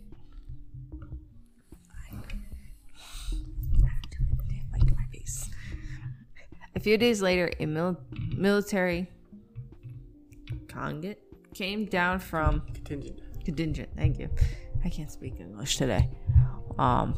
A 6.76 6.80
few 6.80 6.98
days 6.98 7.22
later, 7.22 7.50
a 7.58 7.66
mil- 7.66 7.98
military 8.36 9.08
contingent 10.46 11.18
came 11.54 11.86
down 11.86 12.18
from 12.18 12.62
Contingent. 12.84 13.20
contingent. 13.44 13.88
Thank 13.96 14.18
you. 14.18 14.28
I 14.84 14.88
can't 14.88 15.10
speak 15.10 15.40
English 15.40 15.76
today. 15.76 16.10
Um, 16.78 17.14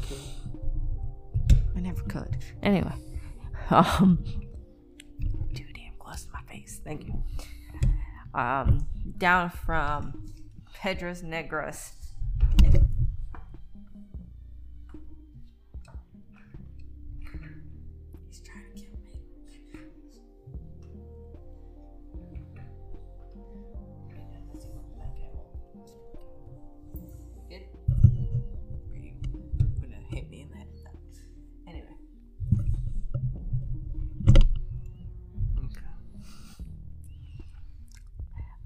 I 1.74 1.80
never 1.80 2.02
could. 2.02 2.36
Anyway, 2.62 2.92
um, 3.70 4.22
too 5.54 5.64
damn 5.74 5.94
close 5.98 6.24
to 6.24 6.30
my 6.32 6.42
face. 6.42 6.80
Thank 6.84 7.06
you. 7.06 7.22
Um, 8.34 8.86
down 9.18 9.50
from 9.50 10.26
Pedras 10.74 11.24
Negros. 11.24 11.92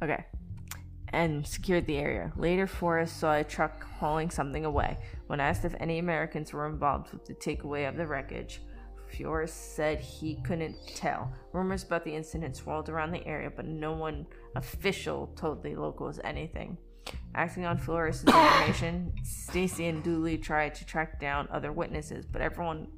Okay. 0.03 0.24
And 1.12 1.46
secured 1.46 1.86
the 1.86 1.98
area. 1.98 2.32
Later, 2.36 2.66
Forrest 2.66 3.18
saw 3.18 3.34
a 3.34 3.44
truck 3.44 3.82
hauling 3.82 4.30
something 4.30 4.64
away. 4.64 4.96
When 5.26 5.40
asked 5.40 5.64
if 5.64 5.74
any 5.80 5.98
Americans 5.98 6.53
were 6.53 6.66
involved 6.66 7.12
with 7.12 7.24
the 7.26 7.34
takeaway 7.34 7.88
of 7.88 7.96
the 7.96 8.07
wreckage, 8.07 8.61
Forrest 9.18 9.74
said 9.74 10.01
he 10.01 10.36
couldn't 10.36 10.76
tell. 10.94 11.32
Rumors 11.53 11.82
about 11.82 12.05
the 12.05 12.14
incident 12.14 12.57
swirled 12.57 12.88
around 12.88 13.11
the 13.11 13.26
area, 13.26 13.51
but 13.51 13.66
no 13.66 13.92
one 13.92 14.26
official 14.55 15.26
told 15.36 15.62
the 15.62 15.74
locals 15.74 16.20
anything. 16.22 16.78
Acting 17.34 17.64
on 17.64 17.78
Flores' 17.78 18.24
information, 18.26 19.12
Stacy 19.24 19.86
and 19.86 20.05
Deuley 20.05 20.40
tried 20.40 20.74
to 20.76 20.86
track 20.86 21.20
down 21.20 21.48
other 21.51 21.72
witnesses, 21.72 22.24
but 22.24 22.40
everyone 22.40 22.88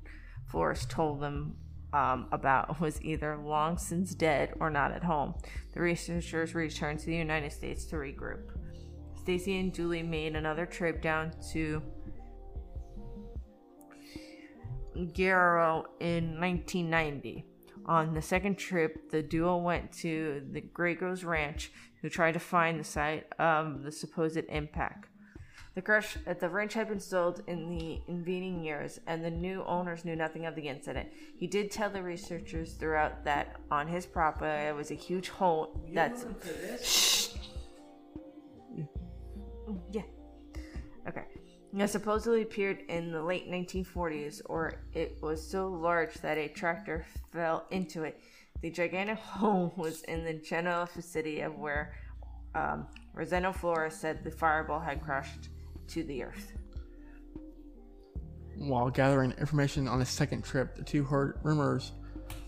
Flores 0.47 0.85
told 0.87 1.21
them 1.21 1.57
um, 1.93 2.27
about 2.33 2.81
was 2.81 3.01
either 3.03 3.37
long 3.37 3.79
since 3.79 4.15
dead 4.15 4.55
or 4.61 4.71
not 4.71 4.93
at 4.93 5.05
home. 5.05 5.35
The 5.75 5.81
researchers 5.81 6.55
returned 6.55 7.01
to 7.01 7.07
the 7.07 7.17
United 7.17 7.53
States 7.53 7.85
to 7.87 7.97
regroup. 7.97 8.51
Stacy 9.21 9.59
and 9.59 9.73
Julie 9.73 10.03
made 10.03 10.35
another 10.35 10.67
trip 10.67 11.01
down 11.01 11.33
to 11.53 11.83
Guerrero 15.15 15.87
in 16.01 16.41
1990. 16.41 17.47
On 17.87 18.15
the 18.15 18.23
second 18.23 18.59
trip, 18.59 19.11
the 19.11 19.23
duo 19.23 19.57
went 19.57 19.93
to 19.93 20.43
the 20.53 20.61
Gregos 20.61 21.25
Ranch, 21.25 21.73
who 22.01 22.09
tried 22.09 22.33
to 22.33 22.41
find 22.41 22.79
the 22.79 22.85
site 22.85 23.27
of 23.39 23.83
the 23.83 23.91
supposed 23.91 24.45
impact. 24.49 25.09
The 25.75 25.81
crash 25.81 26.19
at 26.27 26.39
the 26.39 26.51
ranch 26.51 26.75
had 26.75 26.89
been 26.89 27.01
sold 27.01 27.43
in 27.47 27.71
the 27.71 28.03
intervening 28.07 28.63
years, 28.63 29.01
and 29.07 29.25
the 29.25 29.31
new 29.31 29.65
owners 29.65 30.05
knew 30.05 30.15
nothing 30.15 30.45
of 30.45 30.55
the 30.55 30.69
incident. 30.69 31.09
He 31.39 31.47
did 31.47 31.71
tell 31.71 31.89
the 31.89 32.03
researchers 32.03 32.75
throughout 32.75 33.25
that 33.25 33.57
on 33.71 33.89
his 33.89 34.05
property 34.05 34.47
there 34.47 34.75
was 34.75 34.91
a 34.91 34.95
huge 34.95 35.31
hole 35.31 35.81
that's. 35.95 36.27
Shh. 36.83 37.29
Yeah. 39.91 40.03
Okay. 41.09 41.25
It 41.75 41.89
supposedly 41.89 42.43
appeared 42.43 42.81
in 42.89 43.11
the 43.11 43.23
late 43.23 43.51
1940s, 43.51 44.43
or 44.45 44.75
it 44.93 45.17
was 45.23 45.47
so 45.47 45.69
large 45.69 46.13
that 46.17 46.37
a 46.37 46.49
tractor 46.49 47.07
fell 47.33 47.67
into 47.71 48.03
it. 48.03 48.21
The 48.61 48.71
gigantic 48.71 49.19
hole 49.21 49.73
was 49.79 50.03
in 50.03 50.23
the 50.23 50.35
general 50.35 50.85
vicinity 50.85 51.41
of 51.41 51.59
where 51.59 51.95
um, 52.55 52.87
Rosendo 53.17 53.55
Flores 53.55 53.95
said 53.95 54.23
the 54.23 54.31
fireball 54.31 54.81
had 54.81 55.03
crashed 55.03 55.49
to 55.89 56.03
the 56.03 56.23
earth. 56.25 56.53
While 58.57 58.91
gathering 58.91 59.33
information 59.33 59.89
on 59.89 60.01
his 60.01 60.09
second 60.09 60.45
trip, 60.45 60.77
the 60.77 60.83
two 60.83 61.05
heard 61.05 61.39
rumors 61.43 61.93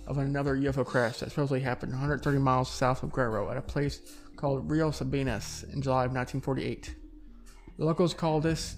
of 0.06 0.18
another 0.18 0.56
UFO 0.56 0.84
crash 0.84 1.20
that 1.20 1.30
supposedly 1.30 1.60
happened 1.60 1.92
130 1.92 2.38
miles 2.38 2.70
south 2.70 3.02
of 3.02 3.12
Guerrero 3.12 3.50
at 3.50 3.56
a 3.56 3.62
place 3.62 4.00
called 4.36 4.70
Rio 4.70 4.90
Sabinas 4.90 5.64
in 5.72 5.80
July 5.80 6.04
of 6.04 6.12
1948. 6.12 6.94
The 7.78 7.84
locals 7.84 8.14
call 8.14 8.40
this 8.40 8.76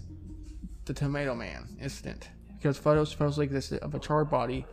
the 0.84 0.94
Tomato 0.94 1.34
Man 1.34 1.76
incident 1.80 2.28
because 2.56 2.78
photos 2.78 3.10
supposedly 3.10 3.44
existed 3.44 3.80
of 3.80 3.94
a 3.94 3.98
charred 3.98 4.30
body 4.30 4.64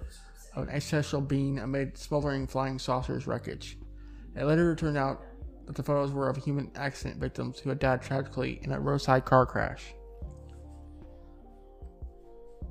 of 0.56 0.68
an 0.68 0.74
ancestral 0.74 1.22
being 1.22 1.60
amid 1.60 1.98
smoldering 1.98 2.48
flying 2.48 2.78
saucers 2.78 3.28
wreckage. 3.28 3.78
It 4.36 4.46
later 4.46 4.76
turned 4.76 4.98
out 4.98 5.22
that 5.66 5.76
the 5.76 5.84
photos 5.84 6.12
were 6.12 6.30
of 6.30 6.38
human 6.38 6.72
accident 6.76 7.20
victims 7.20 7.60
who 7.60 7.70
had 7.70 7.80
died 7.80 8.02
tragically 8.02 8.60
in 8.64 8.72
a 8.72 8.80
roadside 8.80 9.26
car 9.26 9.46
crash. 9.46 9.94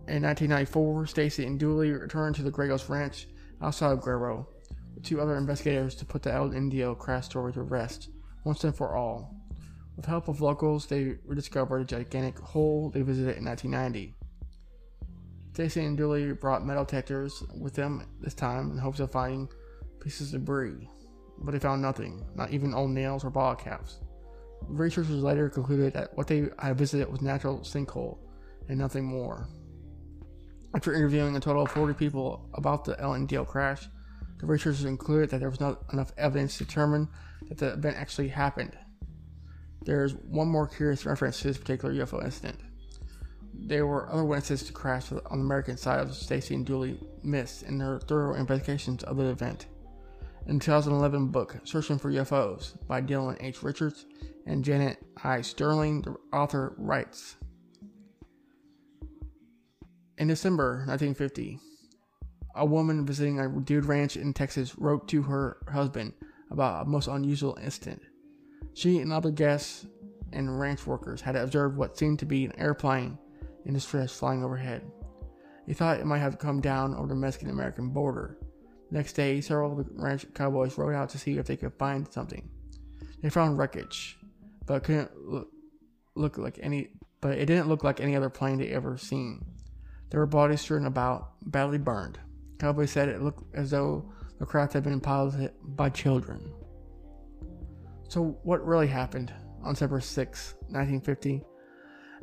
In 0.08 0.22
1994, 0.22 1.06
Stacy 1.06 1.46
and 1.46 1.60
Deuley 1.60 1.98
returned 1.98 2.34
to 2.36 2.42
the 2.42 2.50
Gregos 2.50 2.88
Ranch 2.88 3.28
outside 3.60 3.92
of 3.92 4.00
Guerrero 4.00 4.48
with 4.94 5.04
two 5.04 5.20
other 5.20 5.36
investigators 5.36 5.94
to 5.94 6.04
put 6.04 6.22
the 6.22 6.32
El 6.32 6.52
Indio 6.52 6.94
crash 6.94 7.26
story 7.26 7.52
to 7.52 7.62
rest 7.62 8.10
once 8.44 8.64
and 8.64 8.74
for 8.74 8.96
all. 8.96 9.34
With 9.96 10.06
help 10.06 10.28
of 10.28 10.40
locals, 10.40 10.86
they 10.86 11.18
rediscovered 11.24 11.82
a 11.82 11.84
gigantic 11.84 12.38
hole 12.38 12.90
they 12.90 13.02
visited 13.02 13.36
in 13.36 13.44
1990. 13.44 14.14
Stacy 15.52 15.84
and 15.84 15.98
Deuley 15.98 16.38
brought 16.38 16.66
metal 16.66 16.84
detectors 16.84 17.42
with 17.54 17.74
them 17.74 18.06
this 18.20 18.34
time 18.34 18.70
in 18.70 18.78
hopes 18.78 19.00
of 19.00 19.12
finding 19.12 19.48
pieces 20.00 20.32
of 20.32 20.40
debris, 20.40 20.88
but 21.38 21.52
they 21.52 21.58
found 21.58 21.82
nothing, 21.82 22.24
not 22.34 22.50
even 22.50 22.74
old 22.74 22.90
nails 22.90 23.24
or 23.24 23.30
bottle 23.30 23.56
caps. 23.56 23.98
Researchers 24.68 25.10
later 25.10 25.48
concluded 25.48 25.92
that 25.94 26.16
what 26.16 26.26
they 26.26 26.48
had 26.58 26.78
visited 26.78 27.10
was 27.10 27.20
natural 27.20 27.58
sinkhole 27.60 28.18
and 28.68 28.78
nothing 28.78 29.04
more. 29.04 29.48
After 30.74 30.94
interviewing 30.94 31.36
a 31.36 31.40
total 31.40 31.64
of 31.64 31.70
40 31.72 31.94
people 31.94 32.48
about 32.54 32.84
the 32.84 32.94
LNDL 32.94 33.46
crash, 33.46 33.88
the 34.38 34.46
researchers 34.46 34.84
concluded 34.84 35.30
that 35.30 35.40
there 35.40 35.50
was 35.50 35.60
not 35.60 35.82
enough 35.92 36.12
evidence 36.16 36.58
to 36.58 36.64
determine 36.64 37.08
that 37.48 37.58
the 37.58 37.74
event 37.74 37.96
actually 37.96 38.28
happened. 38.28 38.76
There 39.84 40.04
is 40.04 40.14
one 40.14 40.48
more 40.48 40.66
curious 40.66 41.04
reference 41.04 41.40
to 41.40 41.48
this 41.48 41.58
particular 41.58 41.94
UFO 41.94 42.24
incident. 42.24 42.60
There 43.54 43.86
were 43.86 44.10
other 44.10 44.24
witnesses 44.24 44.62
to 44.64 44.72
crash 44.72 45.12
on 45.12 45.38
the 45.38 45.44
American 45.44 45.76
side 45.76 46.00
of 46.00 46.14
Stacy 46.14 46.54
and 46.54 46.66
Deuley 46.66 47.04
missed 47.22 47.64
in 47.64 47.78
their 47.78 47.98
thorough 48.00 48.34
investigations 48.34 49.04
of 49.04 49.16
the 49.16 49.26
event. 49.26 49.66
In 50.46 50.58
2011 50.58 51.28
book 51.28 51.56
Searching 51.62 51.98
for 51.98 52.10
UFOs 52.10 52.74
by 52.88 53.00
Dylan 53.00 53.36
H. 53.40 53.62
Richards 53.62 54.06
and 54.44 54.64
Janet 54.64 54.98
I. 55.22 55.40
Sterling, 55.40 56.02
the 56.02 56.16
author 56.36 56.74
writes 56.78 57.36
In 60.18 60.26
December 60.26 60.84
1950, 60.86 61.60
a 62.56 62.66
woman 62.66 63.06
visiting 63.06 63.38
a 63.38 63.48
dude 63.48 63.84
ranch 63.84 64.16
in 64.16 64.32
Texas 64.32 64.76
wrote 64.76 65.06
to 65.08 65.22
her 65.22 65.58
husband 65.70 66.12
about 66.50 66.86
a 66.86 66.88
most 66.88 67.06
unusual 67.06 67.56
incident. 67.62 68.02
She 68.74 68.98
and 68.98 69.12
other 69.12 69.30
guests 69.30 69.86
and 70.32 70.58
ranch 70.58 70.88
workers 70.88 71.20
had 71.20 71.36
observed 71.36 71.76
what 71.76 71.96
seemed 71.96 72.18
to 72.18 72.26
be 72.26 72.46
an 72.46 72.58
airplane 72.58 73.16
in 73.64 73.74
distress 73.74 74.12
flying 74.12 74.42
overhead. 74.42 74.82
They 75.68 75.74
thought 75.74 76.00
it 76.00 76.06
might 76.06 76.18
have 76.18 76.38
come 76.38 76.60
down 76.60 76.96
over 76.96 77.06
the 77.06 77.14
Mexican 77.14 77.50
American 77.50 77.90
border. 77.90 78.38
Next 78.92 79.14
day, 79.14 79.40
several 79.40 79.72
of 79.72 79.78
the 79.78 80.02
ranch 80.02 80.26
cowboys 80.34 80.76
rode 80.76 80.94
out 80.94 81.08
to 81.10 81.18
see 81.18 81.38
if 81.38 81.46
they 81.46 81.56
could 81.56 81.72
find 81.78 82.06
something. 82.12 82.46
They 83.22 83.30
found 83.30 83.56
wreckage, 83.56 84.18
but 84.66 84.84
couldn't 84.84 85.16
look, 85.16 85.48
look 86.14 86.36
like 86.36 86.58
any. 86.62 86.90
But 87.22 87.38
it 87.38 87.46
didn't 87.46 87.68
look 87.68 87.84
like 87.84 88.00
any 88.00 88.14
other 88.16 88.28
plane 88.28 88.58
they 88.58 88.68
ever 88.68 88.98
seen. 88.98 89.46
There 90.10 90.20
were 90.20 90.26
bodies 90.26 90.60
strewn 90.60 90.84
about, 90.84 91.30
badly 91.50 91.78
burned. 91.78 92.18
Cowboys 92.58 92.90
said 92.90 93.08
it 93.08 93.22
looked 93.22 93.42
as 93.56 93.70
though 93.70 94.12
the 94.38 94.44
craft 94.44 94.74
had 94.74 94.84
been 94.84 95.00
piloted 95.00 95.52
by 95.62 95.88
children. 95.88 96.52
So, 98.08 98.38
what 98.42 98.66
really 98.66 98.88
happened 98.88 99.32
on 99.62 99.74
September 99.74 100.00
6, 100.00 100.54
1950, 100.68 101.42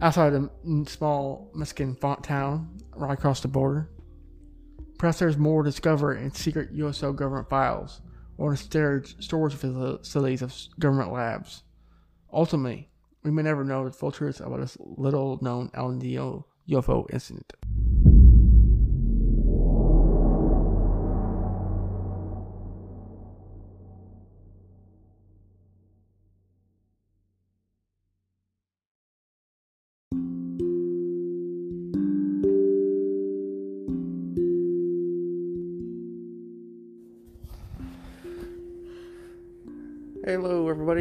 outside 0.04 0.34
a 0.34 0.50
small 0.86 1.50
Mexican 1.56 1.96
font 1.96 2.24
town 2.24 2.78
right 2.96 3.18
across 3.18 3.42
the 3.42 3.48
border? 3.48 3.90
Perhaps 5.00 5.20
there's 5.20 5.38
more 5.38 5.64
to 5.64 5.70
discover 5.72 6.14
in 6.14 6.32
secret 6.32 6.72
USO 6.74 7.14
government 7.14 7.50
files 7.50 8.02
or 8.38 8.52
in 8.52 8.58
storage, 8.58 9.16
storage 9.24 9.56
facilities 9.56 10.42
of 10.42 10.54
government 10.78 11.14
labs. 11.14 11.64
Ultimately, 12.32 12.90
we 13.24 13.32
may 13.32 13.42
never 13.42 13.64
know 13.64 13.86
the 13.86 13.92
full 13.92 14.12
truth 14.12 14.42
about 14.42 14.60
this 14.60 14.78
little 14.80 15.40
known 15.42 15.72
El 15.74 15.92
Indio 15.92 16.46
UFO 16.70 17.12
incident. 17.12 17.54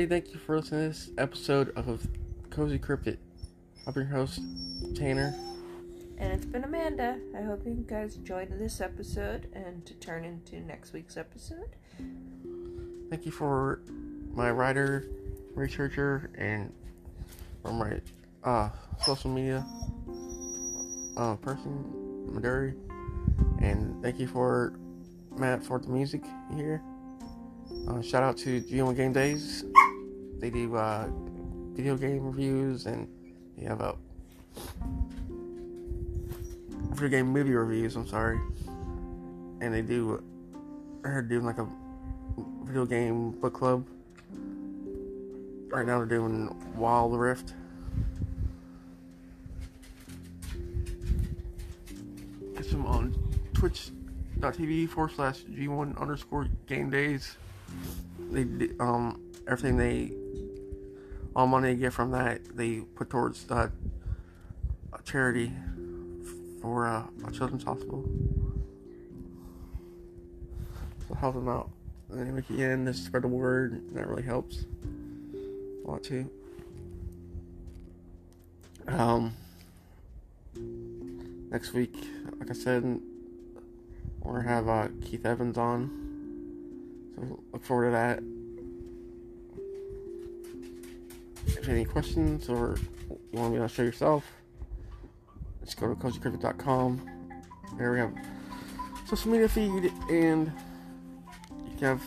Thank 0.09 0.32
you 0.32 0.40
for 0.40 0.56
listening 0.56 0.80
to 0.80 0.88
this 0.88 1.11
episode 1.18 1.70
of 1.76 2.06
Cozy 2.48 2.78
Cryptid. 2.78 3.18
I'm 3.86 3.92
your 3.94 4.06
host, 4.06 4.40
Tanner. 4.94 5.34
And 6.16 6.32
it's 6.32 6.46
been 6.46 6.64
Amanda. 6.64 7.18
I 7.36 7.42
hope 7.42 7.66
you 7.66 7.84
guys 7.86 8.16
enjoyed 8.16 8.48
this 8.59 8.80
episode 8.80 9.48
and 9.52 9.84
to 9.84 9.92
turn 9.92 10.24
into 10.24 10.61
next 10.61 10.94
week's 10.94 11.18
episode. 11.18 11.76
Thank 13.11 13.26
you 13.26 13.32
for 13.32 13.82
my 14.32 14.50
writer, 14.50 15.11
researcher, 15.54 16.30
and 16.38 16.72
for 17.62 17.72
my 17.74 18.00
uh, 18.44 18.70
social 19.04 19.30
media 19.30 19.66
uh, 21.18 21.36
person, 21.36 21.84
Maduri. 22.32 22.74
And 23.61 24.02
thank 24.02 24.18
you 24.18 24.26
for 24.26 24.72
Matt 25.36 25.62
for 25.62 25.78
the 25.78 25.88
music 25.88 26.24
here. 26.56 26.80
Uh, 27.86 28.00
shout 28.00 28.22
out 28.22 28.38
to 28.38 28.62
G1 28.62 28.96
Game 28.96 29.12
Days. 29.12 29.64
They 30.39 30.51
do 30.51 30.76
uh, 30.76 31.09
video 31.72 31.97
game 31.97 32.24
reviews 32.24 32.86
and 32.86 33.09
they 33.57 33.64
have 33.64 33.80
a 33.80 33.97
video 36.93 37.09
game 37.09 37.26
movie 37.28 37.55
reviews. 37.55 37.97
I'm 37.97 38.07
sorry, 38.07 38.41
and 39.61 39.72
they 39.72 39.82
do. 39.82 40.22
I 41.05 41.09
heard 41.09 41.28
doing 41.28 41.45
like 41.45 41.59
a 41.59 41.68
video 42.64 42.84
game 42.84 43.32
book 43.32 43.55
club. 43.55 43.86
Right 45.70 45.86
now 45.86 45.99
they're 45.99 46.07
doing 46.07 46.55
Wild 46.76 47.18
Rift. 47.18 47.55
Catch 52.57 52.68
them 52.68 52.86
on 52.86 53.14
twitch.tv 53.55 54.89
forward 54.89 55.12
slash 55.14 55.41
G1 55.43 56.01
underscore 56.01 56.49
game 56.66 56.91
days 56.91 57.36
they 58.30 58.70
um 58.80 59.20
everything 59.47 59.76
they 59.76 60.12
all 61.39 61.47
money 61.47 61.72
they 61.72 61.80
get 61.80 61.93
from 61.93 62.11
that 62.11 62.41
they 62.57 62.80
put 62.97 63.09
towards 63.09 63.45
that 63.45 63.70
charity 65.05 65.53
for 66.61 66.84
uh, 66.84 67.05
a 67.26 67.30
children's 67.30 67.62
hospital. 67.62 68.05
So 71.07 71.14
help 71.14 71.36
them 71.36 71.49
out. 71.49 71.70
And 72.11 72.26
then 72.26 72.34
we 72.34 72.43
can 72.43 72.84
just 72.86 73.07
spread 73.07 73.22
the 73.22 73.28
word. 73.28 73.80
That 73.95 74.09
really 74.09 74.24
helps 74.24 74.66
a 75.84 75.91
lot 75.91 76.03
too. 76.03 76.28
Um, 78.89 79.32
next 81.51 81.72
week, 81.72 81.95
like 82.41 82.51
I 82.51 82.55
said, 82.55 83.01
we're 84.20 84.43
gonna 84.43 84.49
have 84.49 84.68
uh, 84.68 84.89
Keith 85.05 85.24
Evans 85.24 85.57
on. 85.57 87.14
So 87.14 87.41
look 87.53 87.64
forward 87.64 87.86
to 87.86 87.91
that. 87.93 88.38
You 91.69 91.75
have 91.75 91.81
any 91.81 91.85
questions 91.85 92.49
or 92.49 92.77
want 93.33 93.53
me 93.53 93.59
to 93.59 93.69
show 93.69 93.83
yourself, 93.83 94.25
just 95.64 95.79
go 95.79 95.89
to 95.89 95.95
cozycryptid.com. 95.95 97.11
There 97.77 97.93
we 97.93 97.99
have 97.99 98.14
social 99.07 99.31
media 99.31 99.49
feed 99.49 99.93
and 100.11 100.51
you 101.66 101.77
can 101.79 101.87
have 101.87 102.03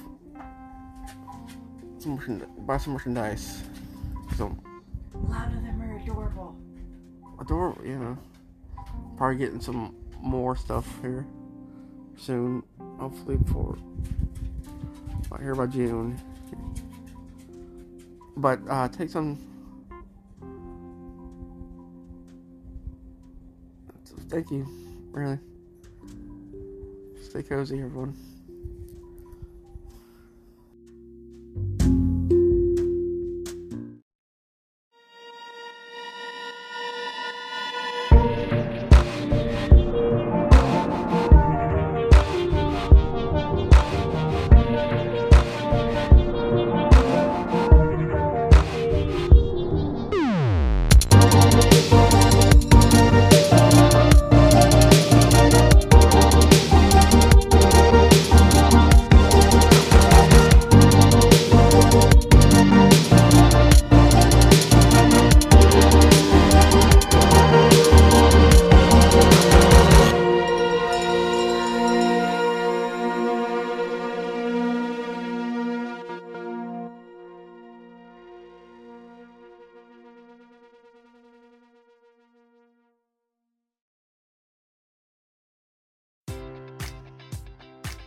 some 1.99 2.43
buy 2.59 2.77
some 2.77 2.93
merchandise. 2.93 3.63
So 4.35 4.57
a 5.13 5.17
lot 5.29 5.47
of 5.47 5.61
them 5.61 5.81
are 5.81 5.97
adorable. 5.97 6.55
Adorable, 7.39 7.85
yeah. 7.85 8.15
Probably 9.15 9.37
getting 9.37 9.61
some 9.61 9.95
more 10.19 10.55
stuff 10.55 10.87
here 11.01 11.25
soon, 12.17 12.63
hopefully 12.99 13.37
before 13.37 13.77
not 15.31 15.41
here 15.41 15.55
by 15.55 15.65
June. 15.65 16.19
But 18.37 18.59
uh, 18.69 18.87
take 18.89 19.09
some. 19.09 19.50
Thank 24.31 24.49
you, 24.49 24.65
really. 25.11 25.37
Stay 27.21 27.43
cozy, 27.43 27.81
everyone. 27.81 28.30